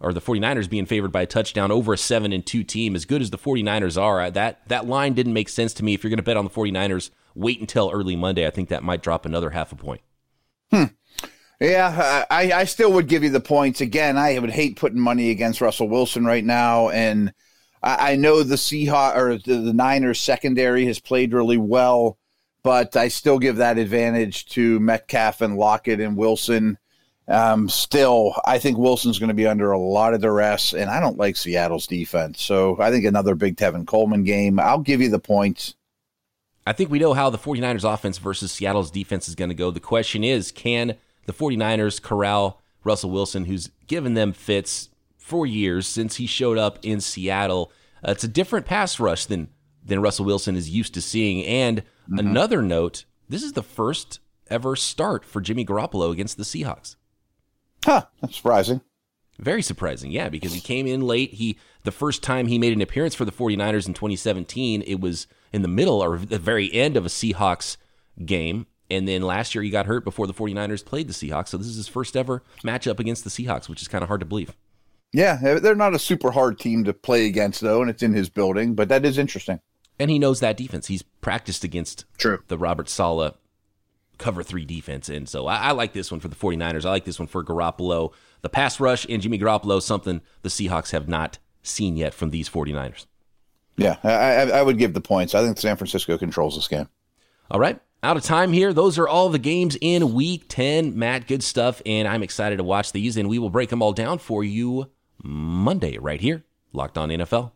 or 0.00 0.12
the 0.12 0.20
49ers 0.20 0.68
being 0.68 0.86
favored 0.86 1.12
by 1.12 1.22
a 1.22 1.26
touchdown 1.26 1.70
over 1.70 1.92
a 1.92 1.98
7 1.98 2.32
and 2.32 2.44
2 2.44 2.62
team 2.64 2.94
as 2.94 3.04
good 3.04 3.22
as 3.22 3.30
the 3.30 3.38
49ers 3.38 4.00
are 4.00 4.30
that 4.30 4.66
that 4.68 4.86
line 4.86 5.14
didn't 5.14 5.32
make 5.32 5.48
sense 5.48 5.72
to 5.74 5.84
me 5.84 5.94
if 5.94 6.02
you're 6.02 6.10
going 6.10 6.18
to 6.18 6.22
bet 6.22 6.36
on 6.36 6.44
the 6.44 6.50
49ers 6.50 7.10
wait 7.34 7.60
until 7.60 7.90
early 7.92 8.16
Monday 8.16 8.46
I 8.46 8.50
think 8.50 8.68
that 8.68 8.82
might 8.82 9.02
drop 9.02 9.24
another 9.26 9.50
half 9.50 9.72
a 9.72 9.76
point 9.76 10.00
hmm 10.70 10.84
yeah, 11.60 12.26
I, 12.30 12.52
I 12.52 12.64
still 12.64 12.92
would 12.92 13.08
give 13.08 13.22
you 13.22 13.30
the 13.30 13.40
points. 13.40 13.80
Again, 13.80 14.18
I 14.18 14.38
would 14.38 14.50
hate 14.50 14.76
putting 14.76 15.00
money 15.00 15.30
against 15.30 15.60
Russell 15.60 15.88
Wilson 15.88 16.26
right 16.26 16.44
now. 16.44 16.90
And 16.90 17.32
I, 17.82 18.12
I 18.12 18.16
know 18.16 18.42
the 18.42 18.56
Seahawks 18.56 19.16
or 19.16 19.38
the, 19.38 19.62
the 19.62 19.72
Niners 19.72 20.20
secondary 20.20 20.84
has 20.84 21.00
played 21.00 21.32
really 21.32 21.56
well, 21.56 22.18
but 22.62 22.94
I 22.94 23.08
still 23.08 23.38
give 23.38 23.56
that 23.56 23.78
advantage 23.78 24.46
to 24.50 24.78
Metcalf 24.80 25.40
and 25.40 25.56
Lockett 25.56 26.00
and 26.00 26.16
Wilson. 26.16 26.76
Um, 27.28 27.68
still, 27.68 28.34
I 28.44 28.58
think 28.58 28.78
Wilson's 28.78 29.18
going 29.18 29.28
to 29.28 29.34
be 29.34 29.46
under 29.46 29.72
a 29.72 29.78
lot 29.78 30.14
of 30.14 30.20
duress, 30.20 30.72
and 30.72 30.88
I 30.88 31.00
don't 31.00 31.18
like 31.18 31.36
Seattle's 31.36 31.86
defense. 31.86 32.40
So 32.40 32.76
I 32.80 32.90
think 32.90 33.04
another 33.04 33.34
big 33.34 33.56
Tevin 33.56 33.86
Coleman 33.86 34.22
game. 34.22 34.60
I'll 34.60 34.78
give 34.78 35.00
you 35.00 35.08
the 35.08 35.18
points. 35.18 35.74
I 36.66 36.72
think 36.72 36.90
we 36.90 36.98
know 36.98 37.14
how 37.14 37.30
the 37.30 37.38
49ers 37.38 37.90
offense 37.90 38.18
versus 38.18 38.52
Seattle's 38.52 38.90
defense 38.90 39.28
is 39.28 39.34
going 39.34 39.50
to 39.50 39.54
go. 39.54 39.70
The 39.70 39.80
question 39.80 40.24
is, 40.24 40.52
can 40.52 40.96
the 41.26 41.32
49ers 41.32 42.00
corral 42.00 42.62
Russell 42.86 43.10
Wilson, 43.10 43.44
who's 43.44 43.70
given 43.86 44.14
them 44.14 44.32
fits 44.32 44.88
for 45.18 45.44
years 45.44 45.86
since 45.86 46.16
he 46.16 46.26
showed 46.26 46.56
up 46.56 46.78
in 46.82 47.00
Seattle. 47.00 47.72
Uh, 48.06 48.12
it's 48.12 48.24
a 48.24 48.28
different 48.28 48.64
pass 48.64 48.98
rush 48.98 49.26
than 49.26 49.48
than 49.84 50.00
Russell 50.00 50.24
Wilson 50.24 50.56
is 50.56 50.70
used 50.70 50.94
to 50.94 51.00
seeing. 51.00 51.44
And 51.44 51.82
mm-hmm. 51.82 52.18
another 52.18 52.62
note, 52.62 53.04
this 53.28 53.42
is 53.42 53.52
the 53.52 53.62
first 53.62 54.20
ever 54.48 54.74
start 54.74 55.24
for 55.24 55.40
Jimmy 55.40 55.64
Garoppolo 55.64 56.10
against 56.10 56.36
the 56.36 56.44
Seahawks. 56.44 56.96
Huh, 57.84 58.06
that's 58.20 58.36
surprising. 58.36 58.80
Very 59.38 59.62
surprising, 59.62 60.10
yeah, 60.10 60.28
because 60.28 60.54
he 60.54 60.60
came 60.60 60.86
in 60.86 61.02
late. 61.02 61.34
He 61.34 61.58
the 61.84 61.92
first 61.92 62.22
time 62.22 62.46
he 62.46 62.58
made 62.58 62.72
an 62.72 62.80
appearance 62.80 63.14
for 63.14 63.24
the 63.24 63.32
49ers 63.32 63.86
in 63.86 63.94
2017, 63.94 64.82
it 64.82 65.00
was 65.00 65.26
in 65.52 65.62
the 65.62 65.68
middle 65.68 66.02
or 66.02 66.18
the 66.18 66.38
very 66.38 66.72
end 66.72 66.96
of 66.96 67.04
a 67.04 67.10
Seahawks 67.10 67.76
game 68.24 68.66
and 68.90 69.08
then 69.08 69.22
last 69.22 69.54
year 69.54 69.62
he 69.62 69.70
got 69.70 69.86
hurt 69.86 70.04
before 70.04 70.26
the 70.26 70.34
49ers 70.34 70.84
played 70.84 71.08
the 71.08 71.12
Seahawks. 71.12 71.48
So 71.48 71.56
this 71.56 71.66
is 71.66 71.76
his 71.76 71.88
first 71.88 72.16
ever 72.16 72.42
matchup 72.62 73.00
against 73.00 73.24
the 73.24 73.30
Seahawks, 73.30 73.68
which 73.68 73.82
is 73.82 73.88
kind 73.88 74.02
of 74.02 74.08
hard 74.08 74.20
to 74.20 74.26
believe. 74.26 74.54
Yeah, 75.12 75.58
they're 75.58 75.74
not 75.74 75.94
a 75.94 75.98
super 75.98 76.30
hard 76.30 76.58
team 76.58 76.84
to 76.84 76.92
play 76.92 77.26
against, 77.26 77.60
though, 77.60 77.80
and 77.80 77.88
it's 77.88 78.02
in 78.02 78.12
his 78.12 78.28
building, 78.28 78.74
but 78.74 78.88
that 78.88 79.04
is 79.04 79.18
interesting. 79.18 79.60
And 79.98 80.10
he 80.10 80.18
knows 80.18 80.40
that 80.40 80.56
defense. 80.56 80.88
He's 80.88 81.02
practiced 81.02 81.64
against 81.64 82.04
True. 82.18 82.42
the 82.48 82.58
Robert 82.58 82.88
Saleh 82.88 83.34
cover 84.18 84.42
three 84.42 84.64
defense. 84.64 85.08
And 85.08 85.28
so 85.28 85.46
I, 85.46 85.56
I, 85.56 85.70
like 85.72 85.92
this 85.92 86.10
one 86.10 86.20
for 86.20 86.28
the 86.28 86.36
49ers. 86.36 86.84
I 86.84 86.90
like 86.90 87.04
this 87.04 87.18
one 87.18 87.28
for 87.28 87.44
Garoppolo. 87.44 88.12
The 88.42 88.48
pass 88.48 88.80
rush 88.80 89.06
and 89.08 89.20
Jimmy 89.20 89.38
Garoppolo, 89.38 89.82
something 89.82 90.20
the 90.42 90.48
Seahawks 90.48 90.92
have 90.92 91.08
not 91.08 91.38
seen 91.62 91.96
yet 91.96 92.14
from 92.14 92.30
these 92.30 92.48
49ers. 92.48 93.06
Yeah, 93.76 93.96
I, 94.02 94.58
I 94.58 94.62
would 94.62 94.78
give 94.78 94.94
the 94.94 95.00
points. 95.00 95.34
I 95.34 95.42
think 95.42 95.58
San 95.58 95.76
Francisco 95.76 96.16
controls 96.16 96.56
this 96.56 96.68
game. 96.68 96.88
All 97.50 97.60
right 97.60 97.80
out 98.02 98.16
of 98.16 98.22
time 98.22 98.52
here. 98.52 98.72
Those 98.72 98.98
are 98.98 99.08
all 99.08 99.28
the 99.28 99.38
games 99.38 99.76
in 99.80 100.14
week 100.14 100.44
10. 100.48 100.96
Matt, 100.96 101.26
good 101.26 101.42
stuff. 101.42 101.82
And 101.84 102.06
I'm 102.06 102.22
excited 102.22 102.56
to 102.58 102.64
watch 102.64 102.92
these. 102.92 103.16
And 103.16 103.28
we 103.28 103.38
will 103.38 103.50
break 103.50 103.68
them 103.68 103.82
all 103.82 103.92
down 103.92 104.18
for 104.18 104.44
you 104.44 104.90
Monday 105.22 105.98
right 105.98 106.20
here. 106.20 106.44
Locked 106.72 106.98
on 106.98 107.08
NFL. 107.08 107.52